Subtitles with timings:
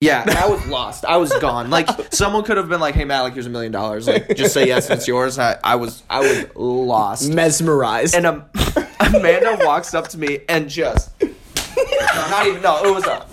[0.00, 1.04] Yeah, and I was lost.
[1.04, 1.68] I was gone.
[1.68, 4.08] Like someone could have been like, "Hey Matt, like here's a million dollars.
[4.08, 7.30] Like just say yes, and it's yours." I, I was I was lost.
[7.30, 8.14] Mesmerized.
[8.14, 8.44] And um,
[9.00, 13.26] Amanda walks up to me and just not even no, it was a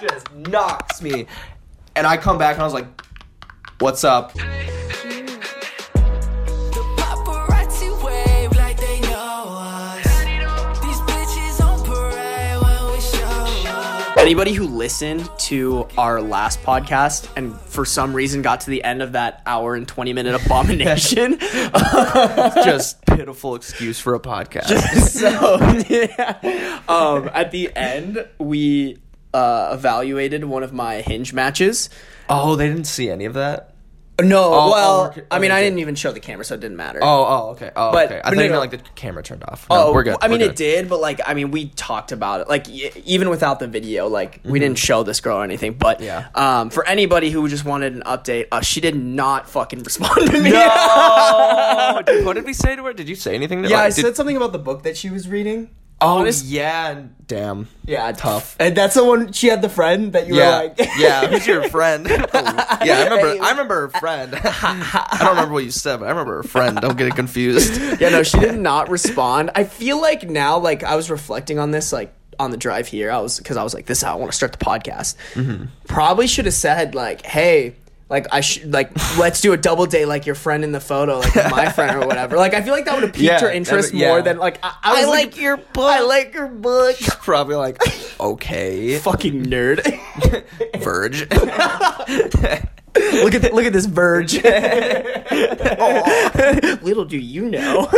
[0.00, 1.26] just knocks me,
[1.94, 2.86] and I come back and I was like,
[3.78, 4.32] "What's up?"
[14.28, 19.00] Anybody who listened to our last podcast and for some reason got to the end
[19.00, 21.38] of that hour and 20 minute abomination.
[22.62, 24.68] Just pitiful excuse for a podcast.
[25.08, 26.82] so, yeah.
[26.90, 28.98] Um, at the end, we
[29.32, 31.88] uh, evaluated one of my hinge matches.
[32.28, 33.67] oh, they didn't see any of that.
[34.20, 36.60] No, Oh, well, oh, we're- I mean, I didn't even show the camera, so it
[36.60, 36.98] didn't matter.
[37.00, 37.70] Oh, oh, okay.
[37.76, 38.16] Oh, But- okay.
[38.16, 38.58] I but thought no, you no.
[38.60, 39.66] meant like the camera turned off.
[39.70, 40.16] No, Oh, we're good.
[40.20, 40.54] I mean, we're it good.
[40.56, 42.48] did, but like, I mean, we talked about it.
[42.48, 44.54] Like, y- even without the video, like, we Mm-hmm.
[44.64, 45.74] didn't show this girl or anything.
[45.74, 46.26] But Yeah.
[46.34, 50.40] um, for anybody who just wanted an update, uh, she did not fucking respond to
[50.42, 50.50] me.
[50.50, 52.92] No, dude, what did we say to her?
[52.92, 53.82] Did you say anything to yeah, her?
[53.84, 55.70] I Did- said something about the book that she was reading.
[56.00, 56.90] Oh, honest- yeah.
[56.90, 57.68] and- Damn.
[57.84, 58.56] Yeah, Tough.
[58.58, 61.26] And that's the one she had the friend that you Yeah, were like, yeah.
[61.26, 62.06] Who's your friend?
[62.08, 63.44] yeah, I remember.
[63.44, 64.34] I remember her friend.
[64.42, 66.78] I don't remember what you said, but I remember her friend.
[66.80, 67.78] Don't get it confused.
[68.00, 69.50] yeah, no, she did not respond.
[69.54, 73.10] I feel like now, like I was reflecting on this, like on the drive here,
[73.10, 75.16] I was because I was like, this is how I want to start the podcast.
[75.34, 75.64] Mm-hmm.
[75.86, 77.74] Probably should have said like, hey.
[78.10, 81.18] Like I should like let's do a double date like your friend in the photo
[81.18, 82.38] like my friend or whatever.
[82.38, 84.08] Like I feel like that would have piqued Yeah, her interest would- yeah.
[84.08, 85.90] more than like I, I, was like your book.
[85.90, 86.96] I like your book.
[87.20, 87.76] Probably like,
[88.18, 89.82] okay, fucking nerd.
[90.80, 91.28] Verge.
[93.22, 94.42] look at th- look at this verge.
[96.82, 97.88] Little do you know.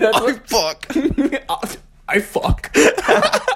[0.00, 0.86] Oh fuck,
[2.08, 2.74] I fuck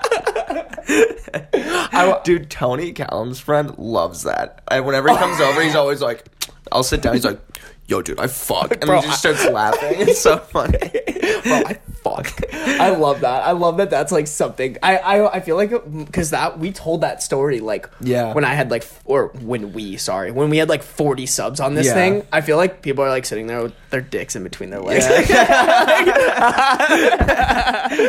[2.24, 2.50] dude.
[2.50, 4.62] Tony Callum's friend loves that.
[4.68, 6.24] And whenever he comes over, he's always like,
[6.70, 7.40] "I'll sit down." He's like,
[7.86, 10.00] "Yo, dude, I fuck," and Bro, he just starts laughing.
[10.00, 10.78] It's so funny.
[11.42, 12.32] Bro, I fuck.
[12.52, 13.44] I love that.
[13.44, 13.90] I love that.
[13.90, 14.76] That's like something.
[14.82, 15.70] I I, I feel like
[16.06, 18.32] because that we told that story like Yeah.
[18.34, 21.60] when I had like f- or when we sorry when we had like forty subs
[21.60, 21.94] on this Yeah.
[21.94, 22.26] thing.
[22.32, 25.06] I feel like people are like sitting there with their dicks in between their legs.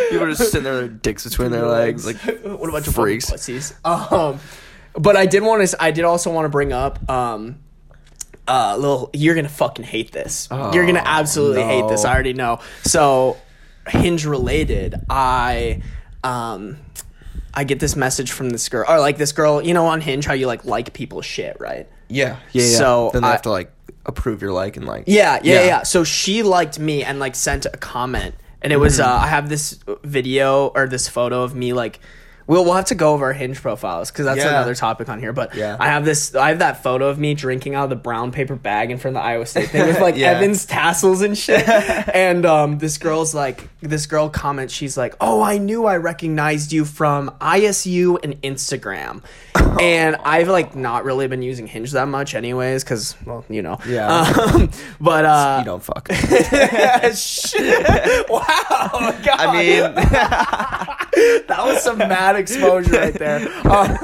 [0.09, 2.87] People are just sitting there, with their dicks between their legs, like what a bunch
[2.87, 3.29] of freaks.
[3.29, 3.73] freaks pussies.
[3.83, 4.39] Um,
[4.95, 5.81] but I did want to.
[5.83, 7.59] I did also want to bring up um.
[8.45, 10.49] Uh, little, you're gonna fucking hate this.
[10.51, 12.03] you're gonna absolutely hate this.
[12.03, 12.59] I already know.
[12.83, 13.37] So,
[13.87, 15.81] hinge related, I,
[16.23, 16.77] um,
[17.53, 20.25] I get this message from this girl, or like this girl, you know, on Hinge,
[20.25, 21.87] how you like like people's shit, right?
[22.09, 22.63] Yeah, yeah.
[22.63, 22.77] yeah.
[22.77, 23.71] So, then they I- have to like
[24.05, 25.03] approve your like and like.
[25.07, 25.65] Yeah, yeah, Yeah.
[25.65, 29.27] yeah, So she liked me and like sent a comment, and it was uh, I
[29.27, 31.99] have this video or this photo of me like.
[32.47, 34.49] We'll, we'll have to go over our hinge profiles because that's Yeah.
[34.49, 35.31] another topic on here.
[35.33, 35.77] But Yeah.
[35.79, 38.55] I have this, I have that photo of me drinking out of the brown paper
[38.55, 40.31] bag in front of the Iowa State thing with like Yeah.
[40.31, 41.67] Evans tassels and shit.
[42.13, 46.71] and um, this girl's like, this girl comments, she's like, "Oh, I knew I recognized
[46.71, 49.21] you from ISU and Instagram."
[49.79, 53.77] and I've like not really been using Hinge that much, anyways, because well, you know.
[53.87, 54.31] Yeah.
[54.53, 54.69] Um,
[54.99, 56.11] but uh, You don't fuck.
[57.15, 58.29] Shit.
[58.29, 58.41] Wow.
[59.23, 59.27] God.
[59.27, 63.47] I mean, that was some mad exposure right there.
[63.65, 63.97] Um,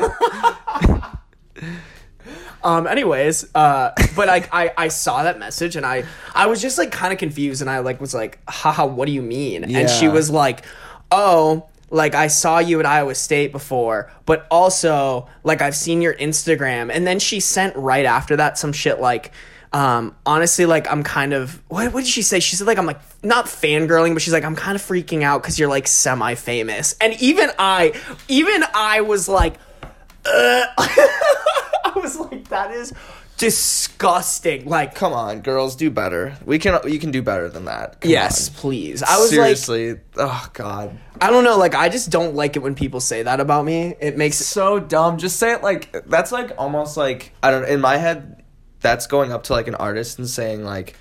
[2.64, 6.04] um anyways, uh but like I I saw that message and I
[6.36, 9.12] I was just like kind of confused and I like was like, haha, what do
[9.12, 9.64] you mean?
[9.64, 10.66] And she was like,
[11.12, 16.14] "Oh, like I saw you at Iowa State before, but also like I've seen your
[16.16, 19.32] Instagram." And then she sent right after that some shit like
[19.72, 22.40] um honestly like I'm kind of what what did she say?
[22.40, 25.44] She said like I'm like not fangirling, but she's like I'm kind of freaking out
[25.44, 26.96] cuz you're like semi famous.
[27.00, 27.94] And even I
[28.28, 29.56] even I was like
[30.26, 32.94] I was like that is
[33.40, 34.66] disgusting.
[34.66, 36.38] Like come on, girls, do better.
[36.46, 36.80] We can.
[36.86, 38.02] You can do better than that.
[38.02, 38.56] Come yes, on.
[38.56, 39.02] please.
[39.02, 40.00] I was like seriously.
[40.18, 43.40] oh God, I don't know, like I just don't like it when people say that
[43.40, 43.96] about me.
[44.00, 45.18] It makes so dumb.
[45.18, 47.68] Just say it like that's like almost like I don't.
[47.68, 48.44] In my head,
[48.82, 50.96] that's going up to like an artist and saying like,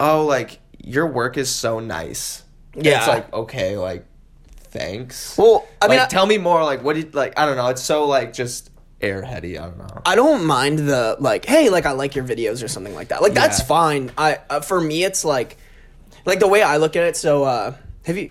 [0.00, 2.42] oh, like your work is so nice.
[2.74, 2.98] Yeah.
[2.98, 4.06] it's like okay, like
[4.54, 5.36] thanks.
[5.36, 6.64] Well, I mean, like, I- tell me more.
[6.64, 7.38] Like, what did like?
[7.38, 7.68] I don't know.
[7.68, 8.70] It's so like just
[9.02, 9.58] airheady.
[9.60, 10.02] I don't know.
[10.06, 13.20] I don't mind the like, hey, like I like your videos or something like that.
[13.22, 13.64] Like that's Yeah.
[13.66, 14.12] fine.
[14.16, 15.56] I uh, for me, it's like,
[16.24, 17.16] like the way I look at it.
[17.16, 18.30] So, uh, have you?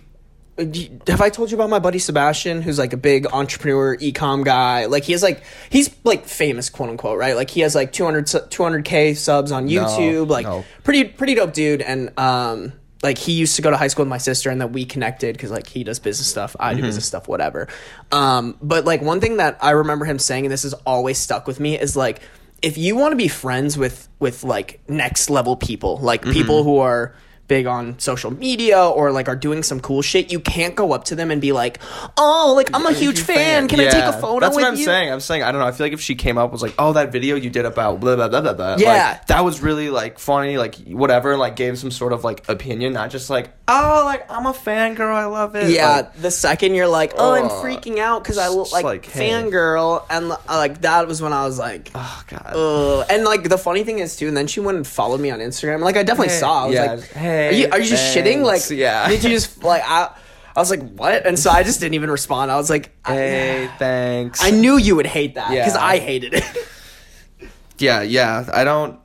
[0.59, 3.95] uh, you- Have I told you about my buddy Sebastian, who's like a big entrepreneur,
[3.97, 4.85] ecom guy?
[4.85, 7.35] Like he has like he's like famous, quote unquote, right?
[7.35, 10.63] Like he has like 200 200 k subs on YouTube, like no.
[10.83, 11.81] pretty pretty dope dude.
[11.81, 12.73] And um,
[13.03, 15.35] like he used to go to high school with my sister and then we connected
[15.35, 16.31] because like he does business mm-hmm.
[16.31, 16.87] stuff i do mm-hmm.
[16.87, 17.67] business stuff whatever.
[18.11, 21.47] Um but like one thing that i remember him saying and this has always stuck
[21.47, 22.21] with me is like
[22.61, 26.69] if you want to be friends with with like next level people like people mm-hmm.
[26.69, 27.15] who are
[27.51, 31.03] big on social media or like are doing some cool shit you can't go up
[31.03, 31.79] to them and be like
[32.17, 34.85] oh like i'm a huge fan can i take a photo That's what I'm you
[34.85, 35.11] saying.
[35.11, 35.67] I'm saying I don't know.
[35.67, 37.99] I feel like if she came up was like, "Oh, that video you did about
[37.99, 38.93] blah blah blah blah blah," Yeah.
[39.19, 42.93] like, that was really like funny, like whatever, like gave some sort of like opinion,
[42.93, 46.75] not just like, "Oh, like I'm a fangirl, I love it." Yeah, Like, the second
[46.75, 49.29] you're like, oh, I'm freaking out because I look like, like, hey.
[49.29, 52.51] fangirl, and uh, like that was when I was like, oh god.
[52.55, 53.05] ugh.
[53.09, 55.39] And like the funny thing is too, and then she went and followed me on
[55.39, 55.81] Instagram.
[55.81, 56.63] Like I definitely Hey, saw.
[56.63, 58.43] I was yeah, like, hey, are you are you just shitting?
[58.43, 59.07] Like, yeah.
[59.09, 60.15] Did you just like I?
[60.55, 61.25] I was like, what?
[61.25, 62.51] And so I just didn't even respond.
[62.51, 64.43] I was like, I- hey, thanks.
[64.43, 65.83] I knew you would hate that because Yeah.
[65.85, 66.43] I hated it.
[67.77, 68.49] yeah, yeah.
[68.53, 68.99] I don't.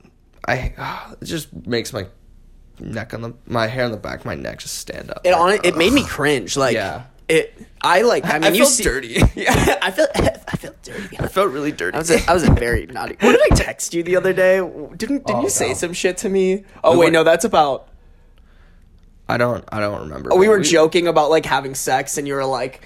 [0.46, 1.14] I.
[1.20, 2.06] it just makes my
[2.80, 5.20] neck on the my hair on the back of my neck just stand up.
[5.24, 6.56] It on it made me cringe.
[6.56, 7.04] Like, Yeah.
[7.28, 7.56] It.
[7.82, 8.24] I like.
[8.24, 9.20] I mean, I you felt see, dirty.
[9.34, 10.10] Yeah, I felt.
[10.14, 11.18] I felt dirty.
[11.18, 11.94] I felt really dirty.
[11.96, 13.16] I was a, I was a very naughty.
[13.20, 14.58] What did I text you the other day?
[14.58, 15.74] Didn't didn't Oh, you say no.
[15.74, 16.64] some shit to me?
[16.84, 17.88] Oh We wait, were- no, that's about.
[19.28, 19.64] I don't.
[19.70, 20.32] I don't remember.
[20.32, 22.82] Oh, we were joking about like having sex, and you were like,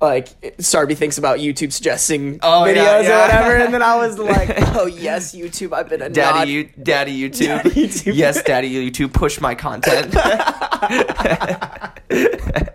[0.00, 3.18] like Sarby thinks about YouTube suggesting Oh, videos yeah, yeah.
[3.18, 6.64] or whatever, and then I was like, oh yes, YouTube, I've been a Daddy, you,
[6.82, 7.46] Daddy YouTube.
[7.46, 8.14] Daddy YouTube.
[8.14, 9.12] Yes, Daddy YouTube.
[9.12, 10.14] Push my content.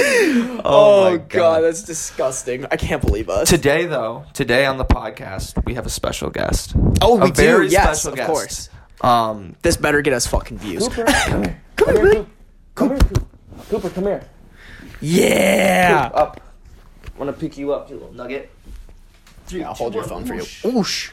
[0.00, 1.62] Oh, my god.
[1.64, 2.64] that's disgusting.
[2.70, 3.48] I can't believe us.
[3.48, 6.74] Today, though, today on the podcast, we have a special guest.
[7.02, 7.72] oh, we a very do.
[7.72, 8.30] Yes, special of guest.
[8.30, 8.68] course.
[9.00, 10.88] Um, This better get us fucking views.
[11.78, 12.26] Come here.
[12.74, 13.24] Come here, Cooper.
[13.70, 14.28] Cooper, come here.
[15.00, 16.10] Yeah.
[16.14, 16.40] Up.
[17.06, 18.50] I'm gonna pick you up, you little nugget.
[19.48, 20.42] Yeah, I'll hold your phone for you.
[20.42, 21.12] Oosh.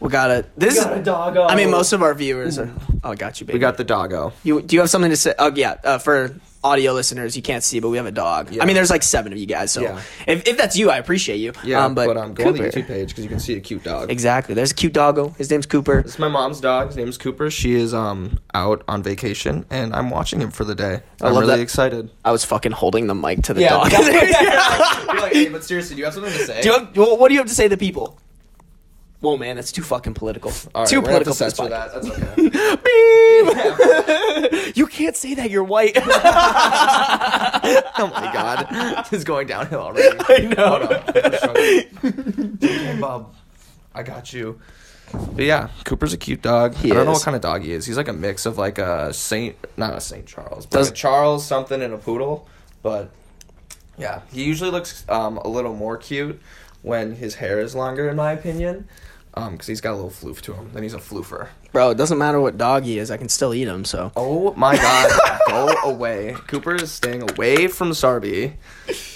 [0.00, 0.50] We got it.
[0.56, 0.84] This is.
[1.04, 1.44] doggo.
[1.44, 2.70] I mean, most of our viewers are.
[3.02, 3.56] Oh, I got you, baby.
[3.56, 4.32] We got the doggo.
[4.42, 5.34] You do you have something to say?
[5.38, 6.34] Oh yeah, uh, for
[6.64, 8.50] audio listeners, you can't see, but we have a dog.
[8.50, 8.62] Yeah.
[8.62, 10.00] I mean, there's like seven of you guys, so Yeah.
[10.26, 11.52] if, if that's you, I appreciate you.
[11.62, 13.60] Yeah, um, but, but, um, go on the YouTube page because you can see a
[13.60, 14.10] cute dog.
[14.10, 14.54] Exactly.
[14.54, 15.28] There's a cute doggo.
[15.38, 15.98] His name's Cooper.
[15.98, 16.88] It's my mom's dog.
[16.88, 17.50] His name's Cooper.
[17.50, 21.02] She is um out on vacation, and I'm watching him for the day.
[21.20, 21.60] I I'm love really that.
[21.62, 22.10] excited.
[22.24, 23.92] I was fucking holding the mic to the dog.
[23.92, 26.62] You're like, hey, but seriously, do you have something to say?
[26.62, 28.18] do you have, what do you have to say to the people?
[29.24, 30.52] Whoa, man, that's too fucking political.
[30.74, 31.94] All right, too we're gonna have political to for this censor that.
[31.94, 32.08] That's
[32.76, 32.76] okay.
[34.66, 34.76] Beep.
[34.76, 35.48] you can't say that.
[35.48, 35.96] You're white.
[35.96, 36.00] oh
[38.14, 40.14] my god, this is going downhill already.
[40.28, 40.68] I know.
[40.68, 41.02] Hold on.
[41.24, 42.58] I'm struggling.
[42.62, 43.34] okay, Bob,
[43.94, 44.60] I got you.
[45.12, 46.74] But yeah, Cooper's a cute dog.
[46.74, 47.86] He I don't know what kind of dog he is.
[47.86, 50.94] He's like a mix of like a Saint, not a Saint Charles, but Does- like
[50.94, 52.46] a Charles something and a poodle.
[52.82, 53.10] But
[53.96, 56.42] yeah, he usually looks um, a little more cute
[56.82, 58.86] when his hair is longer, in my opinion,
[59.36, 60.70] Um, because he's got a little floof to him.
[60.72, 61.48] Then he's a floofer.
[61.72, 63.10] Bro, it doesn't matter what dog he is.
[63.10, 63.84] I can still eat him.
[63.84, 66.36] So Oh my god, go away.
[66.46, 68.54] Cooper is staying away from Sarby.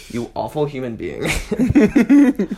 [0.08, 1.22] You awful human being.
[1.22, 2.48] Do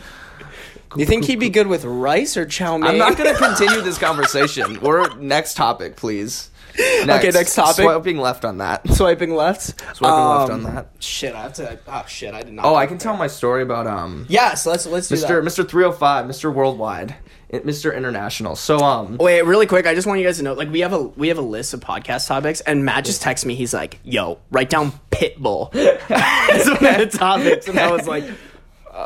[0.97, 2.91] you think he'd be good with rice or chow mein?
[2.91, 4.79] I'm not gonna continue this conversation.
[4.81, 6.50] We're next topic, please.
[7.01, 7.83] Okay, next topic.
[7.83, 8.87] Swiping left on that.
[8.93, 9.61] swiping left.
[9.95, 10.87] Swiping left Um, on that.
[10.99, 11.79] Shit, I have to.
[11.87, 12.65] Oh shit, I did not.
[12.65, 15.41] Oh, I can tell my story about um Yeah, so let's let's do Mr.
[15.43, 15.67] Mr.
[15.67, 16.53] 305, Mr.
[16.53, 17.15] Worldwide,
[17.51, 17.95] Mr.
[17.95, 18.55] International.
[18.55, 19.85] So um Wait, really quick.
[19.87, 21.73] I just want you guys to know, like, we have a we have a list
[21.73, 23.55] of podcast topics, and Matt just texts me.
[23.55, 25.73] He's like, "Yo, write down Pitbull
[26.09, 28.23] as one of the topics," and I was like,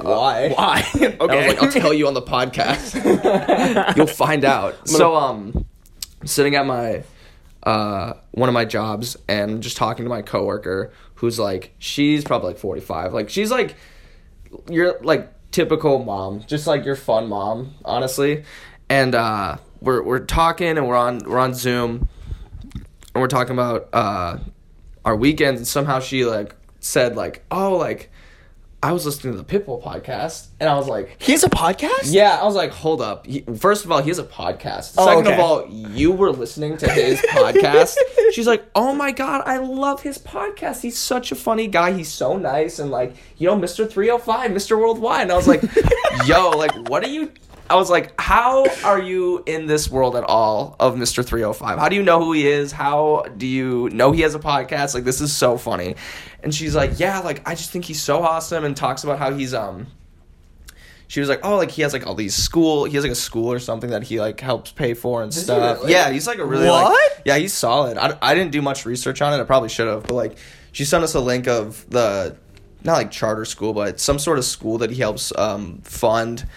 [0.01, 0.49] why?
[0.49, 3.95] "Why?" okay, I was like, I'll tell you on the podcast.
[3.95, 4.87] You'll find out.
[4.87, 5.65] So um,
[6.21, 7.03] I'm sitting at my
[7.65, 12.49] uh one of my jobs and just talking to my coworker who's like she's probably
[12.49, 13.13] like 45.
[13.13, 13.75] Like she's like
[14.69, 18.43] you're like typical mom, just like your fun mom, honestly.
[18.89, 22.07] And uh we're we're talking and we're on we're on Zoom
[22.73, 24.37] and we're talking about uh
[25.03, 28.11] our weekends and somehow she like said like, "Oh, like
[28.85, 32.03] I was listening to the Pitbull podcast." And I was like, he has a podcast.
[32.05, 33.25] yeah, I was like, hold up.
[33.25, 34.93] He, first of all, he has a podcast.
[34.97, 35.33] Oh, Second okay.
[35.33, 37.97] of all, you were listening to his podcast.
[38.31, 40.81] She's like, oh my god, I love his podcast.
[40.81, 41.93] He's such a funny guy.
[41.93, 43.89] He's so nice and like, you know, Mr.
[43.89, 44.77] 305, Mr.
[44.79, 45.23] Worldwide.
[45.23, 45.63] And I was like,
[46.25, 47.31] yo, like, what are you?
[47.69, 51.25] I was like, how are you in this world at all of Mr.
[51.25, 51.79] 305?
[51.79, 52.71] How do you know who he is?
[52.71, 54.93] How do you know he has a podcast?
[54.93, 55.95] Like, this is so funny.
[56.43, 59.33] And she's like, yeah, like, I just think he's so awesome and talks about how
[59.33, 59.87] he's, um,
[61.07, 62.85] she was like, "Oh, like he has like all these school.
[62.85, 65.77] He has like a school or something that he like helps pay for and stuff."
[65.81, 65.91] really?
[65.91, 67.21] Yeah, he's like a really like- What?
[67.25, 67.99] yeah, he's solid.
[67.99, 69.39] I, I didn't do much research on it.
[69.39, 70.37] I probably should have, but like
[70.71, 72.35] she sent us a link of the
[72.83, 76.47] not like charter school, but some sort of school that he helps um, fund.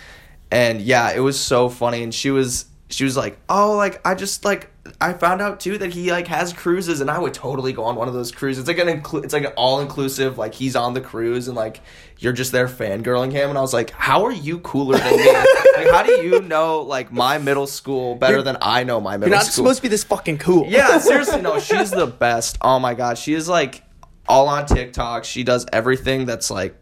[0.51, 2.03] And yeah, it was so funny.
[2.03, 5.79] And she was she was like, "Oh, like I just like I found out too
[5.79, 8.67] that he like has cruises, and I would totally go on one of those cruises.
[8.67, 10.39] It's like an inclu- it's like an all inclusive.
[10.39, 11.81] Like he's on the cruise, and like
[12.19, 13.51] you're just there fangirling him.
[13.51, 15.33] And I was like, how are you cooler than me?
[15.77, 19.27] like, how do you know like my middle school better than I know my middle
[19.27, 19.29] school?
[19.29, 19.65] You're not school?
[19.65, 20.67] supposed to be this fucking cool.
[20.67, 22.57] Yeah, seriously, no, she's the best.
[22.63, 23.83] Oh my god, she is like
[24.27, 25.25] all on TikTok.
[25.25, 26.78] She does everything that's like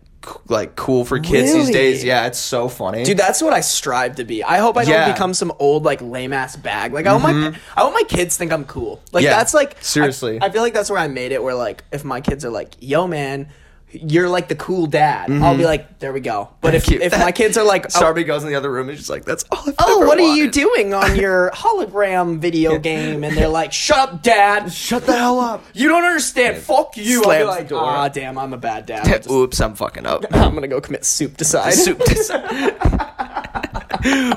[0.48, 2.02] like cool for kids these days.
[2.04, 3.04] Yeah, it's so funny.
[3.04, 4.42] Dude, that's what I strive to be.
[4.42, 5.04] I hope I don't Yeah.
[5.04, 5.12] Mm-hmm.
[5.12, 6.92] become some old like lame ass bag.
[6.92, 9.00] Like I want my I want my kids think I'm cool.
[9.12, 10.40] Like Yeah, that's like seriously.
[10.40, 11.42] I, I feel like that's where I made it.
[11.42, 13.48] Where like if my kids are like, "Yo, man,
[13.90, 17.02] you're like the cool dad," I'll be like, "There we go." But if Cute.
[17.02, 19.24] if my kids are like, "Oh, Sarby goes in the other room and she's like,
[19.24, 23.48] "That's all." I've oh, what are you doing on your hologram video game?" And they're
[23.48, 25.62] like, "Shut up, dad." Shut the hell up.
[25.74, 26.56] You don't understand.
[26.58, 27.22] Fuck you.
[27.22, 27.80] I'll be Slams like, door.
[27.82, 29.04] ah, damn, I'm a bad dad.
[29.04, 30.24] Just- Oops, I'm fucking up.
[30.32, 31.74] I'm gonna go commit soup decide.
[31.74, 32.74] soup decide.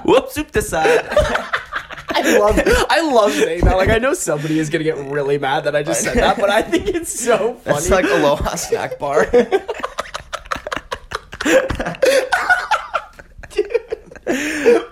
[0.06, 1.06] Whoops, soup decide.
[2.26, 3.78] I love I love saying that.
[3.78, 6.50] Like I know somebody is gonna get really mad that I just said that, but
[6.50, 7.78] I think it's so funny.
[7.78, 9.28] It's like Aloha snack bar.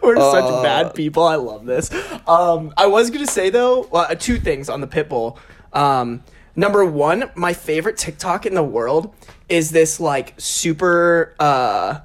[0.01, 1.23] We're Uh, such bad people.
[1.23, 1.91] I love this.
[2.27, 5.37] Um, I was gonna say though, uh, two things on the Pitbull.
[5.73, 6.23] Um,
[6.55, 9.13] number one, my favorite TikTok in the world
[9.49, 11.35] is this like super.
[11.39, 11.99] Uh,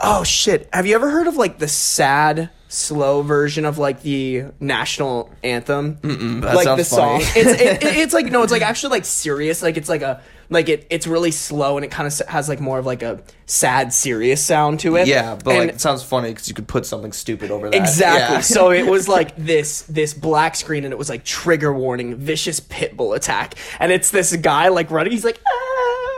[0.00, 0.68] oh shit!
[0.72, 5.98] Have you ever heard of like the sad, slow version of like the national anthem?
[6.02, 7.20] Like the song.
[7.22, 9.62] it's it, it- it's like no, it's like actually like serious.
[9.62, 12.60] Like it's like a like it it's really slow and it kind of has like
[12.60, 15.08] more of like a sad, serious sound to it.
[15.08, 17.76] yeah, but And- like it sounds funny because you could put something stupid over that.
[17.76, 18.36] Exactly.
[18.36, 18.40] Yeah.
[18.42, 22.60] So it was like this this black screen, and it was like trigger warning, vicious
[22.60, 25.12] pit bull attack, and it's this guy like running.
[25.12, 25.75] He's like, ah,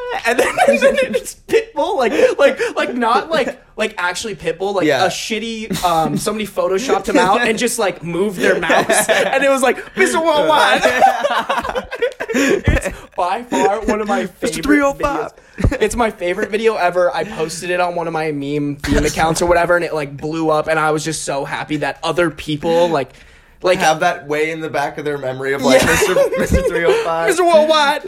[0.26, 4.86] and then, and then it's Pitbull, like like like not like like actually Pitbull, like
[4.86, 5.04] Yeah.
[5.04, 9.48] a shitty um somebody photoshopped him out and just like moved their mouse, and it
[9.50, 10.22] was like Mr.
[10.24, 10.82] Worldwide.
[12.30, 15.32] it's by far one of my favorite 305.
[15.32, 15.82] videos.
[15.82, 17.14] It's my favorite video ever.
[17.14, 20.16] I posted it on one of my meme theme accounts or whatever, and it like
[20.16, 20.68] blew up.
[20.68, 23.10] And I was just so happy that other people like,
[23.62, 25.88] like have that way in the back of their memory of like Yeah.
[25.88, 26.14] Mr.
[26.36, 26.68] Mr.
[26.68, 27.34] 305.
[27.34, 27.40] Mr.
[27.46, 28.02] Worldwide.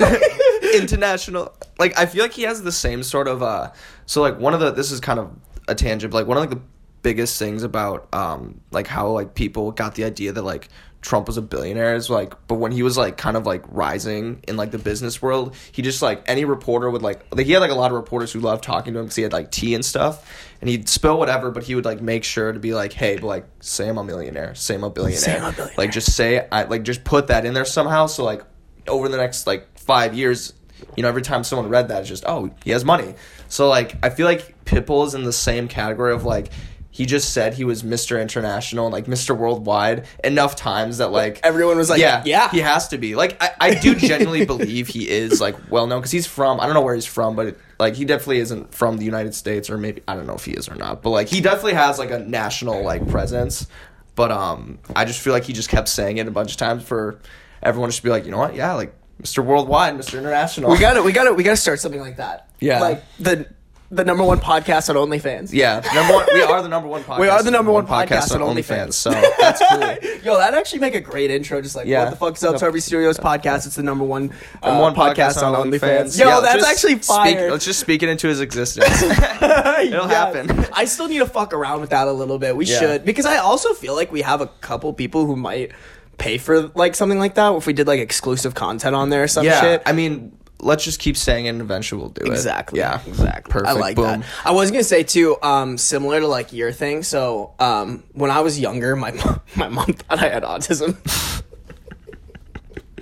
[0.75, 3.71] International like i feel like he has the same sort of uh
[4.07, 5.31] so like one of the this is kind of
[5.69, 6.61] a tangent but like one of like the
[7.03, 10.69] biggest things about um like how like people got the idea that like
[11.01, 14.45] Trump was a billionaire is like but when he was like kind of like rising
[14.47, 17.61] in like the business world he just like any reporter would like like he had
[17.61, 19.75] like a lot of reporters who loved talking to him because he had like tea
[19.75, 22.93] and stuff and he'd spill whatever but he would like make sure to be like
[22.93, 25.75] hey but like say I'm a millionaire say I'm a billionaire, Say I'm a billionaire.
[25.79, 28.43] like just say I like just put that in there somehow so like
[28.87, 30.53] over the next like five years,
[30.97, 33.15] you know, every time someone read that, it's just oh, he has money.
[33.49, 36.51] So like, I feel like Pitbull is in the same category of like.
[36.93, 38.21] He just said he was Mr.
[38.21, 39.35] International and like Mr.
[39.35, 42.51] Worldwide enough times that like Everyone was like, yeah, yeah.
[42.51, 43.15] he has to be.
[43.15, 46.67] Like I, I do genuinely believe he is like well known because he's from I
[46.67, 49.79] don't know where he's from, but like he definitely isn't from the United States or
[49.79, 52.11] maybe I don't know if he is or not, but like he definitely has like
[52.11, 53.69] a national like presence.
[54.17, 56.83] But um, I just feel like he just kept saying it a bunch of times
[56.83, 57.21] for
[57.63, 59.45] everyone just to be like, you know what, yeah, like Mr.
[59.45, 60.19] Worldwide, Mr.
[60.19, 60.71] International.
[60.71, 62.49] we got to We got to We got to start something like that.
[62.61, 62.81] Yeah.
[62.81, 63.47] Like the
[63.93, 65.51] the number one podcast on OnlyFans.
[65.53, 66.25] yeah, number one.
[66.33, 67.19] We are the number one podcast.
[67.19, 68.93] We are the number one podcast on on OnlyFans.
[68.93, 69.81] So that's cool.
[70.23, 71.61] Yo, that'd actually make a great intro.
[71.61, 72.05] Just like, Yeah.
[72.05, 73.67] what the fuck's up, Toby Studios podcast?
[73.67, 76.17] It's the number one, uh, Number one podcast, on OnlyFans.
[76.17, 79.03] Yo, Yeah, that's actually speak- let's just speak it into his existence.
[79.03, 80.67] It'll happen.
[80.73, 82.55] I still need to fuck around with that a little bit.
[82.57, 85.73] We should because I also feel like we have a couple people who might
[86.21, 89.29] pay for like something like that if we did like exclusive content on there or
[89.29, 89.83] some yeah, shit.
[89.87, 92.29] I mean, let's just keep saying it, and eventually we'll do it.
[92.29, 92.79] Exactly.
[92.79, 93.01] Yeah.
[93.07, 93.51] Exactly.
[93.51, 93.69] Perfect.
[93.69, 94.21] I like Boom.
[94.21, 94.25] that.
[94.45, 97.03] I was gonna say too, um, similar to like your thing.
[97.03, 100.97] So, um, when I was younger, my mom, my mom thought I had autism.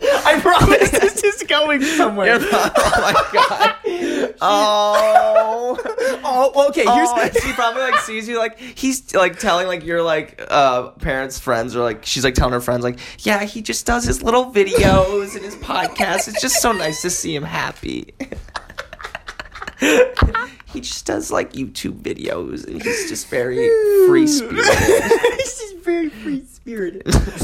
[0.02, 2.38] I promise this is going somewhere.
[2.40, 3.74] oh my god.
[4.40, 5.76] Oh.
[6.24, 6.82] Oh, okay.
[6.84, 10.90] Here's Oh, she probably like sees you like he's like telling like your like uh
[10.90, 14.22] parents friends or like she's like telling her friends like yeah he just does his
[14.22, 18.14] little videos and his podcast it's just so nice to see him happy
[19.80, 23.68] he just does like YouTube videos and he's just very
[24.06, 26.57] free spirited This is very free spirited.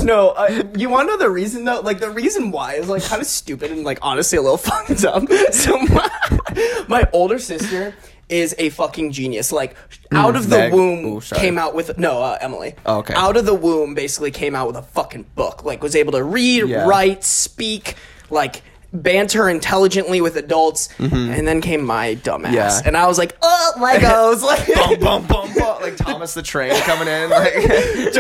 [0.05, 1.81] No, uh, you want to know the reason though?
[1.81, 5.05] Like the reason why is like kind of stupid and like honestly a little fucked
[5.05, 5.29] up.
[5.53, 7.95] So my, my older sister
[8.29, 9.53] is a fucking genius.
[9.53, 9.77] Like
[10.13, 10.73] out of the Meg.
[10.73, 12.75] womb Ooh, came out with no uh, Emily.
[12.87, 13.15] Oh, okay.
[13.15, 15.65] Out of the womb basically came out with a fucking book.
[15.65, 16.87] Like was able to read, Yeah.
[16.87, 17.97] write, speak.
[18.31, 18.63] Like
[18.95, 22.55] banter intelligently with adults, and then came my dumbass, Mm-hmm.
[22.55, 22.81] Yeah.
[22.87, 26.73] and I was like, "Oh, Legos!" like, bum bum bum bum like Thomas the Train
[26.83, 27.55] coming in like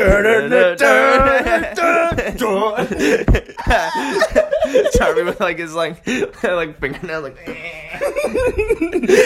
[4.96, 6.06] Charlie with like his like
[6.42, 7.36] like fingernail like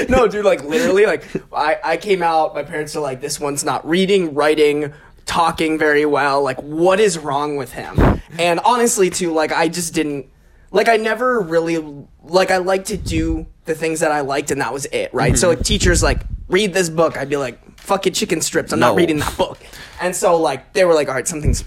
[0.08, 2.54] no, dude, like literally, like I, I came out.
[2.54, 4.92] My parents are like, this one's not reading, writing,
[5.26, 6.42] talking very well.
[6.42, 8.20] Like, what is wrong with him?
[8.38, 10.26] And honestly, too, like I just didn't,
[10.70, 14.60] like I never really, like I like to do the things that I liked, and
[14.60, 15.36] that was it, right?
[15.36, 18.72] So like teachers like read this book, I'd be like, fucking chicken strips.
[18.72, 19.58] I'm not reading that book.
[20.00, 21.64] And so like they were like, all right, something's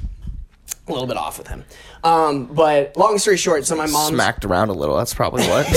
[0.88, 1.64] a little bit off with him.
[2.04, 4.98] Um, but long story short, so my mom, smacked around a little.
[4.98, 5.68] That's probably what.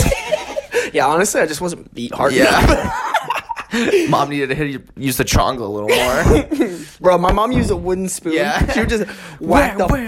[0.95, 2.69] yeah, honestly, I just wasn't beat hard enough.
[2.69, 3.00] yeah.
[4.09, 7.73] Mom needed to hit you, use the chonga a little more Bro, my mom used
[7.73, 8.35] a wooden spoon.
[8.35, 8.71] Yeah.
[8.71, 9.04] She would just
[9.40, 10.07] whack the Where,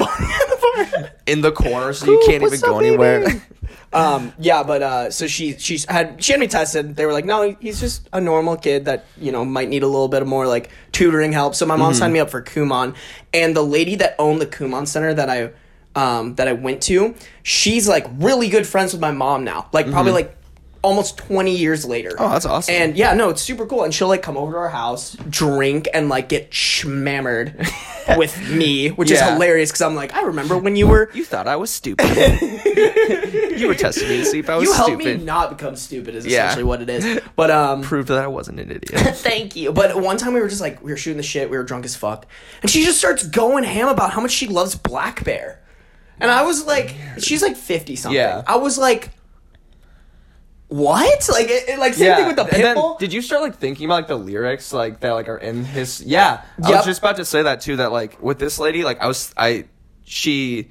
[1.26, 3.26] in the corner, so you can't even go anywhere.
[3.92, 6.96] um, yeah, but uh, so she she had she had me tested.
[6.96, 9.86] They were like, no, he's just a normal kid that you know might need a
[9.88, 11.54] little bit of more like tutoring help.
[11.54, 11.98] So my mom Mm-hmm.
[11.98, 12.94] signed me up for Kumon,
[13.32, 15.50] and the lady that owned the Kumon center that I
[15.94, 19.68] um, that I went to, she's like really good friends with my mom now.
[19.72, 20.36] Like probably like
[20.82, 22.12] almost 20 years later.
[22.18, 22.74] Oh, that's awesome.
[22.74, 23.82] And yeah, no, it's super cool.
[23.84, 27.56] And she'll like come over to our house, drink, and like get schmammered
[28.16, 31.48] with me, which is hilarious because I'm like, I remember when you were You thought
[31.48, 32.06] I was stupid.
[33.58, 34.90] you were testing me to see if I was stupid.
[34.90, 36.44] you helped me not become stupid is Yeah.
[36.46, 37.20] essentially what it is.
[37.36, 39.00] But um Proved that I wasn't an idiot.
[39.16, 39.72] thank you.
[39.72, 41.84] But one time we were just like we were shooting the shit, we were drunk
[41.84, 42.26] as fuck.
[42.62, 45.60] And she just starts going ham about how much she loves Black Bear.
[46.20, 48.16] And I was like she's like 50 something.
[48.16, 48.42] Yeah.
[48.46, 49.10] I was like
[50.68, 51.28] what?
[51.30, 52.98] Like it, it- like same thing with the pitbull.
[52.98, 56.02] did you start like thinking about like the lyrics like that like are in his?
[56.02, 56.76] Yeah, I Yep.
[56.78, 57.76] was just about to say that too.
[57.76, 59.66] That like with this lady, like I was I
[60.04, 60.70] she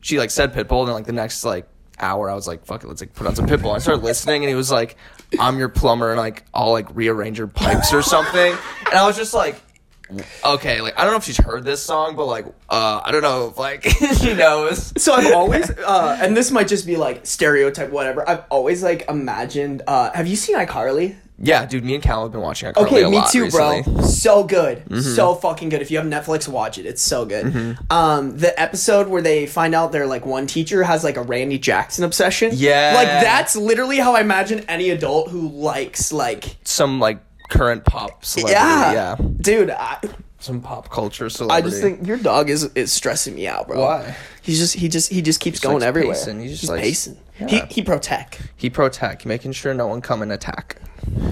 [0.00, 2.84] she like said Pitbull, and then like the next like hour, I was like, fuck
[2.84, 3.74] it, let's like put on some Pitbull.
[3.74, 4.96] I started listening, and he was like,
[5.38, 8.52] I'm your plumber, and like I'll like rearrange your pipes or something,
[8.86, 9.60] and I was just like.
[10.44, 13.22] Okay, like I don't know if she's heard this song, but like uh I don't
[13.22, 13.84] know if like
[14.20, 14.92] she knows.
[15.00, 18.28] So I've always, uh, and this might just be like stereotype, whatever.
[18.28, 19.82] I've always like imagined.
[19.86, 21.16] Uh, have you seen iCarly?
[21.38, 23.82] Yeah, dude, me and Cal have been watching iCarly Okay, a me lot too, recently.
[23.82, 24.02] bro.
[24.04, 25.00] So good, Mm-hmm.
[25.00, 25.82] so fucking good.
[25.82, 26.86] If you have Netflix, watch it.
[26.86, 27.76] It's so good.
[27.90, 31.58] Um, the episode where they find out their like one teacher has like a Randy
[31.58, 32.52] Jackson obsession.
[32.54, 32.92] Yeah.
[32.94, 38.24] like that's literally how I imagine any adult who likes like Some like current pop
[38.24, 39.16] celebrity, yeah, yeah.
[39.40, 39.70] dude.
[39.70, 39.98] I,
[40.38, 41.66] some pop culture celebrity.
[41.66, 43.80] I just think your dog is is stressing me out, bro.
[43.80, 44.16] Why?
[44.42, 46.14] He's just he just he just keeps going likes everywhere.
[46.14, 46.40] pacing.
[46.40, 47.16] He just He's likes- pacing.
[47.40, 47.46] Yeah.
[47.48, 48.40] He he protect.
[48.56, 50.76] he protect, making sure no one come and attack.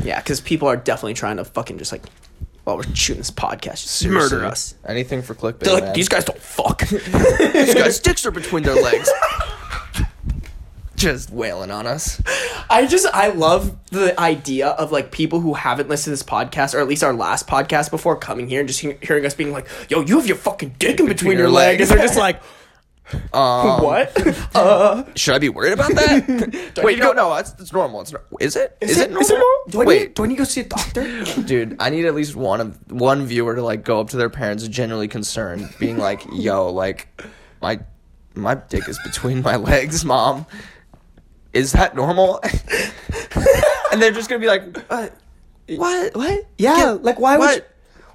[0.03, 2.03] Yeah, because people are definitely trying to fucking just like,
[2.65, 4.37] while we're shooting this podcast, just Seriously.
[4.39, 4.75] murder us.
[4.87, 5.61] Anything for clickbait.
[5.61, 5.95] They're like, man.
[5.95, 6.81] these guys don't fuck.
[6.89, 9.11] These guys' dicks are between their legs.
[11.05, 12.23] Just wailing on us.
[12.71, 16.75] I just, I love the idea of like people who haven't listened to this podcast,
[16.75, 19.53] or at least our last podcast before coming here and just he- hearing us being
[19.53, 21.91] like, yo, you have your fucking dick in between, your legs.
[21.91, 22.43] And they're just like,
[23.35, 24.57] Um, what?
[24.57, 26.83] uh, Should I be worried about that?
[26.83, 28.01] Wait, no, no, it's, it's normal.
[28.01, 28.79] It's not, is it?
[28.81, 29.21] Is, it normal?
[29.21, 29.63] Is it normal?
[29.69, 31.25] Do I, Wait, need, do I need to go see a doctor?
[31.43, 34.31] dude, I need at least one of one viewer to like go up to their
[34.31, 37.23] parents, genuinely concerned, being like, "Yo, like,
[37.61, 37.81] my
[38.35, 40.47] my dick is between my legs, mom.
[41.55, 42.41] Is that normal?"
[43.93, 45.13] and they're just gonna be like, "What?
[45.69, 46.15] What?
[46.17, 46.45] what?
[46.59, 47.57] Yeah, like why would what?
[47.57, 47.63] you,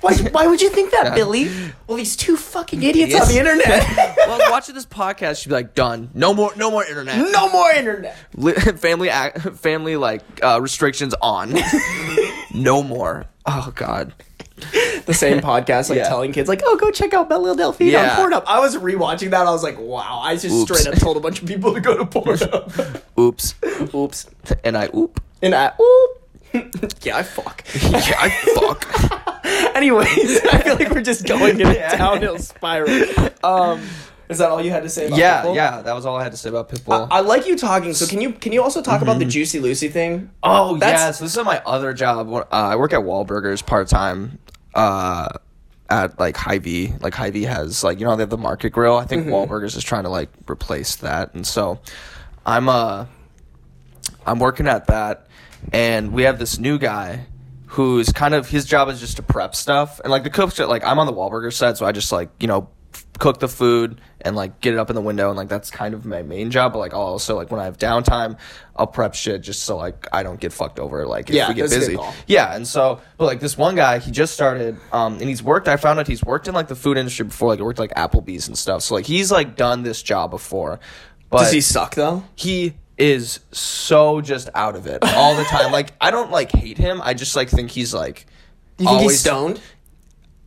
[0.01, 1.15] why, why would you think that, Yeah.
[1.15, 1.49] Billy?
[1.87, 3.85] Well, these two fucking idiots on the internet.
[4.17, 6.09] well, watching this podcast, she'd be like, "Done.
[6.13, 6.53] No more.
[6.55, 7.17] No more internet.
[7.31, 8.15] no more internet.
[8.35, 11.55] Li- family ac family like uh, restrictions on.
[12.53, 13.25] no more.
[13.45, 14.13] Oh God.
[15.05, 16.07] the same podcast, like Yeah.
[16.09, 18.17] telling kids, like, "Oh, go check out Belle Delphine Yeah.
[18.19, 19.45] on Pornhub." I was rewatching that.
[19.47, 20.63] I was like, "Wow!" I just Oops.
[20.79, 23.01] straight up told a bunch of people to go to Pornhub.
[23.19, 23.55] Oops.
[23.93, 24.25] Oops.
[24.63, 25.21] And I oop.
[25.41, 26.15] And I, oop.
[27.03, 27.63] yeah, I fuck.
[27.75, 29.75] Yeah, I fuck.
[29.75, 32.89] Anyways, I feel like we're just going in a downhill spiral.
[33.43, 33.81] Um,
[34.29, 35.07] is that all you had to say?
[35.07, 35.55] about yeah, Pitbull?
[35.55, 35.81] yeah.
[35.81, 37.07] That was all I had to say about Pitbull.
[37.09, 37.93] I like you talking.
[37.93, 40.29] So can you can you also talk about the Juicy Lucy thing?
[40.43, 41.11] oh That's- yeah.
[41.11, 42.31] So this is my other job.
[42.33, 44.39] Uh, I work at Wahlburgers part time.
[44.79, 45.27] Uh,
[45.89, 48.95] at like Hy-Vee, like Hy-Vee has like you know they have the Market Grill.
[48.95, 51.79] I think Wahlburgers is trying to like replace that, and so
[52.45, 53.05] I'm uh
[54.25, 55.27] I'm working at that,
[55.73, 57.25] and we have this new guy
[57.65, 59.99] who's kind of his job is just to prep stuff.
[60.01, 62.47] And like the cook like I'm on the Wahlburger set, so I just like you
[62.47, 62.69] know
[63.19, 65.93] cook the food and like get it up in the window and like that's kind
[65.93, 66.73] of my main job.
[66.73, 68.37] But like also like when I have downtime,
[68.75, 71.53] I'll prep shit just so like I don't get fucked over like if Yeah, we
[71.53, 72.09] get that's a good busy.
[72.27, 75.67] Yeah, and so but like this one guy, he just started, um, and he's worked.
[75.67, 77.93] I found out he's worked in like the food industry before, like he worked like
[77.95, 78.81] Applebee's and stuff.
[78.83, 80.79] So like he's like done this job before.
[81.29, 82.23] But Does he suck though?
[82.35, 85.71] he is so just out of it all the time.
[85.71, 87.01] like I don't like hate him.
[87.03, 88.25] I just like think he's like
[88.77, 89.61] You think always he's stoned?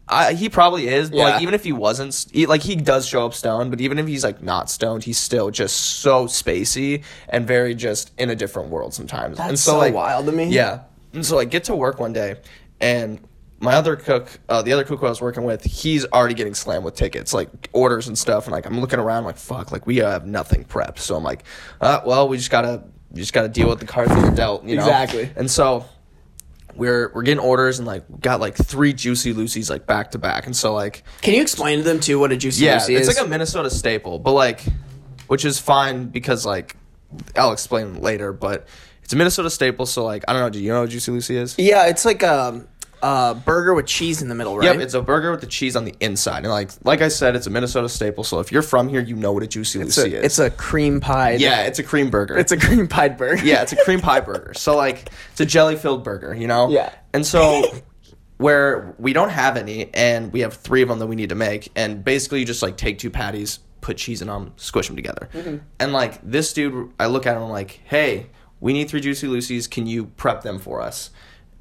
[0.08, 1.24] I, he probably is, but Yeah.
[1.24, 3.70] like even if he wasn't, he, like he does show up stoned.
[3.70, 8.12] But even if he's like not stoned, he's still just so spacey and very just
[8.18, 9.38] in a different world sometimes.
[9.38, 10.48] and That's so, so like wild to me.
[10.48, 10.80] Yeah,
[11.14, 12.36] and so I get to work one day,
[12.80, 13.20] and
[13.60, 16.54] my other cook, uh, the other cook who I was working with, he's already getting
[16.54, 18.46] slammed with tickets, like orders and stuff.
[18.46, 20.98] And like I'm looking around, like fuck, like we have nothing prepped.
[20.98, 21.44] So I'm like,
[21.80, 24.64] uh, well, we just gotta, we just gotta deal with the cards that are dealt,
[24.64, 24.82] you know.
[24.82, 25.30] Exactly.
[25.36, 25.84] And so
[26.74, 30.46] we're we're getting orders and like got like three juicy Lucy's like back to back,
[30.46, 33.08] and so like Can you explain to them too what a juicy yeah, Lucy is?
[33.08, 34.64] it's like a Minnesota staple, but like,
[35.26, 36.76] which is fine because like
[37.36, 38.66] I'll explain later, but
[39.02, 39.86] it's a Minnesota staple.
[39.86, 41.58] So like I don't know, do you know what juicy Lucy is?
[41.58, 42.64] yeah, it's like a,
[43.02, 44.66] a burger with cheese in the middle, right?
[44.66, 47.34] Yep, it's a burger with the cheese on the inside, and like like I said,
[47.36, 48.22] it's a Minnesota staple.
[48.24, 50.24] So if you're from here, you know what a juicy It's Lucy a, is.
[50.24, 51.32] it's a cream pie.
[51.32, 52.36] yeah, it's a cream burger.
[52.38, 53.44] It's a cream pie burger.
[53.44, 54.54] yeah, it's a cream pie burger.
[54.54, 56.70] So like it's a jelly filled burger, you know?
[56.70, 56.92] Yeah.
[57.12, 57.62] And so
[58.38, 61.34] where we don't have any and we have three of them that we need to
[61.34, 64.96] make and basically you just like take two patties, put cheese in them, squish them
[64.96, 65.28] together.
[65.32, 65.56] Mm-hmm.
[65.80, 68.28] And like this dude, I look at him I'm like, "Hey,
[68.60, 69.66] we need three juicy lucy's.
[69.66, 71.10] Can you prep them for us?"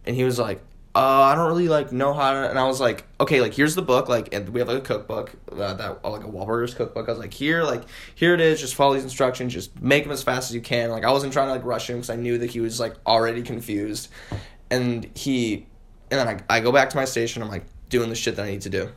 [0.05, 2.81] And he was like, uh, I don't really like know how to, and I was
[2.81, 6.03] like, okay, like here's the book, like, and we have like a cookbook, uh, that
[6.03, 7.07] like a Wahlburgers cookbook.
[7.07, 8.59] I was like, here, like, here it is.
[8.59, 9.53] Just follow these instructions.
[9.53, 10.91] Just make them as fast as you can.
[10.91, 12.95] Like, I wasn't trying to like rush him because I knew that he was like
[13.07, 14.09] already confused,
[14.69, 15.65] and he,
[16.09, 17.41] and then I, I go back to my station.
[17.41, 18.89] I'm like doing the shit that I need to do.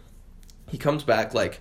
[0.70, 1.61] He comes back like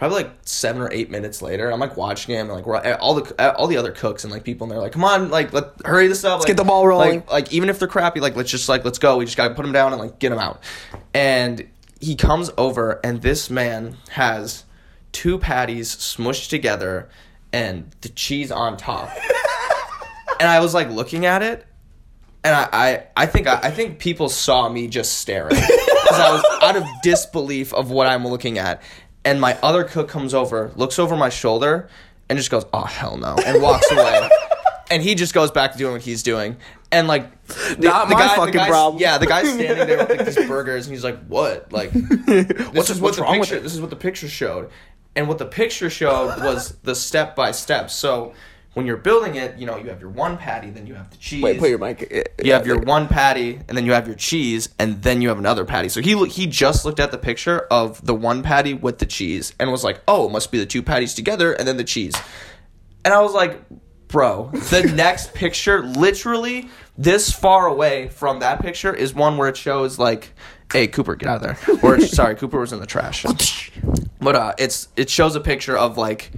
[0.00, 1.70] probably like seven or eight minutes later.
[1.70, 4.44] I'm like watching him, and like we're, all the all the other cooks and like
[4.44, 6.86] people, and they're like, "Come on, like let hurry this up, let's get the ball
[6.86, 9.18] rolling." Like, like even if they're crappy, like let's just like let's go.
[9.18, 10.62] We just gotta put them down and like get them out.
[11.12, 11.68] And
[12.00, 14.64] he comes over, and this man has
[15.12, 17.10] two patties smushed together
[17.52, 19.10] and the cheese on top.
[20.40, 21.66] and I was like looking at it,
[22.42, 26.32] and I, I, I think I, I think people saw me just staring because I
[26.32, 28.82] was out of disbelief of what I'm looking at.
[29.24, 31.88] And my other cook comes over, looks over my shoulder,
[32.28, 34.28] and just goes, "Oh hell no," and walks away.
[34.90, 36.56] and he just goes back to doing what he's doing.
[36.92, 39.00] And like, the, Not my fucking guy's- problem.
[39.00, 41.70] Yeah, the guy's standing there with like, these burgers, and he's like, "What?
[41.72, 41.90] Like,
[42.26, 43.62] this is what what's the wrong with it?
[43.62, 44.70] This is what the picture showed."
[45.16, 47.90] And what the picture showed was the step by step.
[47.90, 48.32] So
[48.74, 51.16] when you're building it, you know, you have your one patty, then you have the
[51.16, 51.42] cheese.
[51.42, 52.02] Wait, put your mic.
[52.02, 55.02] Uh, you have uh, your uh, one patty, and then you have your cheese, and
[55.02, 55.88] then you have another patty.
[55.88, 59.52] So he he just looked at the picture of the one patty with the cheese
[59.58, 62.14] and was like, "Oh, it must be the two patties together and then the cheese."
[63.04, 63.60] And I was like,
[64.06, 69.56] "Bro, the next picture, literally this far away from that picture, is one where it
[69.56, 70.32] shows like."
[70.72, 71.78] Hey Cooper, get out of there.
[71.82, 73.26] Or sorry, Cooper was in the trash.
[74.22, 76.30] But uh, it's it shows a picture of like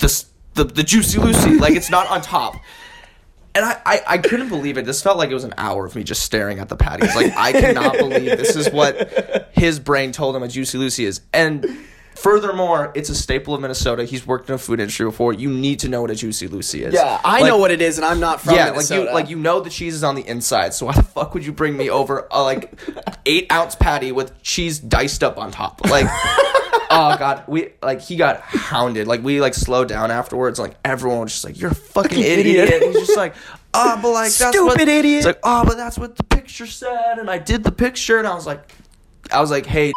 [0.00, 2.56] this the the juicy Lucy, like it's not on top.
[3.54, 4.84] And I, I, I couldn't believe it.
[4.84, 7.14] This felt like it was an hour of me just staring at the patties.
[7.16, 11.22] Like I cannot believe this is what his brain told him a Juicy Lucy is.
[11.32, 11.64] And
[12.16, 14.04] furthermore, it's a staple of Minnesota.
[14.04, 15.32] He's worked in the food industry before.
[15.32, 16.94] You need to know what a Juicy Lucy is.
[16.94, 19.00] Yeah, I Like, know what it is, and I'm not from yeah, Minnesota.
[19.02, 20.74] like you like you know the cheese is on the inside.
[20.74, 22.72] So why the fuck would you bring me over a like
[23.26, 25.80] eight ounce patty with cheese diced up on top?
[25.88, 26.06] Like
[26.90, 29.06] oh god, we like he got hounded.
[29.06, 30.58] Like we like slowed down afterwards.
[30.58, 32.82] Like everyone was just like, "You're a fucking idiot." idiot.
[32.82, 33.34] And he's just like,
[33.74, 35.04] "Oh, but like that's Stupid what, idiot.
[35.18, 38.26] It's like, "Oh, but that's what the picture said." And I did the picture, and
[38.26, 38.72] I was like,
[39.32, 39.92] I was like, "Hey."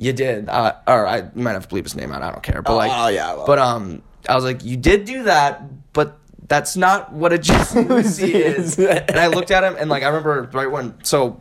[0.00, 2.22] You did, uh, or I you might have to bleep his name out.
[2.22, 3.44] I don't care, but like, oh, yeah, well.
[3.44, 6.16] but um, I was like, you did do that, but
[6.48, 8.78] that's not what a juicy Lucy is.
[8.78, 11.38] and I looked at him, and like I remember right when, so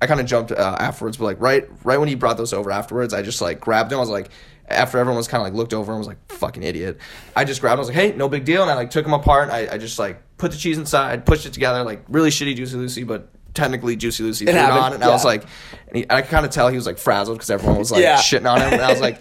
[0.00, 2.72] I kind of jumped uh, afterwards, but like right, right when he brought those over
[2.72, 3.98] afterwards, I just like grabbed him.
[3.98, 4.30] I was like,
[4.66, 6.98] after everyone was kind of like looked over and was like, fucking idiot.
[7.36, 7.74] I just grabbed.
[7.74, 7.78] him.
[7.78, 9.44] I was like, hey, no big deal, and I like took him apart.
[9.44, 12.56] And I, I just like put the cheese inside, pushed it together, like really shitty
[12.56, 13.28] juicy Lucy, but.
[13.54, 15.42] Technically, Juicy Lucy threw it happened, on, and I was like,
[15.88, 18.16] and he, I kind of tell he was like frazzled because everyone was like Yeah.
[18.16, 19.20] shitting on him, and I was like,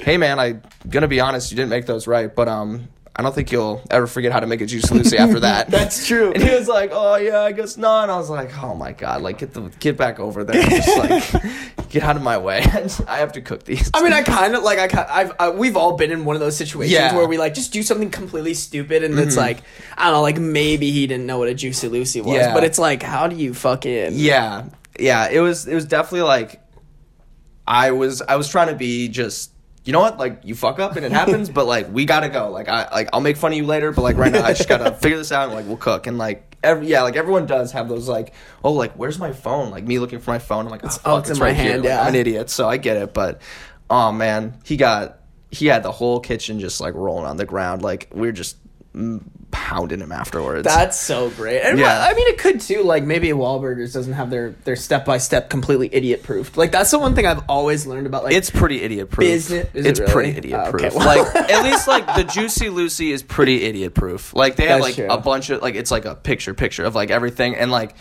[0.00, 3.34] hey man, I'm gonna be honest, you didn't make those right, but um, I don't
[3.34, 5.68] think you'll ever forget how to make a juicy lucy after that.
[5.68, 6.32] That's true.
[6.32, 8.04] And he was like, oh yeah, I guess not.
[8.04, 10.96] And I was like, oh my god, like get the get back over there, just
[10.96, 11.42] like
[11.90, 12.58] get out of my way.
[13.08, 13.90] I have to cook these.
[13.92, 16.40] I mean, I kind of like I, I've I, we've all been in one of
[16.40, 17.14] those situations Yeah.
[17.16, 19.40] where we like just do something completely stupid, and it's mm-hmm.
[19.40, 19.62] like
[19.98, 22.54] I don't know, like maybe he didn't know what a juicy Lucy was, Yeah.
[22.54, 24.66] but it's like how do you fucking yeah,
[24.98, 26.62] yeah, it was it was definitely like
[27.66, 29.52] I was I was trying to be just.
[29.90, 30.18] You know what?
[30.18, 32.48] Like you fuck up and it happens, but like we gotta go.
[32.50, 34.68] Like I like I'll make fun of you later, but like right now I just
[34.68, 37.72] gotta figure this out and like we'll cook and like every yeah like everyone does
[37.72, 40.70] have those like oh like where's my phone like me looking for my phone I'm
[40.70, 42.02] like oh, oh, fuck, it's it's, in my right here hand, Like, yeah.
[42.02, 43.40] I'm an idiot so I get it but
[43.88, 45.18] oh man he got
[45.50, 48.58] he had the whole kitchen just like rolling on the ground like we are just
[48.94, 50.64] mm, pounding him afterwards.
[50.64, 51.60] That's so great.
[51.60, 52.06] And Yeah.
[52.08, 52.82] I mean, it could too.
[52.82, 56.56] Like maybe Wahlburgers doesn't have their their step by step completely idiot proof.
[56.56, 58.24] Like that's the one thing I've always learned about.
[58.24, 59.26] Like it's pretty idiot proof.
[59.28, 60.12] Business- it it's really?
[60.12, 60.90] pretty idiot Oh, okay.
[60.90, 60.94] proof.
[60.94, 64.34] Like at least like the Juicy Lucy is pretty idiot proof.
[64.34, 65.14] Like they have That's like true.
[65.14, 67.94] a bunch of like it's like a picture picture of like everything and like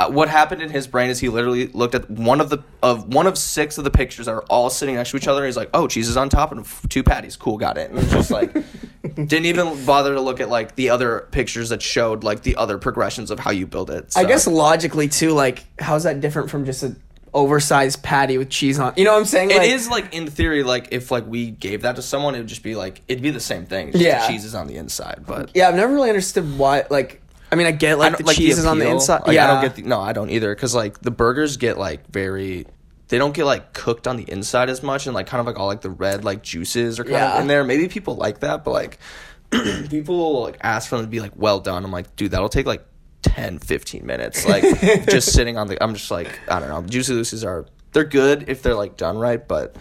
[0.00, 3.12] uh, what happened in his brain is he literally looked at one of the of
[3.12, 5.40] one of six of the pictures that are all sitting next to each other.
[5.40, 7.34] And he's like, "Oh, cheese is on top and f- two patties.
[7.34, 8.56] Cool, got it." And it's just like
[9.14, 12.78] didn't even bother to look at like the other pictures that showed like the other
[12.78, 14.12] progressions of how you build it.
[14.16, 15.30] I guess logically too.
[15.32, 16.96] Like how's that different from just a
[17.34, 18.94] oversized patty with cheese on?
[18.96, 19.50] You know what I'm saying?
[19.50, 22.38] It Like, is like in theory, like if like we gave that to someone, it
[22.38, 23.92] would just be like it'd be the same thing.
[23.92, 24.26] Just Yeah.
[24.26, 26.84] the cheese is on the inside, but Yeah, I've never really understood why.
[26.90, 27.20] Like,
[27.52, 29.22] I mean, I get like don't the like cheese is on the inside.
[29.26, 31.78] Like, yeah, I don't get the, no, I don't either because like the burgers get
[31.78, 32.66] like very.
[33.08, 35.58] They don't get like cooked on the inside as much, and like kind of like
[35.58, 37.34] all like the red like juices are kind Yeah.
[37.36, 37.64] of in there.
[37.64, 38.98] Maybe people like that, but like
[39.88, 41.84] people like ask for them to be like well done.
[41.84, 42.84] I'm like, dude, that'll take like
[43.22, 44.46] 10, 15 minutes.
[44.46, 44.62] Like
[45.08, 45.82] just sitting on the.
[45.82, 46.82] I'm just like I don't know.
[46.82, 49.76] Juicy Lucy's are they're good if they're like done right, but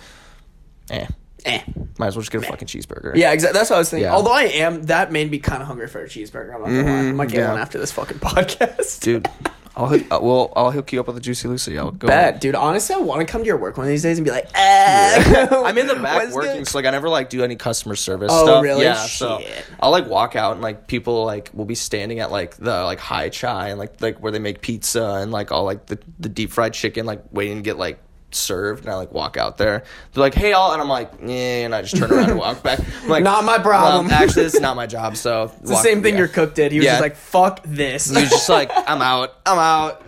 [0.90, 1.08] eh,
[1.48, 1.62] Eh.
[1.98, 3.16] might as well just get a fucking cheeseburger.
[3.16, 3.58] Yeah, exactly.
[3.58, 4.04] That's what I was thinking.
[4.06, 4.14] Yeah.
[4.16, 6.54] Although I am, that made me kind of hungry for a cheeseburger.
[6.54, 7.10] I'm not gonna lie.
[7.10, 7.52] I might get yeah.
[7.52, 9.02] one after this fucking podcast.
[9.02, 9.28] dude.
[9.76, 11.78] I'll hook, uh, well, I'll hook you up with a Juicy Lucy.
[11.78, 12.08] I'll go.
[12.08, 12.56] Bet, dude.
[12.56, 14.48] Honestly, I want to come to your work one of these days and be like,
[14.56, 15.48] eh.
[15.52, 18.44] I'm in the back working, so like I never like do any customer service Oh,
[18.44, 18.64] stuff.
[18.64, 18.86] really?
[18.86, 19.40] Yeah, so
[19.80, 22.98] I'll like walk out and like people like will be standing at like the like
[23.00, 26.30] high chai and like like where they make pizza and like all like the the
[26.30, 28.00] deep fried chicken like waiting to get like
[28.32, 29.84] served and I like walk out there.
[30.14, 32.62] They're like, "Hey, all," and I'm like, "Yeah," and I just turn around and walk
[32.64, 32.80] back.
[33.04, 34.08] I'm like, Not my problem.
[34.08, 35.16] "Well, actually, this is not my job.
[35.18, 36.72] So It's the same thing your cook did.
[36.72, 36.92] He was Yeah.
[36.94, 38.10] just like, fuck this.
[38.10, 39.34] He was just like, I'm out.
[39.46, 40.04] I'm out.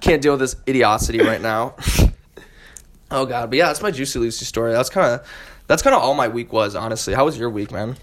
[0.00, 1.74] Can't deal with this idiocity right now.
[3.10, 4.72] oh god, but yeah, that's my juicy Lucy story.
[4.72, 5.26] That's kind of
[5.66, 6.74] that's kind of all my week was.
[6.74, 7.96] Honestly, how was your week, man?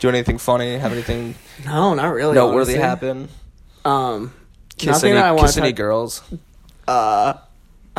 [0.00, 0.78] Do anything funny?
[0.78, 2.34] Have anything no, not really.
[2.34, 3.28] noteworthy happen?
[3.84, 4.32] Um,
[4.78, 6.22] Kiss nothing any, that I want kiss any talk- girls?
[6.88, 7.34] Uh,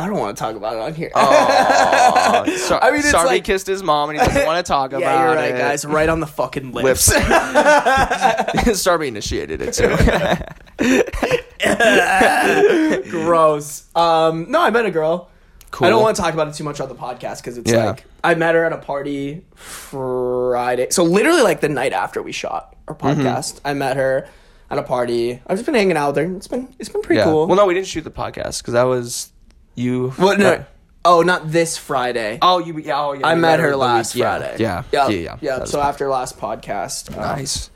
[0.02, 1.10] I don't want to talk about it on here.
[1.14, 4.68] Oh, so, I mean, it's Sarby like- kissed his mom and he doesn't want to
[4.70, 5.58] talk about yeah, you're right, it.
[5.58, 5.84] guys.
[5.84, 7.08] Right on the fucking lips.
[7.12, 7.22] Lips.
[8.82, 9.88] Sarby initiated it too.
[13.10, 13.84] Gross.
[13.94, 15.30] Um, no, I met a girl.
[15.70, 15.86] Cool.
[15.86, 17.86] I don't want to talk about it too much on the podcast because it's Yeah.
[17.86, 20.88] like I met her at a party Friday.
[20.90, 23.22] So literally like the night after we shot our Mm-hmm.
[23.22, 24.28] podcast, I met her
[24.70, 25.40] at a party.
[25.46, 26.24] I've just been hanging out her.
[26.36, 27.24] It's been it's been pretty yeah.
[27.24, 27.46] cool.
[27.46, 29.31] Well, no, we didn't shoot the podcast because that was
[29.74, 30.10] you.
[30.10, 30.38] What?
[30.38, 30.52] No.
[30.52, 30.64] Uh,
[31.04, 32.38] Oh, not this Friday.
[32.40, 32.78] Oh, you.
[32.78, 33.00] Yeah.
[33.06, 33.26] Oh, yeah.
[33.26, 34.56] I you met the her week- last yeah, Friday.
[34.60, 34.84] Yeah.
[34.92, 35.18] yeah, Yeah.
[35.18, 35.36] Yeah.
[35.40, 35.64] yeah.
[35.64, 37.70] So after last podcast, uh, nice.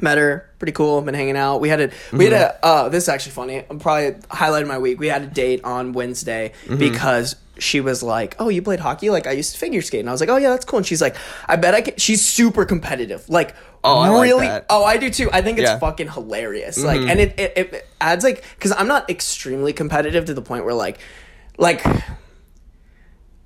[0.00, 3.04] met her pretty cool been hanging out we had a we had a uh this
[3.04, 7.36] is actually funny i'm probably highlighting my week we had a date on wednesday because
[7.58, 10.12] she was like oh you played hockey like i used to figure skate and i
[10.12, 11.16] was like oh yeah that's cool and she's like
[11.46, 14.66] i bet i can she's super competitive like Oh, I like really that.
[14.70, 15.78] oh i do too i think it's Yeah.
[15.78, 16.86] fucking hilarious mm-hmm.
[16.86, 20.64] like and it, it, it adds like because i'm not extremely competitive to the point
[20.64, 20.98] where like
[21.58, 21.84] like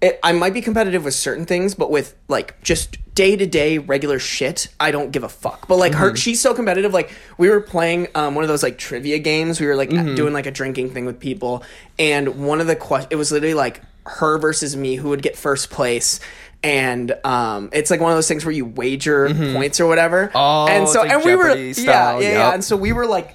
[0.03, 3.79] it, I might be competitive with certain things, but with like just day to day
[3.79, 5.68] regular shit, I don't give a fuck.
[5.68, 6.16] But like her, mm-hmm.
[6.16, 6.92] she's so competitive.
[6.92, 9.61] Like we were playing um, one of those like trivia games.
[9.61, 10.16] We were like mm-hmm.
[10.16, 11.62] doing like a drinking thing with people,
[12.01, 15.37] and one of the questions it was literally like her versus me who would get
[15.37, 16.18] first place.
[16.64, 20.31] And um, it's like one of those things where you wager points or whatever.
[20.35, 22.44] Oh, and so like and we were yeah style, yeah yeah.
[22.46, 22.55] yep.
[22.55, 23.35] And so we were like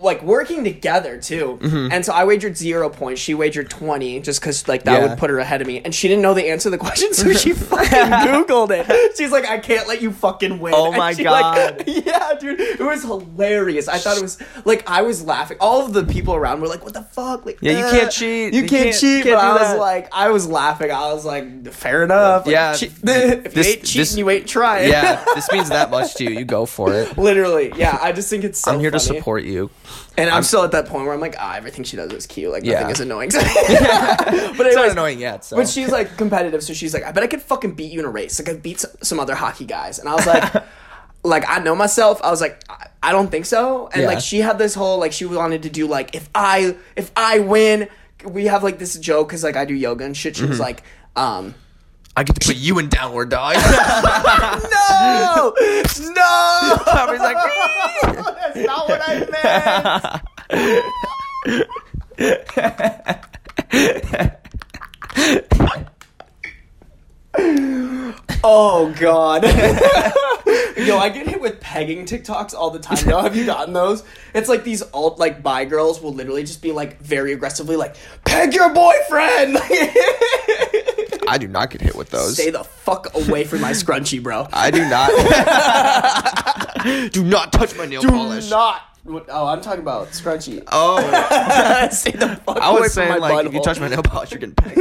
[0.00, 1.58] like working together too.
[1.60, 1.92] Mm-hmm.
[1.92, 3.20] And so I wagered zero points.
[3.20, 5.08] She wagered twenty, just because like that Yeah.
[5.08, 5.80] would put her ahead of me.
[5.84, 9.16] And she didn't know the answer to the question, so she fucking googled it.
[9.16, 10.74] She's like, I can't let you fucking win.
[10.76, 11.84] Oh And my she, like- God.
[12.06, 13.88] yeah, dude, it was hilarious.
[13.88, 15.56] I thought it was like I was laughing.
[15.60, 18.12] All of the people around were like, "What the fuck?" Like, Yeah, you uh, can't
[18.12, 18.54] cheat.
[18.54, 19.24] You, You can't, can't- cheat.
[19.24, 19.78] can't but I was that.
[19.78, 20.90] like, I was laughing.
[20.90, 22.46] I was like, fair enough.
[22.46, 24.90] Like, Yeah, cheat- if this- you ain't cheating, this- you ain't trying.
[24.90, 25.24] Yeah.
[25.34, 26.30] This means that much to you.
[26.38, 27.18] You go for it.
[27.18, 27.98] Literally, yeah.
[28.00, 29.70] I just think it's so I'm here to support you.
[30.16, 32.50] And I'm, still at that point where I'm like, ah, everything she does is cute.
[32.50, 32.80] Like Yeah.
[32.80, 33.30] nothing is annoying.
[33.32, 35.44] but anyways, It's not annoying yet.
[35.44, 35.56] So.
[35.56, 38.06] but she's like competitive, so she's like, I bet I could fucking beat you in
[38.06, 38.38] a race.
[38.40, 40.64] Like I beat some, some other hockey guys, and I was like,
[41.22, 42.20] like I know myself.
[42.22, 43.88] I was like, I, I don't think so.
[43.92, 44.08] And Yeah.
[44.08, 47.38] like she had this whole like she wanted to do like if I if I
[47.40, 47.88] win,
[48.24, 50.36] we have like this joke because like I do yoga and shit.
[50.36, 50.50] She Mm-hmm.
[50.50, 50.82] was like,
[51.16, 51.54] um,
[52.18, 53.54] I get to put you in downward dog.
[54.72, 57.36] no, no, Tommy's like,
[58.02, 60.20] that's not what I
[67.30, 68.34] meant.
[68.42, 69.44] Oh god.
[70.76, 73.08] Yo, I get hit with pegging TikToks all the time.
[73.08, 74.02] Yo, have you gotten those?
[74.34, 77.94] It's like these alt like bi girls will literally just be like very aggressively like
[78.24, 79.56] peg your boyfriend.
[81.28, 82.34] I do not get hit with those.
[82.34, 84.48] Stay the fuck away from my scrunchie, bro.
[84.52, 85.10] I do not.
[87.12, 88.44] do not touch my nail polish.
[88.44, 88.82] Do not.
[89.28, 90.62] Oh, I'm talking about scrunchie.
[90.70, 90.98] Oh,
[91.92, 92.60] Stay the fuck away.
[92.60, 94.54] I away was from saying my like if you touch my nail polish, you're getting
[94.54, 94.76] pegged.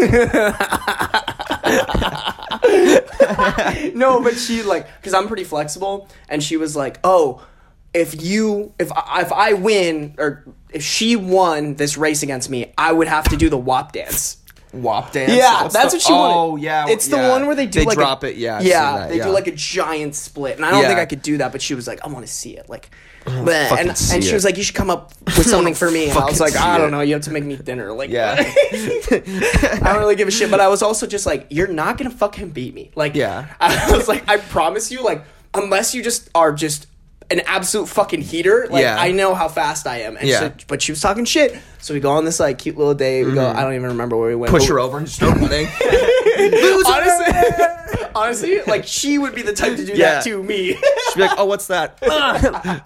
[3.96, 7.46] no, but she like because I'm pretty flexible, and she was like, "Oh,
[7.94, 12.74] if you if I, if I win or if she won this race against me,
[12.78, 14.38] I would have to do the WAP dance."
[14.74, 15.32] WAP dance.
[15.34, 16.34] Yeah, What's that's the- what she wanted.
[16.36, 17.30] Oh yeah, it's the yeah.
[17.30, 18.38] one where they do they like drop a, it.
[18.38, 19.24] Yeah, yeah, that, they yeah.
[19.26, 20.88] do like a giant split, and I don't Yeah.
[20.90, 21.52] think I could do that.
[21.52, 22.90] But she was like, "I want to see it." Like,
[23.26, 24.34] and and she it.
[24.34, 26.78] was like, "You should come up with something for me." And I was like, "I
[26.78, 27.02] don't know.
[27.02, 28.36] You have to make me dinner." Like, Yeah.
[28.42, 30.52] I don't really give a shit.
[30.52, 33.54] But I was also just like, "You're not gonna fucking beat me." Like, Yeah.
[33.60, 36.88] I was like, "I promise you." Like, unless you just are just
[37.30, 38.68] an absolute fucking heater.
[38.70, 38.98] Like, Yeah.
[39.00, 40.16] I know how fast I am.
[40.18, 40.40] And Yeah.
[40.40, 41.58] said- but she was talking shit.
[41.80, 43.24] So we go on this like cute little date.
[43.26, 43.48] We go.
[43.48, 44.52] I don't even remember where we went.
[44.54, 44.58] Mm-hmm.
[44.60, 45.68] Push her over and start running.
[46.86, 50.16] honestly, honestly, like she would be the type to do Yeah.
[50.16, 50.74] that to me.
[50.74, 51.98] She'd be like, "Oh, what's that?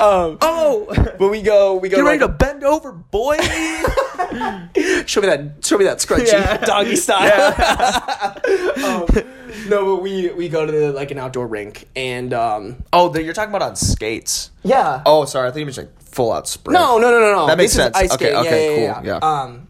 [0.00, 0.86] um, oh,
[1.18, 1.98] but we go, we go.
[1.98, 3.36] you ready to bend over, boy?"
[5.06, 5.56] show me that?
[5.62, 6.56] Show me that scrunchy Yeah.
[6.58, 7.52] doggy style.
[8.84, 9.06] um,
[9.68, 13.22] no, but we we go to the, like an outdoor rink, and um, oh, the,
[13.22, 14.50] you're talking about on skates.
[14.62, 15.02] yeah.
[15.06, 16.78] Oh, sorry, I think you meant like full out sprint.
[16.78, 17.46] no, no, no, no, no.
[17.46, 17.96] That makes This is sense.
[17.96, 18.38] ice Okay, skating.
[18.40, 19.40] okay, yeah, cool, yeah, yeah.
[19.42, 19.68] Um,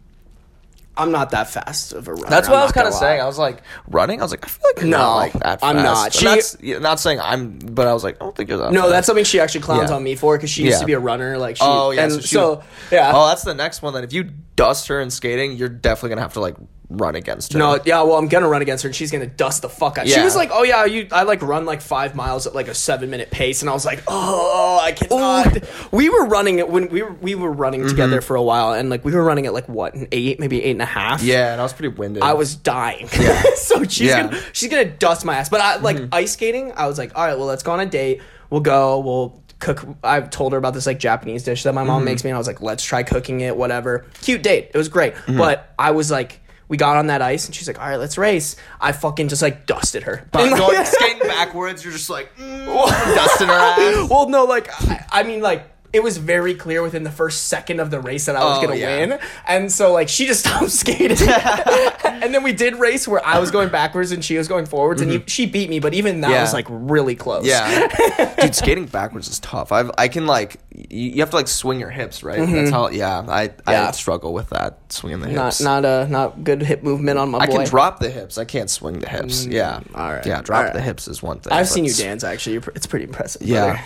[0.94, 2.28] I'm not that fast of a runner.
[2.28, 3.18] That's what I'm I was kind of saying.
[3.18, 4.20] I was like running.
[4.20, 5.60] I was like, I feel like No, not like that.
[5.60, 5.64] Fast.
[5.64, 6.12] I'm not.
[6.12, 8.72] She- that's yeah, not saying I'm, but I was like, I don't think you're that.
[8.72, 8.92] No, fast.
[8.92, 9.96] that's something she actually clowns Yeah.
[9.96, 10.80] on me for because she used Yeah.
[10.80, 11.38] to be a runner.
[11.38, 13.10] Like, she, Oh yeah, and so, she so yeah.
[13.14, 13.94] Oh, that's the next one.
[13.94, 16.56] Then if you dust her in skating, you're definitely gonna have to like
[16.98, 17.58] run against her.
[17.58, 20.06] No, yeah, well, I'm gonna run against her, and she's gonna dust the fuck out.
[20.06, 20.16] Yeah.
[20.16, 22.74] She was like, "Oh yeah, you, I like run like five miles at like a
[22.74, 25.58] seven minute pace," and I was like, "Oh, I cannot."
[25.92, 28.90] We were running it when we were we were running together for a while, and
[28.90, 31.22] like we were running at like what an eight, maybe eight and a half.
[31.22, 32.22] Yeah, and I was pretty winded.
[32.22, 33.08] I was dying.
[33.18, 33.42] Yeah.
[33.56, 34.20] so she's Yeah.
[34.24, 34.30] Mm-hmm.
[34.30, 35.48] gonna she's gonna dust my ass.
[35.48, 36.72] But I like ice skating.
[36.76, 38.20] I was like, all right, well, let's go on a date.
[38.50, 38.98] We'll go.
[39.00, 39.86] We'll cook.
[40.02, 41.88] I've told her about this like Japanese dish that my Mm-hmm.
[41.88, 43.56] mom makes me, and I was like, let's try cooking it.
[43.56, 44.06] Whatever.
[44.22, 44.70] Cute date.
[44.74, 45.14] It was great.
[45.14, 45.38] Mm-hmm.
[45.38, 46.40] But I was like.
[46.72, 49.42] We got on that ice and she's like, "All right, let's race." I fucking just
[49.42, 50.26] like dusted her.
[50.32, 52.64] But going skating backwards, you're just like mm,
[53.14, 54.08] dusting her ass.
[54.08, 57.80] well, no, like I, I mean, like it was very clear within the first second
[57.80, 58.98] of the race that I was Oh, gonna yeah.
[59.06, 61.18] win, and so like she just stopped skating,
[62.04, 65.00] and then we did race where I was going backwards and she was going forwards,
[65.02, 66.34] and you, she beat me, but even that Mm-hmm.
[66.34, 66.42] Yeah.
[66.42, 67.44] was like really close.
[67.46, 69.70] Yeah, dude, skating backwards is tough.
[69.72, 72.38] I've I can like you, have to like swing your hips, right?
[72.38, 72.88] That's how.
[72.88, 73.90] Yeah, I I Yeah.
[73.90, 75.60] struggle with that swinging the hips.
[75.60, 77.56] not not a not good hip movement on my I boy.
[77.58, 78.38] can drop the hips.
[78.38, 79.44] I can't swing the hips.
[79.46, 79.80] yeah.
[79.94, 80.72] all right, Yeah, drop right.
[80.72, 81.52] the hips is one thing.
[81.52, 82.24] I've seen you dance.
[82.24, 83.42] Actually, You're, pr- it's pretty impressive.
[83.42, 83.80] Yeah.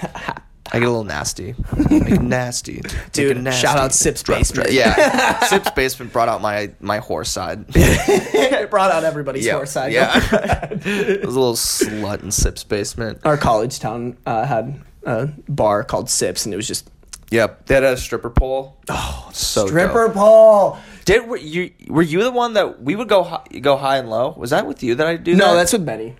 [0.72, 1.54] I get a little nasty.
[1.90, 2.82] Make nasty.
[3.12, 3.60] Dude, nasty.
[3.60, 4.72] shout out Sips Basement.
[4.72, 5.38] Yeah.
[5.46, 7.66] Sips basement brought out my my horse side.
[7.74, 9.54] it brought out everybody's yeah.
[9.54, 9.92] horse side.
[9.92, 10.12] Yeah.
[10.24, 13.20] it was a little slut in Sips basement.
[13.24, 16.90] Our college town uh, had a bar called Sips, and it was just
[17.30, 17.66] Yep.
[17.66, 18.78] They had a stripper pole.
[18.88, 20.14] Oh, so stripper dope.
[20.14, 20.78] pole.
[21.04, 24.08] Did were you were you the one that we would go high, go high and
[24.08, 24.34] low?
[24.36, 25.34] Was that with you that I do?
[25.34, 25.54] No, that?
[25.54, 26.16] that's with Benny.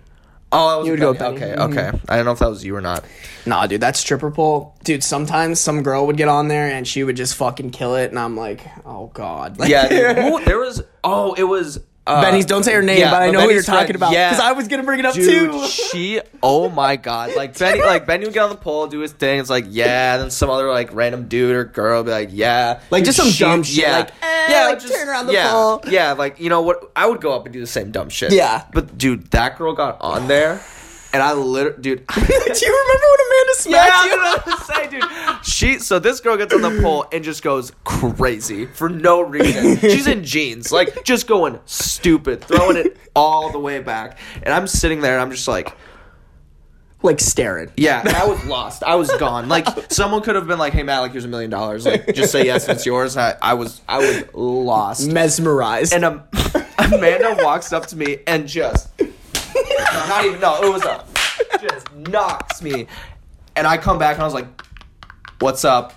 [0.51, 1.39] Oh, that was you would go Benny.
[1.39, 1.51] Benny.
[1.53, 1.77] Okay, mm-hmm.
[1.77, 1.99] okay.
[2.09, 3.03] I don't know if that was you or not.
[3.45, 4.75] Nah, dude, that's stripper pole.
[4.83, 8.09] Dude, sometimes some girl would get on there and she would just fucking kill it,
[8.09, 9.57] and I'm like, oh god.
[9.59, 10.17] Like, Yeah, dude.
[10.17, 10.83] Who- there was.
[11.03, 11.79] Oh, it was.
[12.07, 12.45] Uh, Benny's.
[12.45, 13.81] Don't say her name, yeah, but I know who you're friend.
[13.81, 14.13] talking about.
[14.13, 14.29] Yeah.
[14.29, 15.67] because I was gonna bring it up Dude, too.
[15.67, 19.11] she, oh my god, like Benny, like Benny would get on the pole, do his
[19.11, 19.39] thing.
[19.39, 22.29] It's like, yeah, and then some other like random dude or girl would be like,
[22.31, 25.81] yeah, Like, just some She- dumb shit, like, eh, like, turn around the yeah, pole.
[25.89, 26.91] yeah, like you know what?
[26.95, 28.31] I would go up and do the same dumb shit.
[28.31, 28.63] Yeah.
[28.73, 30.61] but dude, that girl got on there,
[31.17, 32.05] and I literally, dude.
[32.15, 34.21] Do you remember when Amanda smacked Yeah, you?
[34.21, 35.45] I was say, dude.
[35.45, 39.79] She so this girl gets on the pole and just goes crazy for no reason.
[39.79, 44.19] She's in jeans, like just going stupid, throwing it all the way back.
[44.43, 45.75] And I'm sitting there and I'm just like,
[47.01, 47.71] like staring.
[47.77, 48.83] yeah, and I was lost.
[48.83, 49.49] I was gone.
[49.49, 51.83] Like someone could have been like, hey Matt, like here's a million dollars.
[51.87, 53.17] Like just say yes, it's yours.
[53.17, 55.07] I, I was I was lost.
[55.09, 55.93] Mesmerized.
[55.93, 56.23] And um,
[56.77, 58.89] Amanda walks up to me and just
[59.79, 61.03] no, not even no, it was a
[61.61, 62.87] just knocks me.
[63.55, 64.47] And I come back and I was like,
[65.39, 65.93] "What's up?"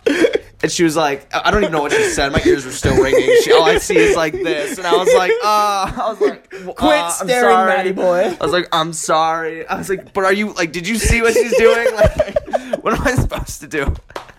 [0.63, 2.33] And she was like, I don't even know what she said.
[2.33, 3.35] My ears were still ringing.
[3.43, 6.51] She, all I see is like this, and I was like, "Uh," I was like,
[6.51, 8.37] "Quit Quit staring, Matty boy.
[8.39, 10.73] I was like, "I'm sorry." I was like, "But are you like?
[10.73, 11.89] Did you see what she's doing?
[12.01, 13.95] Like, what am I supposed to do?"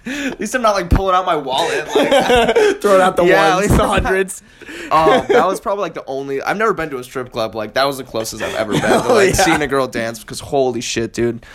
[0.06, 1.86] At least I'm not like pulling out my wallet.
[1.96, 2.08] Like,
[2.82, 4.42] Throwing out the Yeah, at ones, least the hundreds.
[4.92, 6.42] um, that was probably like the only.
[6.42, 7.54] I've never been to a strip club.
[7.56, 9.32] Like that was the closest I've ever been to Oh, yeah.
[9.34, 10.20] seeing a girl dance.
[10.20, 11.46] Because holy shit, dude!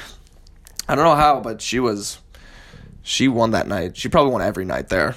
[0.89, 2.19] I don't know how, but she was.
[3.03, 3.97] She won that night.
[3.97, 5.15] She probably won every night there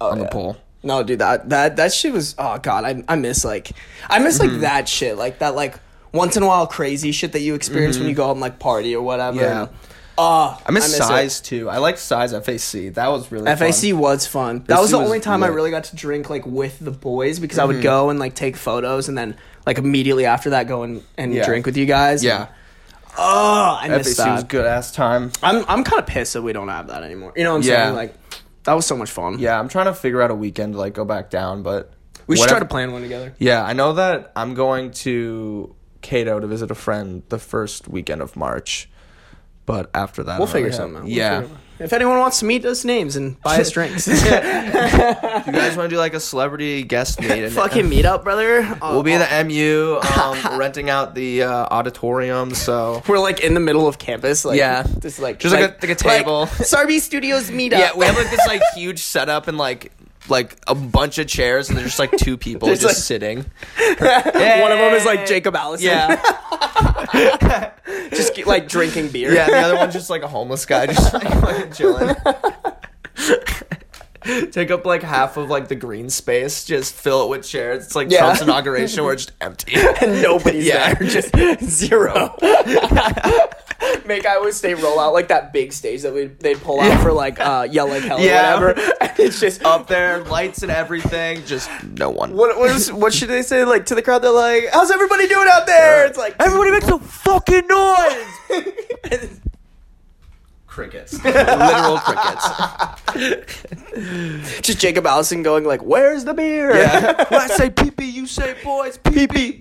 [0.00, 0.56] on the pole.
[0.82, 2.34] No, dude, that that that shit was.
[2.38, 3.72] Oh god, I I miss like
[4.08, 4.52] I miss Mm-hmm.
[4.52, 5.78] like that shit, like that like
[6.12, 8.58] once in a while crazy shit that you experience when you go out and like
[8.60, 9.38] party or whatever.
[9.38, 9.44] Mm-hmm.
[9.44, 9.62] Yeah.
[9.62, 9.70] And,
[10.18, 10.96] oh, I miss, it.
[10.96, 11.68] size too.
[11.68, 12.94] I like size FAC.
[12.94, 13.98] That was really FAC Fun.
[13.98, 14.64] was fun.
[14.68, 17.38] That was the was only time I really got to drink like with the boys
[17.40, 17.62] because Mm-hmm.
[17.70, 19.36] I would go and like take photos and then
[19.66, 21.44] like immediately after that go and, and Yeah.
[21.46, 22.22] drink with you guys.
[22.24, 22.48] Yeah,
[23.16, 24.48] Oh, I miss FAC was that.
[24.48, 25.30] good ass time.
[25.42, 27.32] I'm I'm kind of pissed that we don't have that anymore.
[27.36, 27.84] You know what I'm Yeah.
[27.84, 27.94] saying?
[27.96, 28.14] Like
[28.64, 29.38] that was so much fun.
[29.38, 31.92] Yeah, I'm trying to figure out a weekend to like go back down, but
[32.26, 33.34] We should try to plan one together.
[33.38, 38.20] Yeah, I know that I'm going to Cato to visit a friend the first weekend
[38.22, 38.88] of March,
[39.66, 41.02] but after that, We'll figure really something out.
[41.04, 41.56] We'll Yeah, figure.
[41.80, 45.94] If anyone wants to meet us names and buy us drinks, you guys want to
[45.94, 47.30] do like a celebrity guest meet?
[47.30, 48.78] And, fucking meet up, brother.
[48.80, 52.54] We'll be in the MU, um, renting out the uh, auditorium.
[52.54, 54.86] So We're like in the middle of campus, like Yeah.
[55.00, 56.46] just like Just like a- like a table.
[56.46, 57.72] Sarby Studios meetup.
[57.78, 59.90] yeah, we have like this like huge setup and like
[60.28, 63.38] like a bunch of chairs, and there's just like two people There's, just like- sitting.
[63.78, 65.86] One of them is like Jacob Allison.
[65.88, 67.70] Yeah,
[68.10, 69.32] just get, like drinking beer.
[69.34, 69.46] yeah.
[69.46, 72.14] The other one's just like a homeless guy, just like fucking chilling.
[74.52, 77.84] Take up like half of like the green space, just fill it with chairs.
[77.84, 78.20] It's like Yeah.
[78.20, 79.74] Trump's inauguration where it's just empty.
[79.76, 80.94] and nobody's Yeah.
[80.94, 81.30] there, just
[81.62, 82.34] zero.
[84.06, 87.12] Make Iowa State roll out like that big stage that we they'd pull out for
[87.12, 88.58] like uh, yell like hell Yeah.
[88.60, 88.92] or whatever.
[89.00, 92.34] And it's just Up there, lights and everything, just no one.
[92.34, 94.22] What what, is, what should they say like to the crowd?
[94.22, 98.26] They're like, "How's everybody doing out there?" It's like Everybody makes a fucking noise.
[100.66, 103.62] crickets, literal crickets.
[104.60, 107.24] just Jacob Allison going like, "Where's the beer?" Yeah.
[107.28, 109.53] when I say pee pee, you say boys pee pee.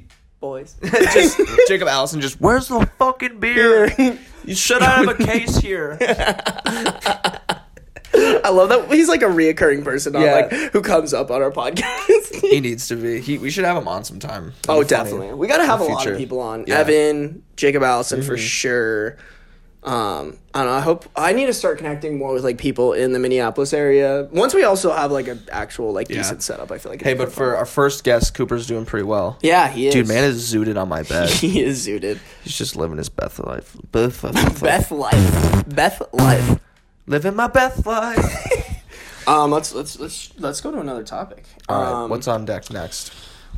[0.63, 0.75] Boys.
[1.13, 3.91] just Jacob Allison, just where's the fucking beer?
[4.45, 5.97] You should have a case here.
[6.01, 7.39] I
[8.49, 10.33] love that he's like a reoccurring person on Yeah.
[10.33, 12.41] like who comes up on our podcast.
[12.41, 13.21] He needs to be.
[13.21, 14.47] He, we should have him on sometime.
[14.63, 15.03] That'd oh, be funny.
[15.09, 15.33] definitely.
[15.35, 16.17] We got to have a In lot of future.
[16.17, 16.65] people on.
[16.67, 16.81] Yeah.
[16.81, 16.89] Mm-hmm.
[16.89, 19.15] Evan, Jacob Allison for sure.
[19.83, 20.73] Um, I don't know.
[20.77, 24.29] I hope I need to start connecting more with like people in the Minneapolis area.
[24.31, 26.17] Once we also have like an actual like Yeah.
[26.19, 27.01] decent setup, I feel like.
[27.01, 27.35] Hey, but fun.
[27.35, 29.37] for our first guest, Cooper's doing pretty well.
[29.41, 29.93] yeah, he is.
[29.93, 31.29] Dude, man is zooted on my bed.
[31.29, 32.19] he is zooted.
[32.43, 33.75] He's just living his Beth life.
[33.91, 34.61] Beth life.
[34.61, 35.63] Beth life.
[35.67, 36.59] Beth life.
[37.05, 38.69] Living my Beth life.
[39.25, 41.45] Um, let's let's let's let's go to another topic.
[41.69, 43.13] All right, Um, what's on deck next?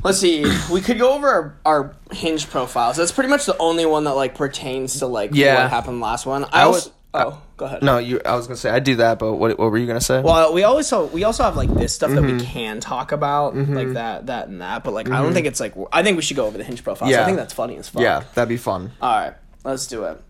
[0.06, 0.44] Let's see.
[0.72, 2.96] We could go over our, our hinge profiles.
[2.96, 5.62] That's pretty much the only one that like pertains to like Yeah.
[5.62, 6.44] what happened last one.
[6.44, 7.82] I, I also, would- oh, go ahead.
[7.82, 8.20] No, you.
[8.24, 10.20] I was gonna say I do that, but what, what were you gonna say?
[10.22, 12.38] Well, we always so we also have like this stuff that Mm-hmm.
[12.38, 14.84] we can talk about, like that, that, and that.
[14.84, 15.74] But like, I don't think it's like.
[15.92, 17.08] I think we should go over the hinge profiles.
[17.08, 17.24] I Yeah.
[17.26, 18.02] think that's funny as fuck.
[18.02, 18.92] yeah, that'd be fun.
[19.02, 19.34] All right,
[19.64, 20.22] let's do it.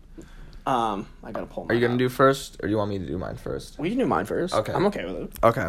[0.65, 1.65] Um, I gotta pull.
[1.69, 3.77] Are you gonna do first, or do you want me to do mine first?
[3.79, 4.53] We can do mine first.
[4.53, 4.73] Okay.
[4.73, 5.31] I'm okay with it.
[5.43, 5.67] Okay.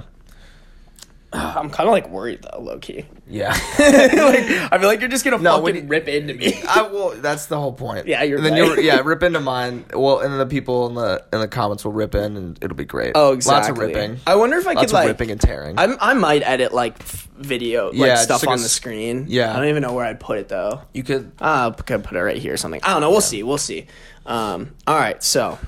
[1.33, 3.05] I'm kind of like worried though, low key.
[3.29, 3.51] Yeah.
[3.79, 6.59] like, I feel like you're just gonna No, fucking you- rip into me.
[6.68, 7.11] I will.
[7.11, 8.07] That's the whole point.
[8.07, 8.59] Yeah, you're And then right.
[8.76, 9.85] you'll yeah rip into mine.
[9.93, 12.76] Well, and then the people in the in the comments will rip in, and it'll
[12.76, 13.12] be great.
[13.14, 13.59] oh, exactly.
[13.59, 14.20] Lots of ripping.
[14.26, 15.09] I wonder if I Lots could of like.
[15.09, 15.79] ripping and tearing.
[15.79, 19.26] I'm, I might edit like video, like Yeah, stuff like a on the screen.
[19.29, 19.53] yeah.
[19.53, 20.81] I don't even know where I'd put it though.
[20.95, 21.31] you could.
[21.39, 22.81] Uh, could put it right here or something.
[22.83, 23.11] I don't know.
[23.11, 23.43] We'll see.
[23.43, 23.87] We'll see.
[24.24, 25.22] Um, all right.
[25.22, 25.59] So,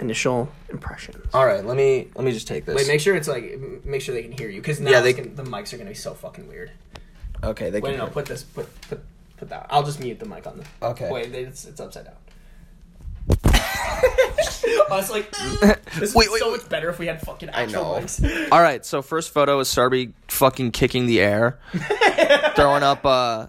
[0.00, 1.24] initial impressions.
[1.34, 1.64] All right.
[1.64, 2.76] Let me let me just take this.
[2.76, 5.10] Wait, make sure it's like make sure they can hear you because now Yeah, they
[5.10, 6.70] it's gonna- the mics are gonna be so fucking weird.
[7.42, 7.70] okay.
[7.70, 7.98] They Wait, can.
[7.98, 9.00] no, put this, put put
[9.36, 9.66] put that.
[9.70, 10.86] I'll just mute the mic on the.
[10.88, 11.10] Okay.
[11.10, 12.14] Wait, it's it's upside down.
[13.54, 15.30] I was like,
[15.98, 16.60] this Wait, wait, so wait.
[16.60, 18.04] much better if we had fucking actual I know.
[18.04, 18.48] mics.
[18.52, 18.84] All right.
[18.86, 21.58] So first photo is Sarby fucking kicking the air,
[22.54, 23.04] throwing up.
[23.04, 23.46] uh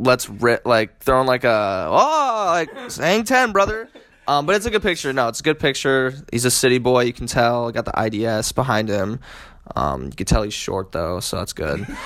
[0.00, 3.88] Let's rip like throwing like a oh like hang ten brother.
[4.28, 5.12] Um, but it's a good picture.
[5.12, 6.14] No, it's a good picture.
[6.30, 7.04] He's a city boy.
[7.04, 7.72] You can tell.
[7.72, 9.20] Got the IDS behind him.
[9.74, 11.86] Um, you can tell he's short though, so that's good.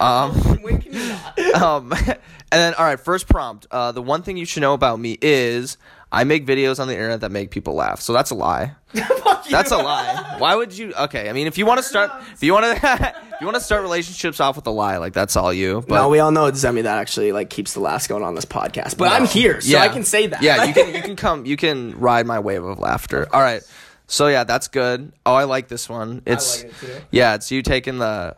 [0.00, 1.38] Um, when can you not?
[1.62, 2.18] um, and
[2.50, 3.66] then all right, first prompt.
[3.70, 5.76] Uh, the one thing you should know about me is
[6.14, 8.02] I make videos on the internet that make people laugh.
[8.02, 8.74] So that's a lie.
[8.94, 9.50] Fuck you.
[9.50, 10.36] That's a lie.
[10.36, 10.92] Why would you?
[10.92, 12.72] Okay, I mean, if you want to start, if you want to,
[13.32, 15.82] if you want to start relationships off with a lie, like that's all you.
[15.88, 18.34] But no, we all know it's Zemi that actually like keeps the laughs going on
[18.34, 18.98] this podcast.
[18.98, 20.42] But I'm here, so I can say that.
[20.42, 20.94] Yeah, you can.
[20.94, 21.46] You can come.
[21.46, 23.26] You can ride my wave of laughter.
[23.32, 23.62] All right.
[24.06, 25.12] So yeah, that's good.
[25.24, 26.20] Oh, I like this one.
[26.26, 27.00] It's like it too.
[27.10, 28.36] yeah, it's you taking the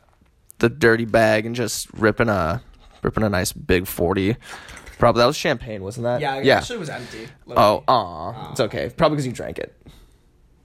[0.60, 2.62] the dirty bag and just ripping a
[3.02, 4.36] ripping a nice big forty.
[4.98, 6.20] Probably that was champagne, wasn't that?
[6.20, 6.58] yeah, Yeah.
[6.58, 7.28] actually was empty.
[7.48, 8.50] Oh, aw.
[8.52, 8.90] It's okay.
[8.96, 9.74] Probably because you drank it.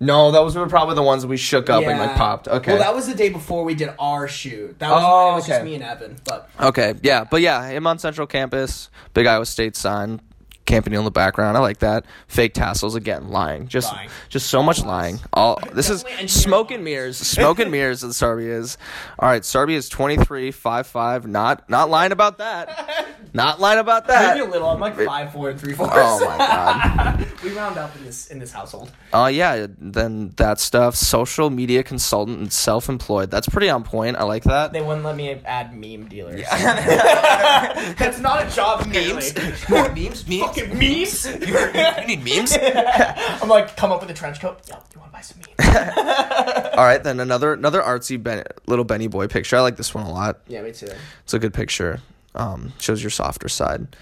[0.02, 2.48] No, those were probably the ones we shook up and like popped.
[2.48, 2.72] Okay.
[2.72, 4.80] Well, that was the day before we did our shoot.
[4.80, 5.66] That was, Oh, it was oh, just okay.
[5.70, 6.16] me and Evan.
[6.24, 10.22] But Okay, yeah, but yeah, him on Central Campus, big Iowa State sign,
[10.70, 11.58] Campanile in the background.
[11.58, 12.06] I like that.
[12.28, 13.68] Fake tassels again, lying.
[13.68, 14.10] Just Lying.
[14.30, 15.20] just so much lying.
[15.34, 17.18] All this is smoke and mirrors.
[17.18, 18.78] Smoke and mirrors that Sarby is.
[19.18, 21.26] All right, Sarby is 23, 5'5".
[21.26, 23.08] Not not lying about that.
[23.34, 24.38] Not lying about that.
[24.38, 24.70] Maybe a little.
[24.70, 25.94] I'm like five four and three fourths.
[25.96, 27.28] Oh my god.
[27.44, 28.92] we round up in this in this household.
[29.14, 30.96] Oh yeah, then that stuff.
[30.96, 33.30] Social media consultant and self-employed.
[33.30, 34.18] That's pretty on point.
[34.18, 34.74] I like that.
[34.74, 36.40] They wouldn't let me add meme dealers.
[36.40, 37.94] Yeah.
[38.00, 38.88] That's not a job.
[38.88, 39.34] Memes.
[39.70, 40.59] More memes, memes.
[40.60, 41.26] Fucking memes.
[41.26, 42.58] you need memes.
[43.42, 44.60] I'm like, come up with a trench coat.
[44.68, 46.70] Yo, you want to buy some memes?
[46.78, 49.58] All right, then another another artsy ben, little Benny boy picture.
[49.58, 50.40] I like this one a lot.
[50.48, 50.90] yeah, me too.
[51.24, 52.00] It's a good picture.
[52.36, 53.96] Um, shows your softer side.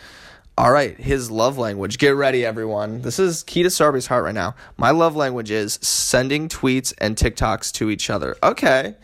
[0.58, 2.00] All right, his love language.
[2.00, 3.02] Get ready, everyone.
[3.04, 4.56] This is key to Sarby's heart right now.
[4.76, 8.36] My love language is sending tweets and TikToks to each other.
[8.42, 8.96] Okay,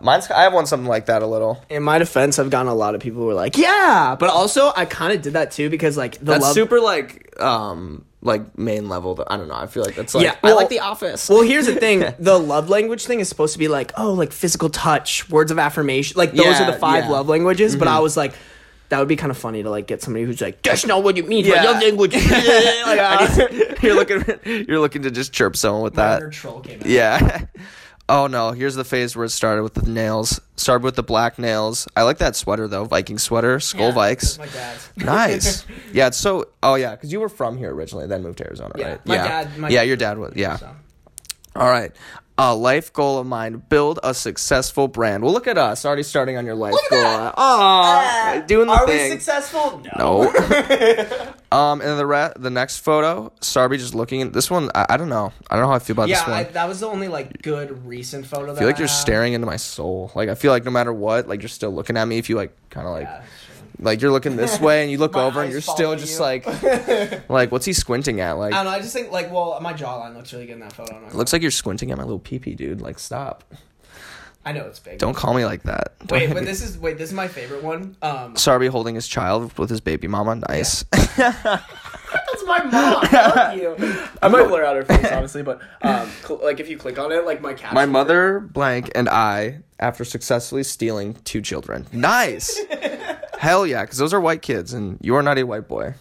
[0.00, 0.30] mine's.
[0.30, 1.62] I have one something like that a little.
[1.68, 4.72] In my defense, I've gotten a lot of people who are like, yeah, but also
[4.76, 6.54] I kind of did that too because like the That's love.
[6.54, 9.22] super like um like main level.
[9.28, 9.54] I don't know.
[9.54, 11.28] I feel like that's like Yeah, I like The Office.
[11.28, 14.32] Well, here's the thing: the love language thing is supposed to be like, oh, like
[14.32, 16.16] physical touch, words of affirmation.
[16.18, 17.02] Like those Yeah, are the five yeah.
[17.02, 17.12] Mm-hmm.
[17.12, 17.76] love languages.
[17.76, 18.34] But I was like,
[18.88, 21.16] that would be kind of funny to like get somebody who's like, that's not what
[21.16, 21.44] you mean.
[21.48, 21.62] by Yeah.
[21.64, 22.14] love language.
[22.30, 23.48] like, uh,
[23.82, 26.32] you're looking you're looking to just chirp someone with that.
[26.32, 26.86] troll came out.
[26.86, 27.44] Yeah.
[28.08, 30.40] Oh no, here's the phase where it started with the nails.
[30.56, 31.88] Started with the black nails.
[31.96, 34.38] I like that sweater though, Viking sweater, Skull that's Vikes.
[34.38, 34.90] My dad's.
[34.96, 35.66] Nice.
[35.92, 38.72] Yeah, it's so Oh yeah, cuz you were from here originally, then moved to Arizona,
[38.76, 39.06] Yeah, right?
[39.06, 39.26] my yeah.
[39.44, 40.32] dad- my yeah, dad- your dad was.
[40.36, 40.56] Yeah.
[40.56, 40.70] So.
[41.56, 41.90] All right.
[42.38, 45.22] A life goal of mine: build a successful brand.
[45.22, 46.98] Well, look at us already starting on your life goal.
[47.02, 49.82] Aw, doing the Are we successful?
[49.98, 50.24] No.
[50.24, 51.32] No.
[51.56, 54.70] um, and the re- the next photo, Sarby just looking at this one.
[54.74, 55.32] I, I don't know.
[55.48, 56.36] I don't know how I feel about Yeah, this one.
[56.36, 58.52] I, that was the only like good recent photo.
[58.52, 58.96] I feel like I you're have.
[58.96, 60.12] staring into my soul.
[60.14, 62.18] Like I feel like no matter what, like you're still looking at me.
[62.18, 63.22] If you like, kind of like, Yeah.
[63.78, 65.96] Like you're looking this way and you look My over and eyes you're still follow
[65.96, 66.20] just you.
[66.20, 68.32] like, like what's he squinting at?
[68.32, 68.70] Like, I don't know.
[68.70, 70.96] I just think like, well, my jawline looks really good in that photo.
[70.96, 72.80] I'm not it looks like you're squinting at my little pee pee, dude.
[72.80, 73.44] Like, stop.
[74.44, 74.98] I know it's big.
[74.98, 75.94] Don't call me like that.
[76.06, 76.46] Don't wait, hit but me.
[76.46, 76.98] this is wait.
[76.98, 77.96] This is my favorite one.
[78.00, 80.36] Um, Sarby holding his child with his baby mama.
[80.48, 80.84] Nice.
[80.92, 83.06] That's my mom.
[83.06, 83.74] Fuck you.
[84.22, 87.10] I might blur out her face, honestly, but um, cl- like if you click on
[87.10, 87.74] it, like my caption.
[87.74, 91.84] my mother blank and I, after successfully stealing two children.
[91.92, 92.56] Nice.
[93.46, 95.94] Hell yeah, because those are white kids and you are not a white boy.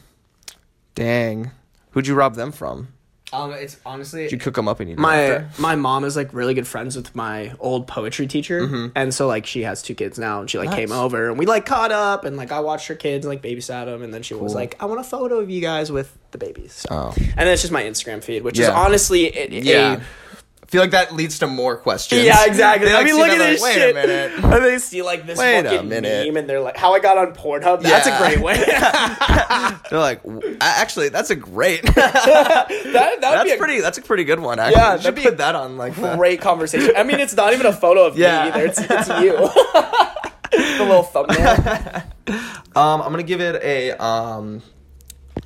[0.96, 1.52] Dang.
[1.92, 2.88] Who'd you rob them from?
[3.34, 5.62] Um, it's honestly Did you cook them up and eat them my after?
[5.62, 9.46] my mom is like really good friends with my old poetry teacher, and so like
[9.46, 10.90] she has two kids now, and she like came.
[10.90, 10.98] Nice.
[10.98, 13.86] over and we like caught up, and like I watched her kids and like babysat
[13.86, 14.62] them, and then she was Cool.
[14.62, 16.74] like, I want a photo of you guys with the babies.
[16.74, 16.88] So.
[16.92, 17.14] Oh.
[17.18, 18.76] And then it's just my Instagram feed, which is Yeah.
[18.80, 20.00] honestly it, Yeah.
[20.02, 20.04] I
[20.76, 22.24] feel like that leads to more questions.
[22.24, 22.90] Yeah, exactly.
[22.90, 23.92] They, I mean, look at like, this Wait shit.
[23.92, 24.32] a minute.
[24.56, 26.04] And they see like this Wait fucking meme,
[26.38, 27.82] and they're like, "How I got on Pornhub?
[27.82, 28.56] That's a great way."
[29.90, 31.84] They're like, "W- actually, that's a great.
[31.84, 33.80] that that's be a pretty.
[33.82, 34.60] That's a pretty good one.
[34.60, 36.94] Actually, Yeah, you should put that on like great conversation.
[36.98, 38.44] I mean, it's not even a photo of Yeah.
[38.46, 38.66] me either.
[38.66, 39.32] It's it's you.
[40.52, 42.04] the little thumbnail.
[42.76, 44.62] Um, I'm gonna give it a um.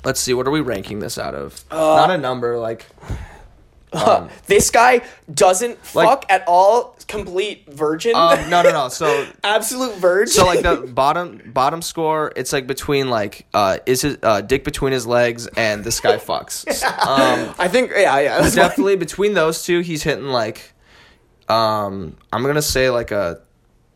[0.04, 0.34] Let's see.
[0.34, 1.62] What are we ranking this out of?
[1.70, 2.58] Uh, Not a number.
[2.58, 2.86] Like
[4.06, 6.96] Um, this guy doesn't Like- fuck at all.
[7.08, 8.14] Complete virgin.
[8.14, 8.48] um.
[8.48, 8.88] No, no, no.
[8.88, 10.28] So Absolute virgin.
[10.32, 12.32] so like the bottom bottom score.
[12.36, 16.16] It's like between like uh is his uh dick between his legs and this guy
[16.18, 16.64] fucks.
[16.84, 17.52] Um.
[17.58, 18.28] I think yeah yeah.
[18.38, 18.56] Definitely.
[18.56, 20.72] definitely between those two, he's hitting like,
[21.48, 23.40] um, I'm gonna say like a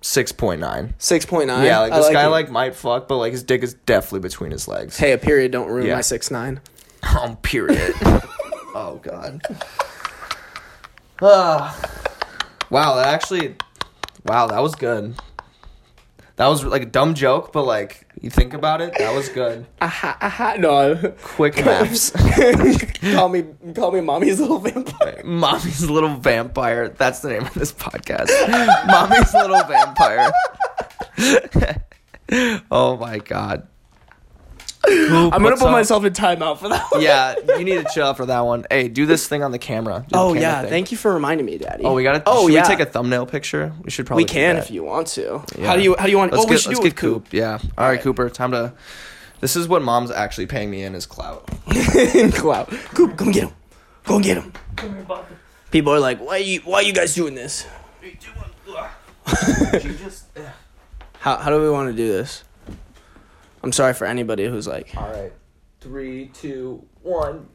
[0.01, 0.95] six point nine.
[0.99, 1.65] Six point nine.
[1.65, 2.31] Yeah, like this guy it.
[2.31, 4.97] like might fuck, but like his dick is definitely between his legs.
[4.99, 5.95] Hey, a period don't ruin Yeah.
[5.95, 6.61] my six nine.
[7.21, 7.95] Um, period.
[8.75, 9.41] oh god.
[11.25, 13.57] Wow, that actually,
[14.27, 15.15] wow, that was good.
[16.37, 19.65] That was like a dumb joke, but like you think about it, that was good.
[19.81, 20.57] Aha aha.
[20.59, 21.15] No.
[21.23, 22.11] Quick maps.
[23.15, 23.45] call me
[23.75, 25.23] call me mommy's little vampire.
[25.25, 26.89] Mommy's little vampire.
[26.91, 28.29] That's the name of this podcast.
[28.87, 30.31] Mommy's little vampire.
[32.71, 33.69] oh my god.
[34.87, 35.73] I'm gonna put up?
[35.73, 37.03] myself in timeout for that one.
[37.03, 38.67] Yeah, you need to chill out for that one.
[38.71, 40.05] Hey, do this thing on the camera.
[40.09, 40.71] Do the Oh camera yeah, thing.
[40.71, 41.85] thank you for reminding me, Daddy.
[41.85, 42.23] Oh, we got to.
[42.27, 43.73] Oh should yeah, we take a thumbnail picture?
[43.83, 44.25] We should probably.
[44.25, 44.65] We can do that.
[44.67, 45.43] if you want to.
[45.59, 45.67] Yeah.
[45.67, 46.33] How do you How do you want?
[46.33, 47.33] Let's oh, get, we should let's do it get with Coop.
[47.33, 47.53] Yeah.
[47.53, 48.01] All right, right.
[48.01, 48.29] Cooper.
[48.31, 48.73] Time to.
[49.41, 51.47] This is what mom's actually paying me in is clout.
[51.71, 52.35] Coop.
[52.43, 52.65] Go.
[52.95, 53.53] Coop, come get him.
[54.05, 54.53] Go get him.
[55.71, 57.67] People are like, why you Why you guys doing this?
[61.19, 62.45] How How do we want to do this?
[63.65, 65.33] I'm sorry for anybody who's like, All right.
[65.81, 67.49] Three, two, one.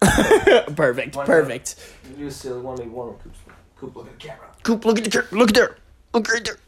[0.00, 1.26] perfect, not?
[1.26, 1.76] perfect.
[2.10, 2.92] You do a silly one.
[2.92, 3.14] One.
[3.14, 3.32] Coop,
[3.76, 4.46] Coop, look at the camera.
[4.64, 5.28] Coop, look at the camera.
[5.30, 5.76] look there,
[6.12, 6.58] look right there.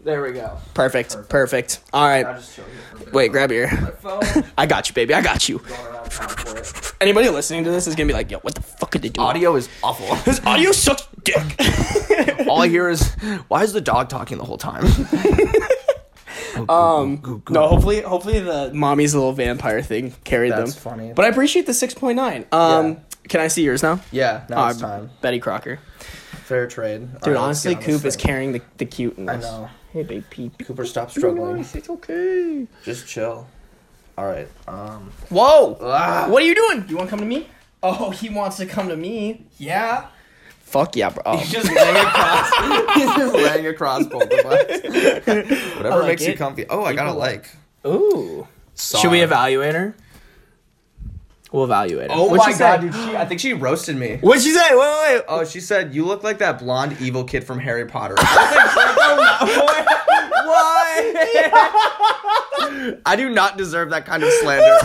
[0.00, 0.56] There we go.
[0.74, 1.16] Perfect.
[1.28, 1.80] Perfect.
[1.92, 2.24] All right.
[2.24, 3.12] I'll just show you for a bit.
[3.12, 3.68] Wait, grab your.
[4.58, 5.14] I got you, baby.
[5.14, 5.58] I got you.
[5.58, 6.94] Going around town for it.
[7.00, 9.26] Anybody listening to this is gonna be like, "Yo, what the fuck are they doing?"
[9.26, 10.16] Audio is awful.
[10.24, 12.46] This audio sucks dick.
[12.48, 13.14] All I hear is,
[13.48, 14.84] why is the dog talking the whole time?
[16.68, 20.82] Um, no, hopefully, hopefully the mommy's little vampire thing carried That's them.
[20.82, 21.12] funny.
[21.14, 22.44] But I appreciate the six point nine.
[22.52, 22.94] Um, Yeah.
[23.28, 24.00] can I see yours now?
[24.12, 25.10] Yeah, now it's Uh, time.
[25.20, 25.78] Betty Crocker.
[26.44, 27.00] Fair trade.
[27.00, 28.24] Dude, All right, let's honestly, on Coop is thing.
[28.24, 29.44] carrying the the cuteness.
[29.44, 29.68] I know.
[29.92, 30.58] Hey, babe, peep.
[30.66, 31.58] Cooper, stop struggling.
[31.72, 32.66] It's okay.
[32.84, 33.46] Just chill.
[34.18, 34.48] All right.
[34.68, 35.10] Um.
[35.30, 35.76] Whoa!
[35.80, 36.26] Ah.
[36.28, 36.84] What are you doing?
[36.88, 37.48] You want to come to me?
[37.82, 39.46] Oh, he wants to come to me.
[39.58, 40.06] Yeah.
[40.66, 41.22] Fuck yeah, bro.
[41.24, 41.36] Oh.
[41.36, 42.50] He's just laying across.
[42.94, 44.82] he's just laying across both of us.
[45.76, 46.66] Whatever like makes you comfy.
[46.68, 47.48] Oh, I got a like.
[47.86, 48.48] Ooh.
[48.74, 48.98] Saw.
[48.98, 49.94] Should we evaluate her?
[51.52, 52.16] We'll evaluate her.
[52.16, 52.86] Oh What'd my she god, say?
[52.88, 52.94] dude!
[52.94, 54.16] She, I think she roasted me.
[54.16, 54.70] What'd she say?
[54.70, 55.24] Wait, wait, wait.
[55.28, 58.16] Oh, she said you look like that blonde evil kid from Harry Potter.
[58.16, 58.24] Why?
[63.06, 64.78] I do not deserve that kind of slander.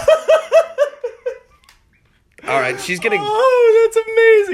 [2.48, 3.20] All right, she's getting.
[3.24, 4.08] Oh, that's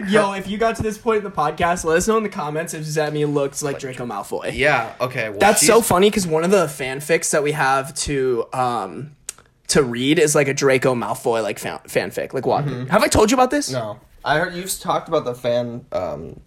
[0.04, 0.14] amazing.
[0.14, 2.30] Yo, if you got to this point in the podcast, let us know in the
[2.30, 4.52] comments if Zemi looks like Draco Malfoy.
[4.54, 4.94] Yeah.
[5.00, 5.30] Okay.
[5.30, 9.16] Well, That's she's- so funny because one of the fanfics that we have to um
[9.68, 12.34] to read is like a Draco Malfoy like fan- fanfic.
[12.34, 12.66] Like what?
[12.66, 13.70] Have I told you about this?
[13.72, 16.40] No, I heard you've talked about the fan, um,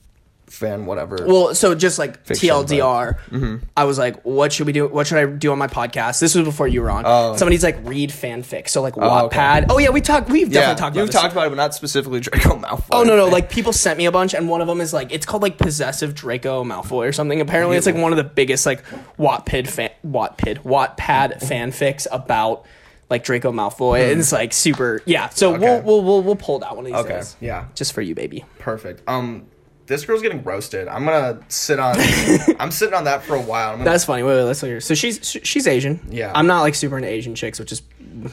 [0.51, 1.19] fan whatever.
[1.27, 3.57] Well, so just like Fiction, TLDR, mm-hmm.
[3.77, 4.87] I was like, "What should we do?
[4.89, 7.05] What should I do on my podcast?" This was before you were on.
[7.07, 7.37] Oh.
[7.37, 9.37] Somebody's like, "Read fanfic." So like oh, okay.
[9.37, 9.67] Wattpad.
[9.71, 10.29] Oh yeah, we talked.
[10.29, 12.89] We've yeah, definitely talked about you've talked about it, but not specifically Draco Malfoy.
[12.93, 13.27] Oh no no!
[13.27, 15.59] Like people sent me a bunch, and one of them is like it's called like
[15.59, 17.41] possessive Draco Malfoy or something.
[17.41, 18.03] Apparently, it's like mm-hmm.
[18.03, 18.85] one of the biggest like
[19.19, 22.67] Wattpad fan Wattpad Wattpad fanfics about
[23.11, 24.05] like Draco Malfoy.
[24.05, 24.13] Hmm.
[24.13, 25.29] And it's like super yeah.
[25.31, 25.81] So we'll, Okay.
[25.85, 27.17] we'll we'll we'll pull that one of these Okay.
[27.17, 27.37] days.
[27.41, 27.67] Yeah.
[27.75, 28.45] just for you, baby.
[28.59, 29.03] Perfect.
[29.09, 29.47] Um,
[29.91, 30.87] this girl's getting roasted.
[30.87, 31.97] I'm gonna sit on.
[32.61, 33.73] I'm sitting on that for a while.
[33.73, 34.23] I'm gonna, That's funny.
[34.23, 34.81] Wait, wait, let's hear.
[34.81, 36.01] So she's she's Asian.
[36.09, 36.31] Yeah.
[36.33, 37.83] I'm not like super into Asian chicks, which is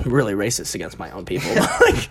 [0.05, 1.49] really racist against my own people.
[1.81, 2.09] like,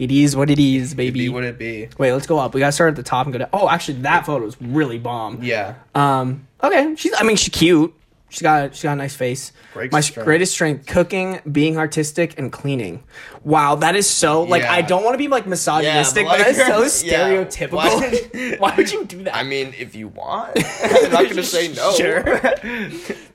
[0.00, 1.20] it is what it is, baby.
[1.20, 1.88] be what it be.
[1.98, 2.52] Wait, let's go up.
[2.52, 3.48] We gotta start at the top and go down.
[3.52, 5.40] Oh, actually, that photo is really bomb.
[5.40, 5.76] Yeah.
[5.94, 6.48] Um.
[6.60, 6.96] Okay.
[6.96, 7.14] She's.
[7.16, 7.94] I mean, she's cute.
[8.30, 8.74] She's got.
[8.74, 9.52] She's got a nice face.
[9.74, 10.24] Great My strength.
[10.24, 13.02] greatest strength: cooking, being artistic, and cleaning.
[13.44, 14.42] Wow, that is so.
[14.42, 14.72] Like, Yeah.
[14.72, 17.18] I don't want to be like misogynistic, but, but, like, that is so yeah.
[17.28, 17.72] stereotypical.
[17.72, 19.36] Why- Why would you do that?
[19.36, 20.52] I mean, if you want,
[20.82, 21.92] I'm not gonna say no.
[21.94, 22.22] Sure.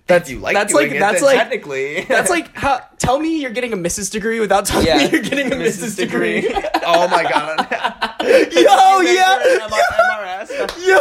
[0.07, 2.01] That's you like that's like- it, that's like- technically.
[2.05, 4.11] That's like, how, tell me you're getting a Mrs.
[4.11, 5.97] degree without telling yeah, me you're getting a Mrs.
[5.97, 6.47] degree.
[6.85, 7.67] oh my god.
[8.21, 9.67] Yo, yeah.
[9.67, 10.87] MRS.
[10.87, 10.99] Yo,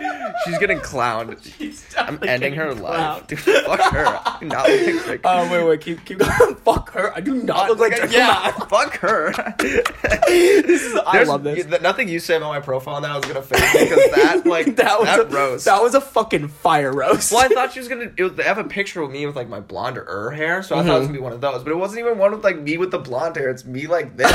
[0.00, 0.45] yeah.
[0.56, 1.94] She's getting clowned.
[1.98, 3.26] I'm ending her getting life.
[3.26, 4.06] Dude, fuck her.
[4.06, 5.20] I do not look like Drake.
[5.24, 6.54] Oh wait, wait, keep keep going.
[6.66, 7.14] Fuck her.
[7.14, 9.32] I do not look like Draco yeah, fuck her.
[9.36, 11.58] I There's- love this.
[11.58, 14.98] you- nothing you say about my profile now is gonna fake because that like That
[14.98, 15.64] was that a, roast.
[15.66, 17.30] That was a fucking fire roast.
[17.32, 18.10] well, I thought she was gonna.
[18.16, 20.62] It was, they have a picture of me with like my blonde or her hair,
[20.62, 21.06] so I thought it was mm-hmm.
[21.06, 21.62] gonna be one of those.
[21.62, 23.48] But it wasn't even one with like me with the blonde hair.
[23.50, 24.32] It's me like this.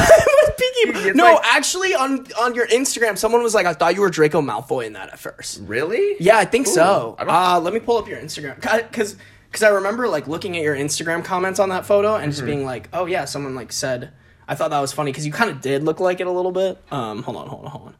[0.84, 4.09] It's no, like- actually, on on your Instagram, someone was like, "I thought you were
[4.09, 5.59] Draco Malfoy in that at first.
[5.63, 6.11] really?
[6.20, 7.16] Yeah, I think so.
[7.20, 8.55] I Uh, let me pull up your Instagram
[8.89, 9.16] because
[9.49, 12.32] because I remember like looking at your Instagram comments on that photo and Mm-hmm.
[12.32, 14.12] just being like, "Oh yeah," someone like said.
[14.47, 16.51] I thought that was funny because you kind of did look like it a little
[16.51, 16.78] bit.
[16.91, 17.95] Um, hold on, hold on, hold on.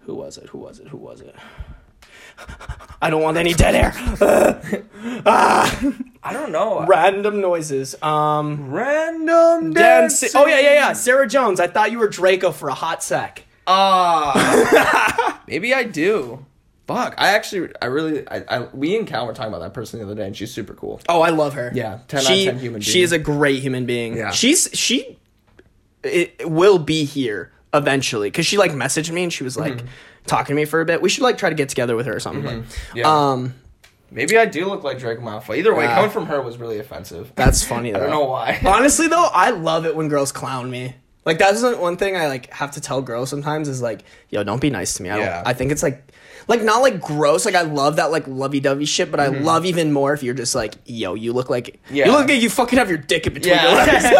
[0.00, 0.48] Who was it?
[0.50, 0.88] Who was it?
[0.88, 1.34] Who was it?
[3.02, 3.92] I don't want any dead air.
[5.26, 5.92] ah.
[6.22, 6.84] I don't know.
[6.86, 7.94] Random noises.
[8.02, 10.02] Um, Random Dan.
[10.02, 10.30] dancing.
[10.34, 10.92] oh yeah, yeah, yeah.
[10.92, 11.60] Sarah Jones.
[11.60, 13.44] I thought you were Draco for a hot sec.
[13.68, 16.44] Ah, maybe I do.
[16.86, 19.98] Fuck, I actually, I really, I, I, we and Cal were talking about that person
[19.98, 21.00] the other day, and she's super cool.
[21.08, 21.72] Oh, I love her.
[21.74, 23.04] Yeah, 10 out of 10 human She being.
[23.04, 24.16] is a great human being.
[24.16, 24.30] Yeah.
[24.30, 25.18] She's she
[26.02, 29.86] it will be here eventually because she like messaged me and she was like Mm-hmm.
[30.26, 31.02] talking to me for a bit.
[31.02, 32.64] We should like try to get together with her or something.
[32.94, 33.12] Yeah.
[33.32, 33.54] Um,
[34.12, 35.58] Maybe I do look like Draco Malfoy.
[35.58, 35.96] Either way, Yeah.
[35.96, 37.32] coming from her was really offensive.
[37.34, 37.90] that's funny.
[37.90, 37.98] Though.
[37.98, 38.60] I don't know why.
[38.64, 40.94] Honestly, though, I love it when girls clown me.
[41.24, 44.60] Like that's one thing I like have to tell girls sometimes is like, yo, don't
[44.60, 45.10] be nice to me.
[45.10, 45.24] I don't.
[45.26, 45.42] Yeah.
[45.44, 46.12] I think it's like,
[46.48, 47.44] like not like gross.
[47.44, 50.34] Like I love that like lovey dovey shit, but I love even more if you're
[50.34, 51.94] just like, yo, you look like Mm-hmm.
[51.94, 52.06] Yeah.
[52.06, 54.04] you look like you fucking have your dick in between your legs.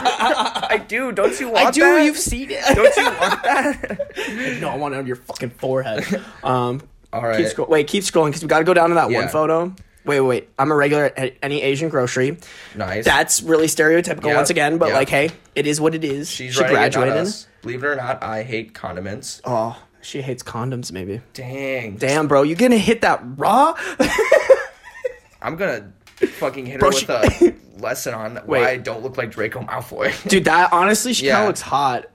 [0.00, 1.12] I do.
[1.12, 1.80] Don't you want I do.
[1.80, 2.04] that?
[2.04, 2.62] You've seen it.
[2.74, 4.58] Don't you want that?
[4.60, 6.04] no, I want it on your fucking forehead.
[6.42, 7.36] Um, All right.
[7.38, 9.20] keep scroll- wait, keep scrolling because we got to go down to that Yeah.
[9.20, 9.74] one photo.
[10.04, 10.48] Wait, wait, wait.
[10.58, 12.38] I'm a regular at any Asian grocery.
[12.76, 13.04] Nice.
[13.04, 14.94] That's really stereotypical Yep, once again, but yep.
[14.96, 16.30] like, hey, it is what it is.
[16.30, 17.34] She's she writing it, not graduated.
[17.62, 19.40] Believe it or not, I hate condiments.
[19.44, 20.92] Oh, she hates condoms.
[20.92, 21.20] Maybe.
[21.34, 21.96] Dang.
[21.96, 23.74] Damn, bro, you gonna hit that raw?
[25.42, 28.46] I'm gonna fucking hit Bro, her with she- a lesson on Wait.
[28.46, 30.28] why I don't look like Draco Malfoy.
[30.28, 31.42] Dude, that honestly, she kind Yeah.
[31.42, 32.06] of looks hot.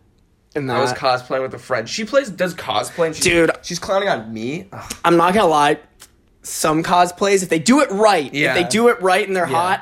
[0.55, 1.87] In that, I was cosplaying with a friend.
[1.87, 3.07] She plays does cosplay.
[3.07, 3.51] And she's, Dude.
[3.61, 4.67] she's clowning on me.
[4.73, 4.93] Ugh.
[5.05, 5.79] I'm not gonna lie.
[6.43, 8.33] some cosplays if they do it right.
[8.33, 8.49] Yeah.
[8.49, 9.81] If they do it right and they're hot,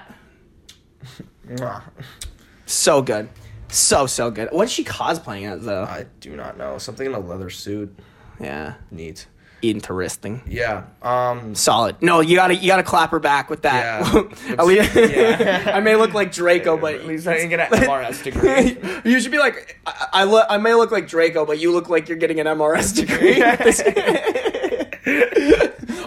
[2.65, 3.29] so good,
[3.69, 4.49] so so good.
[4.51, 5.83] What is she cosplaying as though?
[5.83, 6.77] I do not know.
[6.77, 7.97] Something in a leather suit.
[8.39, 9.27] yeah, Neat.
[9.61, 10.41] interesting.
[10.47, 10.83] Yeah.
[11.01, 11.53] Um.
[11.55, 12.01] Solid.
[12.01, 14.01] No, you gotta you gotta clap her back with that.
[14.13, 14.23] Yeah.
[14.57, 15.71] At least- Yeah.
[15.75, 18.77] I may look like Draco, but At least I didn't get an MRS degree.
[19.11, 21.89] you should be like I I, lo- I may look like Draco, but you look
[21.89, 23.41] like you're getting an MRS degree.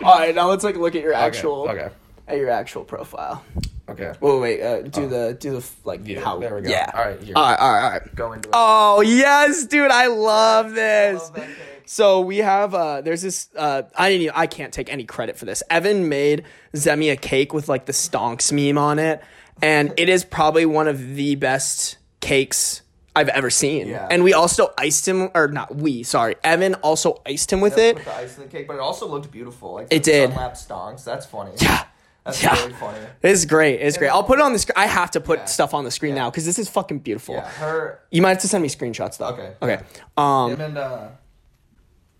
[0.04, 1.88] All right, now let's like look at your actual Okay.
[2.26, 3.44] at your actual profile.
[3.92, 4.12] Okay.
[4.20, 6.70] Wait, wait, uh, do the do the like Yeah, how there we go.
[6.70, 6.90] Yeah.
[6.94, 7.34] All right, here.
[7.36, 8.14] All right, all right, all right.
[8.14, 8.54] Go into it.
[8.54, 11.20] Oh yes, dude, I love this.
[11.20, 11.56] love that cake.
[11.86, 15.36] So we have uh there's this uh I didn't even, I can't take any credit
[15.36, 15.62] for this.
[15.70, 19.22] Evan made Zemi a cake with like the stonks meme on it,
[19.60, 22.82] and it is probably one of the best cakes
[23.14, 23.88] I've ever seen.
[23.88, 24.08] Yeah.
[24.10, 26.36] And we also iced him or not we, sorry.
[26.42, 27.96] Evan also iced him with it.
[27.96, 29.74] With the ice in the cake, but it also looked beautiful.
[29.74, 30.30] Like It did.
[30.30, 31.04] Sunlap stonks.
[31.04, 31.52] That's funny.
[31.60, 31.84] Yeah.
[32.24, 32.54] That's Yeah.
[32.60, 32.98] really funny.
[33.22, 33.80] It's great.
[33.80, 34.08] It's great.
[34.08, 34.74] I'll put it on the screen.
[34.76, 35.44] I have to put Yeah.
[35.46, 36.22] stuff on the screen Yeah.
[36.22, 37.34] now because this is fucking beautiful.
[37.34, 37.48] Yeah.
[37.48, 38.00] Her.
[38.10, 39.26] You might have to send me screenshots though.
[39.28, 39.52] Okay.
[39.60, 39.82] Okay.
[40.16, 41.06] Um Him and uh.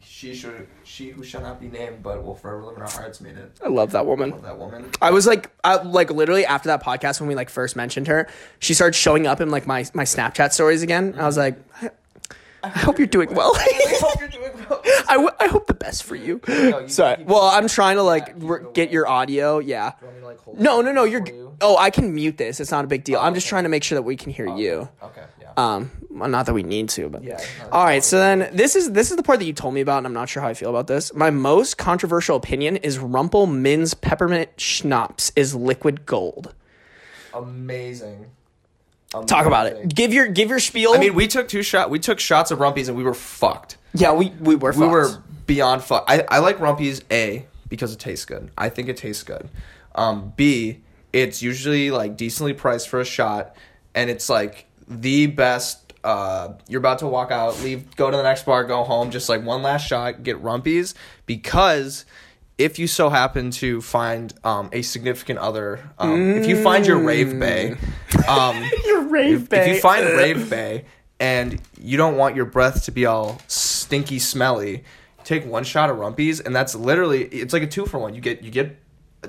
[0.00, 0.68] She should.
[0.84, 3.20] She who shall not be named, but will forever live in our hearts.
[3.20, 3.59] Made it.
[3.64, 4.30] I love that woman.
[4.30, 4.90] Love that woman.
[5.00, 8.28] I was like, I, like literally after that podcast when we like first mentioned her,
[8.61, 11.16] she started showing up in like my my Snapchat stories again.
[11.18, 11.90] I was like, I,
[12.62, 13.53] I hope you're doing well.
[13.57, 14.51] I hope you're doing
[14.84, 15.04] well.
[15.08, 16.40] I, w- I hope the best for you.
[16.48, 17.16] you Sorry.
[17.18, 19.58] keep- Well, I'm trying to like keep re- it get your audio.
[19.58, 19.92] Yeah.
[20.00, 21.02] You want me to, like, hold No, it no, no.
[21.02, 21.26] for You're.
[21.26, 21.56] you?
[21.60, 22.58] Oh, I can mute this.
[22.60, 23.20] It's not a big deal.
[23.20, 24.88] I'm just trying to make sure that we can hear you.
[25.02, 25.22] Okay.
[25.40, 25.52] Yeah.
[25.56, 27.40] Um, well, not that we need to, but Yeah.
[27.70, 29.98] All right, so then this is this is the part that you told me about,
[29.98, 31.12] and I'm not sure how I feel about this.
[31.14, 36.54] My most controversial opinion is Rumple Minze peppermint schnapps is liquid gold.
[37.34, 38.26] Amazing.
[39.26, 39.94] Talk about it.
[39.94, 40.92] Give your give your spiel.
[40.94, 41.90] I mean, we took two shot.
[41.90, 43.76] We took shots of rumpies and we were fucked.
[43.94, 44.90] yeah, we we were We fucked.
[44.90, 46.10] were beyond fucked.
[46.10, 48.50] I, I like rumpies a because it tastes good.
[48.56, 49.48] I think it tastes good.
[49.94, 50.80] Um, B
[51.12, 53.54] it's usually like decently priced for a shot,
[53.94, 55.92] and it's like the best.
[56.02, 59.28] Uh, you're about to walk out, leave, go to the next bar, go home, just
[59.28, 60.94] like one last shot, get rumpies
[61.26, 62.04] because.
[62.62, 66.98] If you so happen to find um, a significant other, um, if you find your
[66.98, 67.76] rave bay,
[68.28, 70.84] um, your rave if, if you find Rave Bay
[71.18, 74.84] and you don't want your breath to be all stinky smelly,
[75.24, 78.14] take one shot of Rumpies and that's literally it's like a two for one.
[78.14, 78.76] You get you get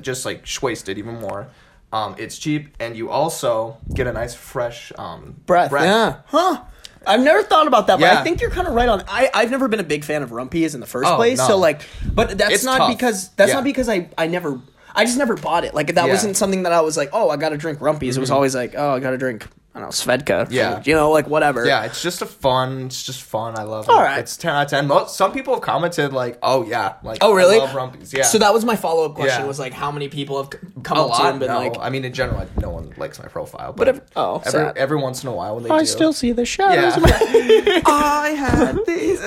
[0.01, 1.49] just like wasted even more.
[1.91, 5.71] Um, it's cheap and you also get a nice fresh um, breath.
[5.71, 6.21] Yeah.
[6.25, 6.63] Huh.
[7.05, 9.03] I've never thought about that, but I think you're kind of right on.
[9.07, 11.47] I I've never been a big fan of rumpies in the first Oh, place, no.
[11.47, 11.81] so like,
[12.13, 12.89] but that's It's not tough.
[12.97, 13.55] because that's Yeah.
[13.55, 14.59] not because I I never
[14.95, 15.73] I just never bought it.
[15.73, 16.01] Like that Yeah.
[16.03, 16.09] Mm-hmm.
[16.11, 18.15] wasn't something that I was like, oh, I got to drink rumpies.
[18.15, 19.45] It was always like, oh, I got to drink.
[19.76, 20.47] I don't know, Svedka.
[20.51, 20.84] Yeah.
[20.86, 21.65] You know, like whatever.
[21.65, 22.86] Yeah, it's just a fun.
[22.86, 23.57] It's just fun.
[23.57, 23.91] I love it.
[23.91, 24.19] All right.
[24.19, 24.86] It's ten out of ten.
[24.86, 27.55] Most some people have commented like, "Oh yeah, like Oh really?
[27.55, 28.21] I love rumpies." Yeah.
[28.24, 29.41] So that was my follow up question.
[29.41, 29.47] Yeah.
[29.47, 31.57] Was like, how many people have c- come a up to you and been no.
[31.57, 33.74] like, I mean, in general, I- no one likes my profile.
[33.74, 34.78] But, But if- oh, every, sad.
[34.78, 36.95] every once in a while when they I do, still see the shadows.
[36.97, 37.82] Yeah.
[37.88, 39.24] I had these.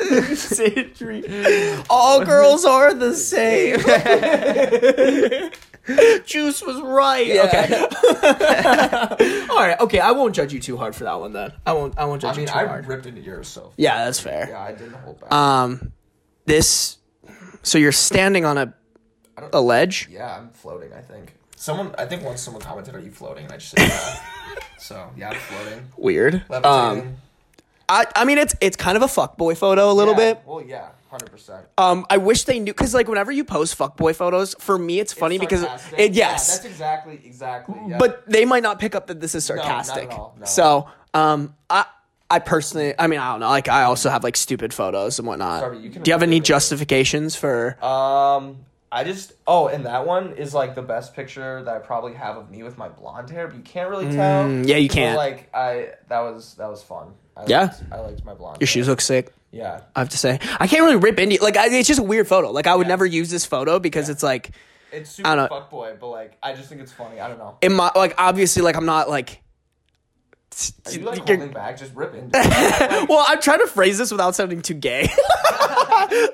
[1.90, 3.80] All girls are the same.
[6.26, 7.30] Juice was right.
[7.30, 7.80] Okay.
[9.50, 9.76] All right.
[9.80, 10.00] Okay.
[10.00, 11.52] I won't judge you too hard for that one then.
[11.64, 11.98] I won't.
[11.98, 12.84] I won't I judge mean, you too I hard.
[12.84, 14.48] I ripped into yours, so Yeah, that's fair.
[14.50, 15.32] yeah, I didn't hold back.
[15.32, 15.92] Um,
[16.44, 16.98] this.
[17.62, 18.74] So you're standing on a
[19.52, 20.08] a ledge.
[20.10, 20.92] yeah, I'm floating.
[20.92, 21.94] I think someone.
[21.98, 24.20] I think once someone commented, "Are you floating?" And I just said, "Yeah."
[24.78, 25.84] so yeah, I'm floating.
[25.96, 26.42] Weird.
[26.48, 27.00] Levitating.
[27.08, 27.16] Um,
[27.88, 30.42] I I mean it's it's kind of a fuckboy photo a little Yeah, bit.
[30.46, 30.88] Well, yeah,
[31.20, 31.66] hundred percent.
[31.78, 35.12] Um, I wish they knew because like whenever you post fuckboy photos, for me it's
[35.12, 36.54] funny because it yes.
[36.54, 37.76] that's exactly exactly.
[37.88, 37.98] Yeah.
[37.98, 40.10] but they might not pick up that this is sarcastic.
[40.10, 40.46] all, no.
[40.46, 41.86] So, um, I
[42.30, 43.48] I personally, I mean, I don't know.
[43.48, 45.60] Like, I also have like stupid photos and whatnot.
[45.60, 47.82] Sorry, you Do you have any justifications for?
[47.84, 48.58] Um,
[48.90, 52.36] I just oh, and that one is like the best picture that I probably have
[52.36, 54.44] of me with my blonde hair, but you can't really tell.
[54.44, 55.16] Mm, yeah, you can't.
[55.16, 57.12] like I, that was that was fun.
[57.36, 57.62] I Yeah.
[57.62, 58.60] liked, I liked my blonde.
[58.60, 58.72] Your hair.
[58.72, 59.32] shoes look sick.
[59.52, 61.56] Yeah, I have to say, I can't really rip into like.
[61.56, 62.50] I, it's just a weird photo.
[62.50, 62.92] Like, I would Yeah.
[62.92, 64.50] never use this photo because it's like
[64.92, 67.20] it's super I don't- fuckboy, but like I just think it's funny.
[67.20, 67.56] I don't know.
[67.62, 69.42] in my like obviously like I'm not like.
[70.86, 71.76] Are you like holding back?
[71.76, 73.08] Just rip into it.
[73.08, 75.02] well, I'm trying to phrase this without sounding too gay.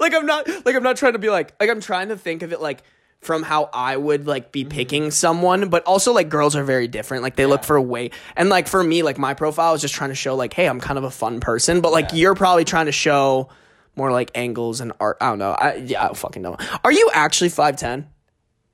[0.01, 2.43] like I'm not like I'm not trying to be like like I'm trying to think
[2.43, 2.83] of it like
[3.23, 4.71] from how I would like be mm-hmm.
[4.71, 7.23] picking someone, but also like girls are very different.
[7.23, 9.95] Like they look for a way and like for me, like my profile is just
[9.95, 11.81] trying to show like, hey, I'm kind of a fun person.
[11.81, 13.49] But like you're probably trying to show
[13.97, 15.19] more like angles and art.
[15.21, 15.53] I don't know.
[15.53, 16.57] I yeah, I don't fucking know.
[16.85, 18.09] Are you actually five ten?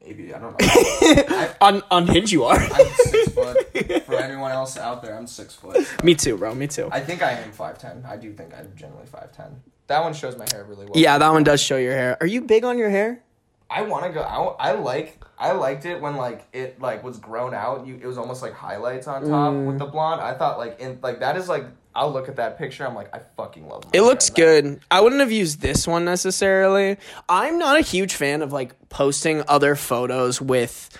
[0.02, 0.58] Maybe I don't
[1.38, 1.48] know.
[1.60, 2.58] On on Hinge you are.
[2.58, 4.04] I'm six foot.
[4.06, 5.84] For anyone else out there, I'm six foot.
[5.84, 5.96] so.
[6.02, 6.54] me too, bro.
[6.54, 6.88] Me too.
[6.90, 8.02] I think I am five ten.
[8.08, 9.60] I do think I'm generally five ten.
[9.88, 10.94] That one shows my hair really well.
[10.94, 12.16] yeah, that one does show your hair.
[12.20, 13.22] Are you big on your hair?
[13.70, 14.20] I want to go.
[14.22, 15.22] I, I like.
[15.38, 17.86] I liked it when like it like was grown out.
[17.86, 19.66] You it was almost like highlights on top Mm.
[19.66, 20.20] with the blonde.
[20.20, 21.66] I thought like in like that is like.
[21.94, 22.86] I'll look at that picture.
[22.86, 23.82] I'm like, I fucking love.
[23.92, 24.62] It looks hair.
[24.62, 24.80] That- good.
[24.88, 26.96] I wouldn't have used this one necessarily.
[27.28, 30.96] I'm not a huge fan of like posting other photos with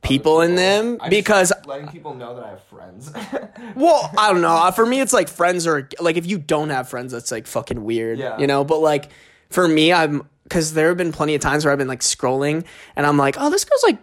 [0.00, 3.12] people in them I because letting people know that I have friends.
[3.76, 4.70] well, I don't know.
[4.74, 7.84] For me it's like friends are like if you don't have friends that's like fucking
[7.84, 8.38] weird, Yeah.
[8.38, 9.10] you know, but like
[9.50, 12.64] for me I'm cuz there have been plenty of times where I've been like scrolling
[12.96, 13.98] and I'm like, "Oh, this girl's like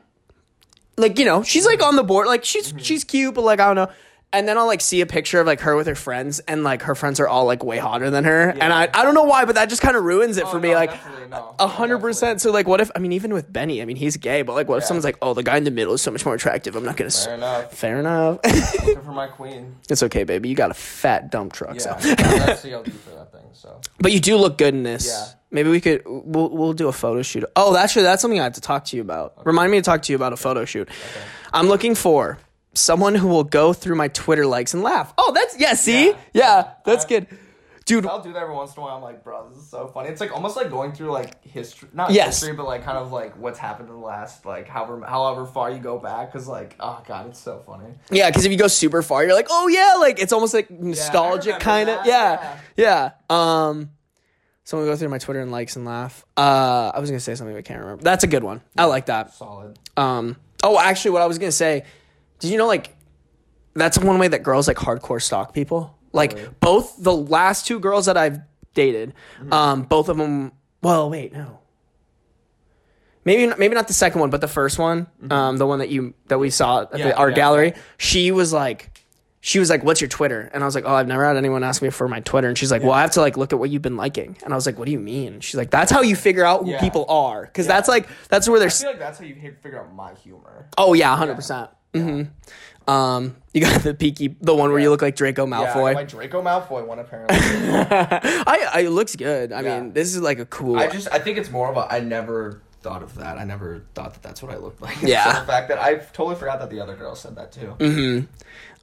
[0.97, 2.77] like, you know, she's like on the board, like she's Mm-hmm.
[2.79, 3.89] she's cute, but like I don't know.
[4.33, 6.81] And then I'll like see a picture of like her with her friends, and like
[6.83, 9.45] her friends are all like way hotter than her, and I I don't know why,
[9.45, 10.69] but that just kind of ruins it for Oh, me.
[10.69, 10.91] no, like
[11.59, 12.41] a hundred percent.
[12.41, 14.67] So like, what if I mean, even with Benny, I mean, he's gay, but like,
[14.67, 16.75] what if someone's like, oh, the guy in the middle is so much more attractive.
[16.75, 17.07] I'm not gonna.
[17.07, 17.71] s Fair enough.
[17.73, 18.39] Fair enough.
[19.05, 19.75] For my queen.
[19.89, 20.49] it's okay, baby.
[20.49, 22.15] You got a fat dump truck, Yeah, so.
[22.15, 22.71] that's the
[23.05, 23.41] for that thing.
[23.53, 25.07] So But you do look good in this.
[25.07, 25.27] Yeah.
[25.55, 27.45] Maybe we could we'll we'll do a photo shoot.
[27.55, 29.43] Oh, actually, that's something I have to talk to you about.
[29.45, 30.87] Remind me to talk to you about a photo shoot.
[31.53, 32.37] I'm looking for
[32.73, 35.13] someone who will go through my Twitter likes and laugh.
[35.17, 35.73] Oh, that's yeah.
[35.73, 36.71] See, yeah, Yeah.
[36.85, 37.27] that's good,
[37.85, 38.05] dude.
[38.05, 38.97] I'll do that every once in a while.
[38.97, 40.09] I'm like, bro, this is so funny.
[40.09, 42.41] It's like almost like going through like history, not Yes.
[42.41, 45.71] history, but like kind of like what's happened in the last like however however far
[45.71, 46.33] you go back.
[46.33, 47.93] Cause like, oh god, it's so funny.
[48.11, 50.69] Yeah, because if you go super far, you're like, oh yeah, like it's almost like
[50.69, 51.95] nostalgic remember kind of.
[52.05, 53.67] that, Yeah, yeah.
[53.69, 53.91] Um,
[54.65, 56.25] someone go through my Twitter and likes and laugh.
[56.35, 58.03] Uh, I was gonna say something but I can't remember.
[58.03, 58.61] That's a good one.
[58.77, 59.33] I like that.
[59.33, 59.79] Solid.
[59.95, 61.85] Um, oh, actually, what I was gonna say,
[62.39, 62.93] did you know like
[63.73, 65.97] that's one way that girls like hardcore stalk people?
[66.11, 66.49] Like Really?
[66.59, 68.39] both the last two girls that I've
[68.73, 69.53] dated, Mm-hmm.
[69.53, 70.51] um, both of them.
[70.81, 71.59] Well, wait, no.
[73.23, 76.13] Maybe maybe not the second one, but the first one, um, the one that you
[76.27, 76.97] that we saw at Mm-hmm.
[76.99, 77.73] Yeah, the art yeah, gallery.
[77.97, 79.01] She was like,
[79.47, 81.63] she was like, "What's your Twitter?" And I was like, "Oh, I've never had anyone
[81.63, 83.59] ask me for my Twitter." And she's like, "Well, I have to like look at
[83.59, 85.91] what you've been liking." And I was like, "What do you mean?" She's like, "That's
[85.91, 86.79] how you figure out who Yeah.
[86.79, 89.79] people are, because that's like that's where they're." I feel like that's how you figure
[89.79, 90.65] out my humor.
[90.79, 91.69] Oh yeah, hundred percent.
[91.93, 92.89] Mm-hmm.
[92.91, 95.75] Um, you got the peaky, the one where you look like Draco Yeah, I got
[95.75, 95.93] Malfoy.
[95.93, 97.37] my Draco Malfoy one apparently.
[97.39, 99.51] I, I, it looks good.
[99.51, 99.79] I Yeah.
[99.79, 100.77] mean, this is like a cool.
[100.79, 103.37] I just I think it's more of a I never thought of that.
[103.39, 104.97] I never thought that that's what I looked like.
[105.01, 105.33] Yeah.
[105.33, 108.27] So the fact that I totally forgot that the other girl said that too.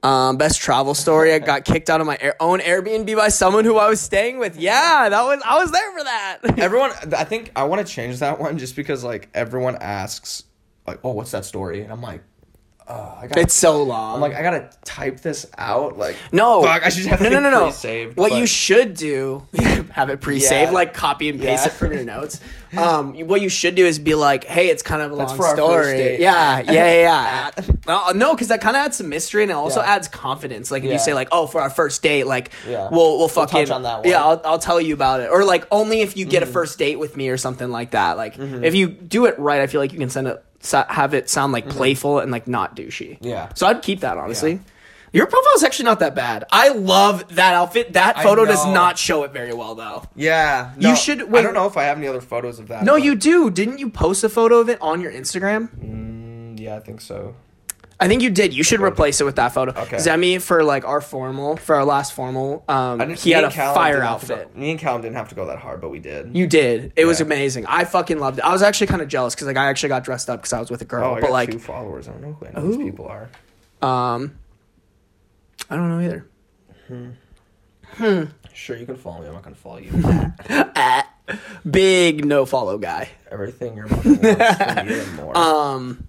[0.02, 1.32] Um, best travel story.
[1.32, 4.38] I got kicked out of my air, own Airbnb by someone who I was staying
[4.38, 4.56] with.
[4.58, 6.38] Yeah, that was I was there for that.
[6.58, 10.44] Everyone, I think I want to change that one just because like everyone asks,
[10.86, 12.22] like, "Oh, what's that story?" And I'm like,
[12.92, 13.38] uh, I got.
[13.38, 14.16] it's so long.
[14.16, 15.96] I'm like, I gotta type this out.
[15.98, 17.62] Like, no, fuck, I should have no, no, it no, no.
[17.64, 19.46] pre-saved, What but- you should do,
[19.90, 20.74] have it pre-saved, Yeah.
[20.74, 21.72] like copy and paste Yeah.
[21.72, 22.40] it from your notes.
[22.76, 25.36] Um, what you should do is be like, "Hey, it's kind of a That's long
[25.36, 27.50] for story." Yeah, yeah, yeah.
[27.86, 28.12] yeah.
[28.14, 29.90] No, because that kind of adds some mystery and it also Yeah.
[29.94, 30.70] adds confidence.
[30.70, 32.88] Like if you say like, "Oh, for our first date, like Yeah.
[32.90, 34.02] we'll we'll fucking touch on that one.
[34.04, 34.10] Mm-hmm.
[34.10, 36.78] yeah, I'll, I'll tell you about it." Or like only if you get a first
[36.78, 38.16] date with me or something like that.
[38.16, 41.12] Like if you do it right, I feel like you can send it sa- have
[41.14, 43.16] it sound like playful and like not douchey.
[43.18, 43.26] Mm-hmm.
[43.26, 43.52] Yeah.
[43.54, 44.52] So I'd keep that honestly.
[44.54, 44.58] Yeah.
[45.14, 46.44] Your profile's actually not that bad.
[46.50, 47.92] I love that outfit.
[47.92, 48.72] That I photo does know.
[48.72, 50.04] not show it very well though.
[50.16, 52.82] Yeah, You no, should- I don't know if I have any other photos of that.
[52.82, 53.50] No, but- you do.
[53.50, 55.68] Didn't you post a photo of it on your Instagram?
[55.84, 57.34] Mm, yeah, I think so.
[58.02, 58.52] I think you did.
[58.52, 59.70] You should replace it with that photo.
[59.82, 59.96] Okay.
[59.96, 62.64] Zemi for like our formal for our last formal.
[62.68, 64.56] Um, he had a Callum fire to go- outfit.
[64.56, 66.36] me and Callum didn't have to go that hard, but we did.
[66.36, 66.92] You did.
[66.96, 67.64] It was amazing.
[67.66, 68.44] I fucking loved it.
[68.44, 70.58] I was actually kind of jealous because like I actually got dressed up because I
[70.60, 71.12] was with a girl.
[71.12, 72.08] oh, I but like, two followers.
[72.08, 73.28] I don't know who any of these people are.
[73.88, 74.36] um,
[75.70, 76.26] I don't know either.
[77.96, 78.24] Hmm.
[78.52, 79.28] Sure, you can follow me.
[79.28, 79.90] I'm not gonna follow you.
[81.70, 83.08] Big no follow guy.
[83.30, 85.36] Everything your mother wants from you and more.
[85.38, 86.08] Um,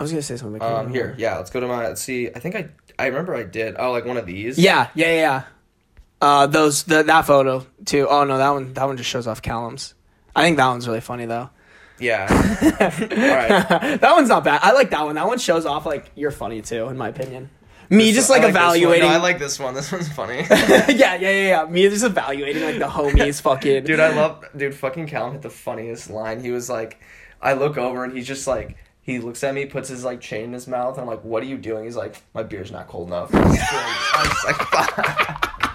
[0.00, 0.58] I was gonna say something.
[0.58, 1.86] but I can't Um, here, yeah, let's go to my.
[1.88, 2.30] Let's see.
[2.34, 3.76] I think I, I remember I did.
[3.78, 4.58] Oh, like one of these.
[4.58, 5.14] Yeah, yeah, yeah.
[5.14, 5.42] yeah.
[6.22, 8.06] Uh, those the, that photo too.
[8.08, 9.94] Oh no, that one that one just shows off Callum's.
[10.34, 11.50] I think that one's really funny though.
[11.98, 12.26] Yeah.
[12.30, 14.00] All right.
[14.00, 14.60] that one's not bad.
[14.62, 15.16] I like that one.
[15.16, 17.50] That one shows off like you're funny too, in my opinion.
[17.90, 19.08] Me just I like, this evaluating.
[19.08, 19.74] No, I like this one.
[19.74, 20.46] This one's funny.
[20.50, 21.64] yeah, yeah, yeah, yeah.
[21.68, 23.84] Me just evaluating like the homies fucking.
[23.84, 24.44] dude, I love.
[24.56, 26.40] Dude, fucking Callum hit the funniest line.
[26.40, 27.00] He was like,
[27.42, 28.76] I look over and he's just like.
[29.10, 31.42] He looks at me, puts his like chain in his mouth, and I'm like, "What
[31.42, 33.30] are you doing?" He's like, "My beer's not cold enough."
[34.44, 34.56] Like.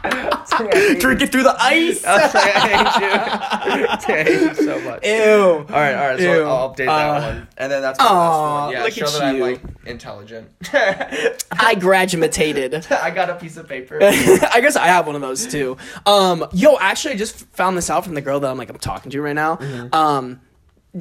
[1.00, 2.06] Drink it through the ice.
[2.08, 4.16] I was like, I hate you.
[4.16, 5.06] I hate you so much.
[5.06, 5.14] Ew.
[5.14, 6.20] All right, all right.
[6.20, 6.44] So Ew.
[6.44, 8.74] I'll update that Uh, one, and then that's my aw, one.
[8.74, 10.48] Yeah, look show at that I'm like intelligent.
[10.72, 12.88] I graduated.
[12.92, 14.00] I got a piece of paper.
[14.02, 15.76] I guess I have one of those too.
[16.06, 18.78] Um, yo, actually, I just found this out from the girl that I'm like I'm
[18.78, 19.58] talking to right now.
[19.58, 19.94] Mm-hmm.
[19.94, 20.42] Um,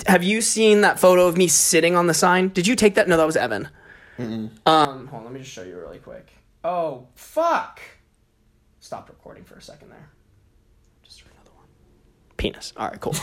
[0.07, 2.49] have you seen that photo of me sitting on the sign?
[2.49, 3.09] Did you take that?
[3.09, 3.69] No, that was Evan.
[4.19, 6.31] Um, hold on, let me just show you really quick.
[6.63, 7.81] Oh fuck!
[8.81, 10.11] Stopped recording for a second there.
[11.03, 11.67] Just do another one.
[12.37, 12.73] penis.
[12.77, 13.13] All right, cool.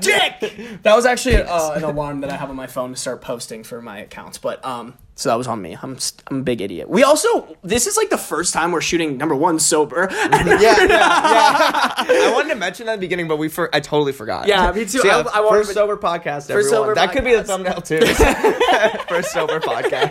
[0.00, 0.82] Dick.
[0.82, 3.64] That was actually uh, an alarm that I have on my phone to start posting
[3.64, 4.38] for my accounts.
[4.38, 5.76] But um, so that was on me.
[5.80, 6.88] I'm st- I'm a big idiot.
[6.88, 10.08] We also this is like the first time we're shooting number one sober.
[10.34, 11.94] Yeah, yeah, yeah.
[11.96, 14.46] I wanted to mention that at the beginning, but we for I totally forgot.
[14.48, 14.98] Yeah, me too.
[14.98, 16.48] So, yeah, I- I first to- sober podcast.
[16.48, 18.00] First sober that could be the thumbnail too.
[19.08, 20.10] first sober podcast.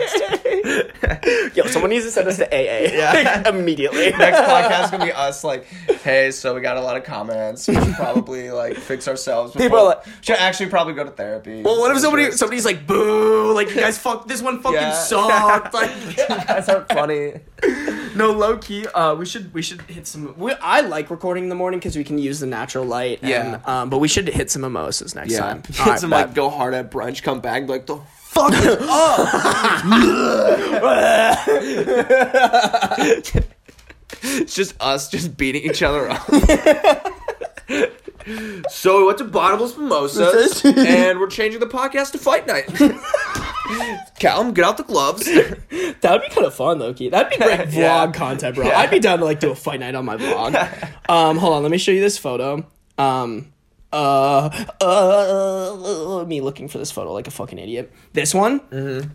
[1.56, 2.92] Yo, someone needs to send us to AA.
[2.94, 3.42] Yeah.
[3.44, 4.10] like, immediately.
[4.10, 5.66] Next podcast gonna be us like,
[6.02, 7.68] hey, so we got a lot of comments.
[7.68, 9.52] We should probably like fix ourselves.
[9.52, 11.62] Before, People are like- should actually probably go to therapy.
[11.62, 13.52] Well, what if somebody somebody's like, "Boo!
[13.52, 14.93] Like you guys fuck this one fucking Yeah.
[14.94, 15.90] Sucked." Like,
[16.28, 17.34] That's not funny.
[18.14, 18.86] no, low key.
[18.86, 20.34] Uh, we should we should hit some.
[20.38, 23.20] We, I like recording in the morning because we can use the natural light.
[23.22, 23.54] Yeah.
[23.54, 25.40] And, um, but we should hit some mimosas next Yeah.
[25.40, 25.62] time.
[25.80, 26.26] All right, some bet.
[26.28, 29.28] like go hard at brunch, come back, like the fuck up.
[34.22, 36.26] it's just us just beating each other up.
[38.70, 42.66] So we went to Bottomless Mimosas, and we're changing the podcast to Fight Night.
[44.18, 45.24] Callum, get out the gloves.
[45.26, 47.12] That would be kind of fun, though, Keith.
[47.12, 48.12] That'd be great vlog Yeah.
[48.12, 48.66] content, bro.
[48.66, 48.78] Yeah.
[48.78, 50.54] I'd be down to like do a fight night on my vlog.
[51.08, 52.66] um, hold on, let me show you this photo.
[52.98, 53.52] Um,
[53.92, 54.50] uh,
[54.80, 57.92] uh, me looking for this photo like a fucking idiot.
[58.12, 58.60] This one,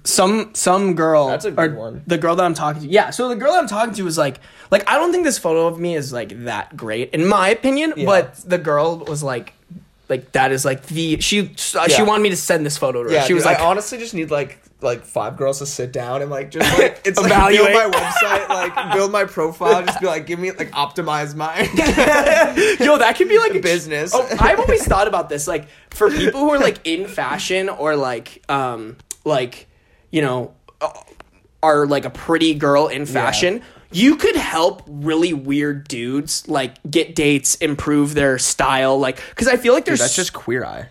[0.05, 1.25] some some girl.
[1.25, 1.31] Mm-hmm.
[1.31, 2.03] That's a good one.
[2.07, 3.09] The girl that I'm talking to, yeah.
[3.09, 4.39] So the girl that I'm talking to was like,
[4.71, 7.93] like I don't think this photo of me is like that great in my opinion,
[8.05, 9.53] but the girl was like.
[10.07, 13.09] Like that is like the she uh, she wanted me to send this photo to
[13.09, 13.13] her.
[13.13, 15.91] Yeah, she was dude, like, I honestly just need like like five girls to sit
[15.91, 17.73] down and like just like it's like Evaluate.
[17.73, 21.65] build my website, like build my profile, just be like give me like optimize mine.
[22.85, 24.13] Yo, that could be like a Business.
[24.15, 25.47] Oh, I've always thought about this.
[25.47, 28.95] Like for people who are like in fashion or like um
[29.25, 29.67] like
[30.11, 30.91] you know uh,
[31.61, 33.61] are like a pretty girl in fashion.
[33.91, 39.57] You could help really weird dudes like get dates, improve their style, like because I
[39.57, 40.89] feel like there's That's just queer eye.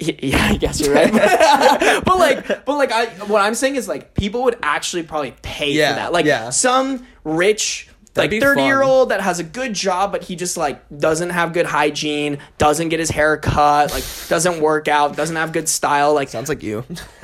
[0.00, 1.12] yeah, I guess you're right.
[2.04, 5.70] but like, but like, I what I'm saying is like people would actually probably pay
[5.72, 6.12] Yeah, for that.
[6.12, 6.50] Like yeah.
[6.50, 7.88] some rich.
[8.14, 10.84] That'd like be 30 year old that has a good job but he just like
[10.96, 15.50] doesn't have good hygiene doesn't get his hair cut like doesn't work out doesn't have
[15.52, 16.84] good style like Sounds like you.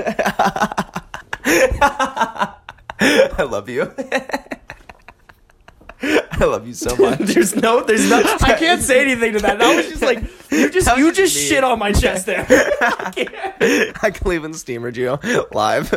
[3.02, 3.92] I love you.
[6.02, 7.18] I love you so much.
[7.20, 10.18] there's no there's no i can't say anything to that that was just like
[10.50, 15.18] you just you just just shit on my chest there I Cleveland steamered you
[15.52, 15.92] live.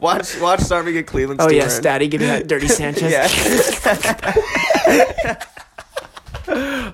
[0.00, 1.52] watch watch Starving get Cleveland oh steamered.
[1.52, 3.28] yes daddy give me that dirty sanchez Yeah.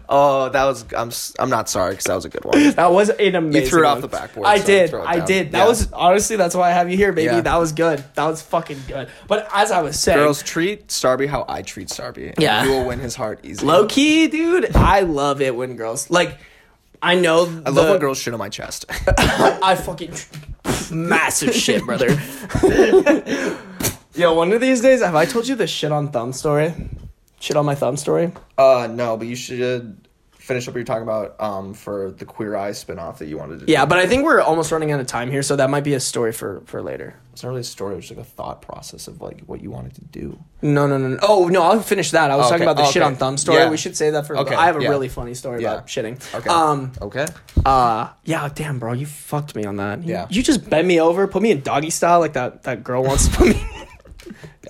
[0.09, 2.71] Oh, that was I'm I'm not sorry because that was a good one.
[2.73, 3.63] That was an amazing.
[3.63, 4.95] You threw it off the backboard, I so did.
[4.95, 5.27] I down.
[5.27, 5.53] did.
[5.53, 5.67] That Yeah.
[5.69, 7.35] was honestly that's why I have you here, baby.
[7.35, 7.41] Yeah.
[7.41, 8.05] That was good.
[8.15, 9.09] That was fucking good.
[9.29, 12.35] But as I was saying, Girls treat Starby how I treat Starby.
[12.39, 12.65] Yeah.
[12.65, 13.67] you will win his heart easily.
[13.73, 16.39] low key, dude, I love it when girls like.
[17.03, 17.43] I know.
[17.65, 18.87] I love when girls shit on my chest.
[19.19, 20.15] I fucking
[20.91, 22.09] massive shit, brother.
[24.15, 26.73] Yo, one of these days, have I told you the shit on thumb story?
[27.47, 28.33] Shit on my thumb story.
[28.59, 32.57] uh, no, but you should finish up what you're talking about um for the Queer
[32.57, 33.67] Eye spinoff that you wanted to.
[33.67, 33.73] do.
[33.73, 35.95] Yeah, but I think we're almost running out of time here, so that might be
[35.95, 37.15] a story for for later.
[37.33, 37.97] It's not really a story.
[37.99, 40.39] It's like a thought process of like what you wanted to do.
[40.63, 41.19] No, no, no, no.
[41.23, 42.31] Oh no, I'll finish that.
[42.33, 43.59] I was Oh, talking about the Oh, shit on thumb story.
[43.59, 43.71] Yeah.
[43.71, 44.37] We should say that for.
[44.39, 44.89] Okay, I have a yeah.
[44.89, 45.75] really funny story Yeah.
[45.75, 46.17] about shitting.
[46.35, 46.49] Okay.
[46.51, 46.93] Um.
[47.01, 47.27] Okay.
[47.65, 48.09] Uh.
[48.25, 48.49] Yeah.
[48.55, 50.03] Damn, bro, you fucked me on that.
[50.05, 50.27] You, Yeah.
[50.31, 52.63] You just bent me over, put me in doggy style like that.
[52.65, 53.63] That girl wants to put me.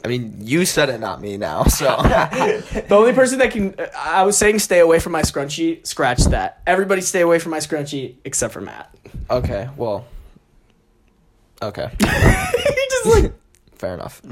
[0.06, 1.36] I mean, you said it, not me.
[1.36, 3.74] Now, so the only person that can.
[3.98, 5.84] I was saying stay away from my scrunchie.
[5.84, 6.62] Scratch that.
[6.64, 8.94] Everybody stay away from my scrunchie except for Matt.
[9.28, 9.68] okay.
[9.76, 10.06] Well.
[11.60, 11.90] Okay.
[12.00, 13.32] Just like.
[13.74, 14.22] Fair enough.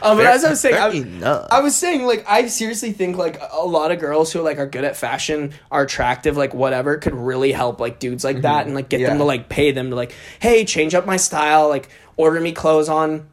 [0.00, 1.46] Um, but as I was saying, I.
[1.50, 4.66] I was saying like I seriously think like a lot of girls who like are
[4.66, 8.76] good at fashion, are attractive, like whatever, could really help like dudes like that and
[8.76, 9.18] like get them Mm-hmm.
[9.18, 12.88] To like pay them to like, hey, change up my style, like order me clothes
[12.88, 13.28] on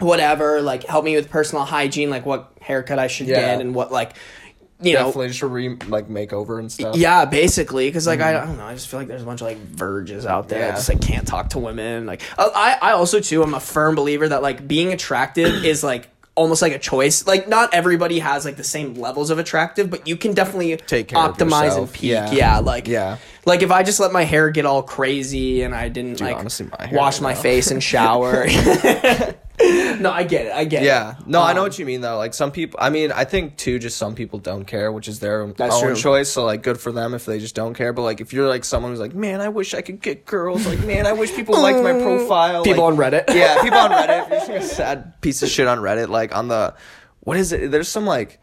[0.00, 3.40] whatever, like help me with personal hygiene, like what haircut I should Yeah.
[3.40, 4.12] get and what like
[4.82, 6.96] you know Definitely just a re like makeover and stuff.
[6.96, 9.42] yeah, basically, because like I, I don't know, I just feel like there's a bunch
[9.42, 10.76] of like verges out there that Mm-hmm.
[10.76, 12.06] Just like can't talk to women.
[12.06, 16.08] Like I, I also too I'm a firm believer that like being attractive is like
[16.34, 17.26] almost like a choice.
[17.26, 21.08] Like not everybody has like the same levels of attractive, but you can definitely Take
[21.08, 22.04] care of optimize and peak.
[22.12, 22.32] Yeah.
[22.32, 22.58] Yeah.
[22.60, 23.18] like Yeah.
[23.44, 26.68] Like if I just let my hair get all crazy and I didn't like honestly,
[26.78, 28.46] my wash my face and shower.
[30.00, 30.52] no, I get it.
[30.52, 30.86] I get it.
[30.86, 31.16] Yeah.
[31.26, 32.16] No, I know Um, what you mean though.
[32.16, 35.20] Like some people, I mean, I think too, just some people don't care, which is
[35.20, 35.94] their own true.
[35.96, 36.28] choice.
[36.30, 37.92] So like, good for them if they just don't care.
[37.92, 40.66] But like, if you're like someone who's like, man, I wish I could get girls.
[40.66, 42.62] Like, man, I wish people liked my profile.
[42.64, 43.34] People like, on Reddit.
[43.34, 44.30] yeah, people on Reddit.
[44.30, 46.74] If you're just like a sad piece of shit on Reddit, like on the,
[47.20, 47.70] what is it?
[47.70, 48.40] There's some like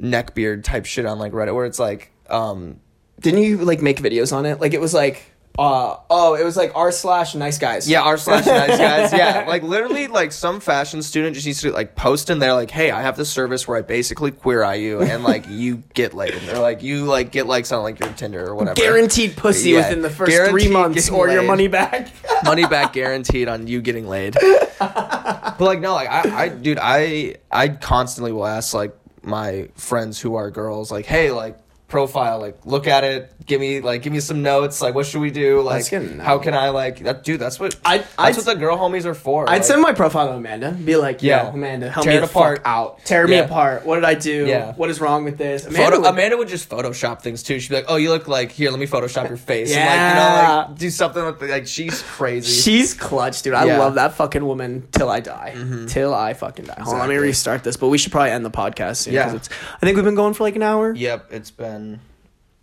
[0.00, 2.80] neckbeard type shit on like Reddit where it's like um
[3.20, 4.60] Didn't you like make videos on it?
[4.60, 7.88] Like it was like uh oh, it was like r slash nice guys.
[7.88, 9.12] yeah, r slash nice guys.
[9.12, 12.70] Yeah, like literally, like some fashion student just needs to like post in there, like,
[12.70, 16.14] "Hey, I have this service where I basically queer eye you, and like you get
[16.14, 19.36] laid." And they're like, "You like get likes on like your Tinder or whatever." Guaranteed
[19.36, 22.08] pussy Yeah, within the first three months, or your money back.
[22.44, 24.36] money back guaranteed on you getting laid.
[24.78, 30.20] but like no, like I, I dude, I I constantly will ask like my friends
[30.20, 34.12] who are girls, like, hey, like profile, like look at it, give me like give
[34.12, 35.60] me some notes, like what should we do?
[35.62, 36.24] Like That's good to know.
[36.24, 39.04] how can I like that dude, that's what I'd- that's I'd- what the girl homies
[39.04, 39.48] are for.
[39.48, 40.72] I'd like, send my profile to Amanda.
[40.72, 41.48] Be like, Yo, Yeah.
[41.52, 42.58] Amanda, help Tear me apart.
[42.58, 43.04] fuck out.
[43.04, 43.86] Tear me apart.
[43.86, 44.46] What did I do?
[44.46, 44.72] Yeah.
[44.74, 45.64] What is wrong with this?
[45.64, 47.60] Amanda, Photo, would- Amanda would just Photoshop things too.
[47.60, 48.70] She'd be like, "Oh, you look like here.
[48.70, 49.78] Let me Photoshop your face." Yeah.
[49.92, 52.50] and like you know, like do something with the, like she's crazy.
[52.62, 53.54] She's clutch, dude.
[53.54, 53.78] I Yeah.
[53.78, 55.52] love that fucking woman till I die.
[55.56, 55.86] Mm-hmm.
[55.86, 56.74] Till I fucking die.
[56.80, 57.76] Hold on, let me restart this.
[57.76, 59.14] But we should probably end the podcast soon.
[59.14, 59.34] Yeah.
[59.34, 59.48] It's,
[59.80, 60.92] I think we've been going for like an hour.
[60.92, 61.85] Yep, it's been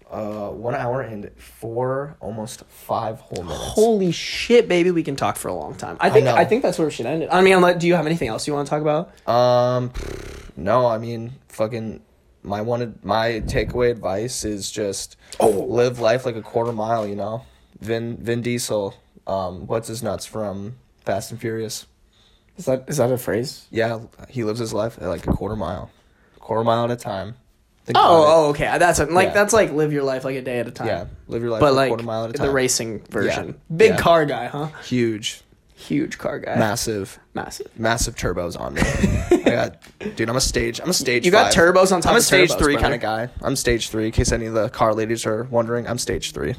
[0.09, 3.63] uh one hour and four, almost five whole minutes.
[3.73, 4.91] Holy shit, baby!
[4.91, 5.97] We can talk for a long time.
[5.99, 6.35] I think know.
[6.35, 7.29] I, think that's where we should end it.
[7.31, 9.27] I mean, unless, do you have anything else you want to talk about?
[9.27, 9.91] Um,
[10.55, 12.01] no, I mean, fucking,
[12.43, 15.47] my one, my takeaway advice is just Oh.
[15.49, 17.07] live life like a quarter mile.
[17.07, 17.45] You know,
[17.79, 18.93] Vin Vin Diesel,
[19.25, 21.87] um, what's his nuts from Fast and Furious?
[22.57, 23.65] Is that is that a phrase?
[23.71, 25.89] Yeah, he lives his life at like a quarter mile,
[26.39, 27.35] quarter mile at a time.
[27.85, 27.97] Think.
[27.99, 28.77] Oh, oh, okay.
[28.79, 29.33] That's like Yeah.
[29.33, 30.87] that's like live your life like a day at a time.
[30.87, 32.47] yeah, live your life but a like quarter mile at a time.
[32.47, 33.47] the racing version.
[33.47, 33.75] Yeah.
[33.75, 33.97] Big Yeah.
[33.97, 34.67] car guy, huh?
[34.85, 35.41] huge,
[35.75, 36.55] Huge car guy.
[36.55, 37.19] massive.
[37.33, 37.67] Massive.
[37.77, 38.81] massive turbos on me.
[39.45, 40.29] I got, dude.
[40.29, 40.79] I'm a stage.
[40.79, 41.25] I'm a stage.
[41.25, 41.61] You got five.
[41.75, 42.83] turbos on top I'm a stage turbos, three brother.
[42.83, 43.29] kind of guy.
[43.41, 44.05] I'm stage three.
[44.05, 46.55] In case any of the car ladies are wondering, I'm stage three.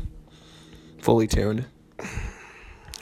[1.01, 1.64] Fully tuned.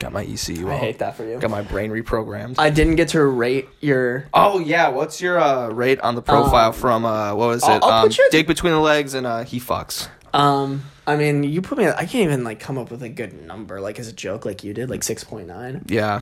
[0.02, 0.68] Got my ECU.
[0.68, 1.38] I hate that for you.
[1.38, 2.56] Got my brain reprogrammed.
[2.58, 4.26] I didn't get to rate your.
[4.34, 7.68] oh yeah, what's your uh, rate on the profile Um, from uh, what was it?
[7.68, 10.08] I'll- I'll um, put you at- Dig between the legs and uh, he fucks.
[10.34, 11.86] Um, I mean, you put me.
[11.86, 14.64] I can't even like come up with a good number, like as a joke, like
[14.64, 15.84] you did, like six point nine.
[15.86, 16.18] Yeah.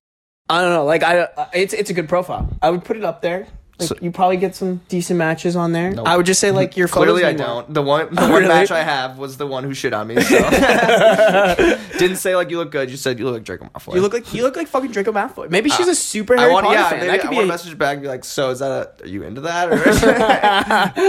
[0.51, 0.85] I don't know.
[0.85, 2.51] Like I, uh, it's it's a good profile.
[2.61, 3.47] I would put it up there.
[3.81, 5.91] Like So- you probably get some decent matches on there.
[5.91, 6.07] Nope.
[6.07, 6.79] I would just say like mm-hmm.
[6.81, 7.63] your Clearly, I photos mean more.
[7.63, 7.75] don't.
[7.75, 8.49] The one, the Oh, one really?
[8.49, 10.21] match I have was the one who shit on me.
[10.21, 10.39] So
[11.99, 12.91] didn't say like you look good.
[12.91, 13.95] You said you look like Draco Malfoy.
[13.95, 15.49] You look like you look like fucking Draco Malfoy.
[15.51, 16.99] Maybe uh, she's a super Harry want, Potter yeah, fan.
[17.01, 17.37] maybe that could I be.
[17.37, 19.41] want a- to message back and be like, so is that a, are you into
[19.43, 19.69] that?
[19.71, 19.81] Or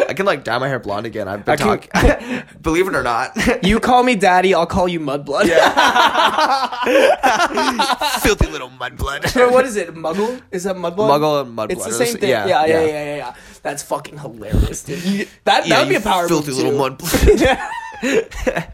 [0.10, 1.28] I can like dye my hair blonde again.
[1.28, 1.90] I've been talking.
[2.62, 5.46] Believe it or not, you call me daddy, I'll call you mudblood.
[5.46, 6.72] Yeah.
[8.20, 9.36] filthy little mudblood.
[9.40, 9.94] Or what is it?
[9.94, 10.42] Muggle?
[10.52, 11.10] Is that mudblood?
[11.10, 11.72] Muggle and mudblood.
[11.72, 12.30] It's the same thing.
[12.30, 13.16] Yeah, yeah, yeah, yeah, yeah.
[13.18, 13.36] yeah.
[13.64, 15.04] That's fucking hilarious, dude.
[15.04, 18.72] You- that that would be a power filthy little mudblood.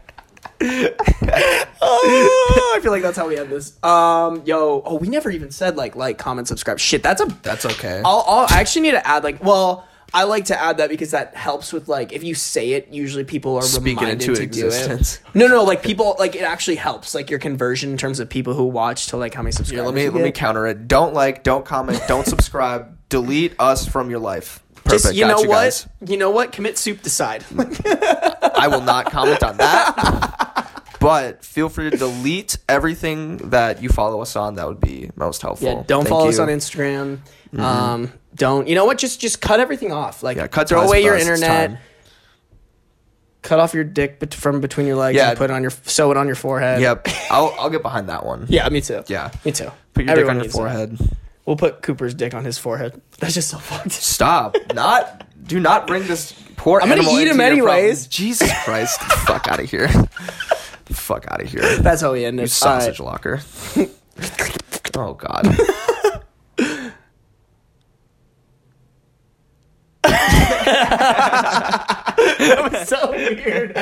[1.80, 3.82] oh, I feel like that's how we end this.
[3.84, 6.78] Um, yo, oh, we never even said like, like, comment, subscribe.
[6.78, 7.26] Shit, that's a.
[7.42, 8.02] That's okay.
[8.04, 11.10] I'll, I'll I actually need to add like, well, I like to add that because
[11.10, 14.34] that helps with like if you say it, usually people are Speak it reminded into
[14.36, 15.18] to existence.
[15.18, 15.34] do it.
[15.34, 18.54] No, no, like people like it actually helps like your conversion in terms of people
[18.54, 19.78] who watch to like how many subscribers.
[19.84, 20.88] Here, let me let me counter it.
[20.88, 22.97] Don't like, don't comment, don't subscribe.
[23.08, 24.62] Delete us from your life.
[24.84, 24.90] Perfect.
[25.02, 25.54] Just you Got know you what?
[25.56, 25.88] guys.
[26.06, 26.52] You know what?
[26.52, 27.44] Commit soup decide.
[27.56, 30.64] I will not comment on that.
[31.00, 34.56] But feel free to delete everything that you follow us on.
[34.56, 35.68] That would be most helpful.
[35.68, 37.20] Yeah, don't Thank follow us on Instagram.
[37.56, 38.98] Um, don't you know what?
[38.98, 40.24] Just just cut everything off.
[40.24, 41.20] Like Yeah, cut throw away your us.
[41.22, 41.78] Internet.
[43.42, 45.28] Cut off your dick bet- from between your legs Yeah.
[45.30, 46.80] and put it on your sew it on your forehead.
[46.80, 48.46] Yep, I'll I'll get behind that one.
[48.48, 49.04] Yeah, me too.
[49.06, 49.30] Yeah.
[49.44, 49.70] me too.
[49.94, 50.98] Put your Everyone dick on your forehead.
[50.98, 51.16] that.
[51.48, 53.00] We'll put Cooper's dick on his forehead.
[53.20, 53.92] That's just so fucked.
[53.92, 54.54] Stop.
[54.74, 55.26] Not.
[55.46, 56.78] Do not bring this poor.
[56.78, 57.52] I'm gonna eat him your problem.
[57.52, 58.06] anyways.
[58.06, 59.00] Jesus Christ!
[59.00, 59.88] Get the fuck out of here.
[59.88, 61.78] The fuck out of here.
[61.78, 62.42] That's how we end it.
[62.42, 63.40] You sausage locker.
[64.94, 65.44] oh God.
[72.38, 73.74] that was so weird.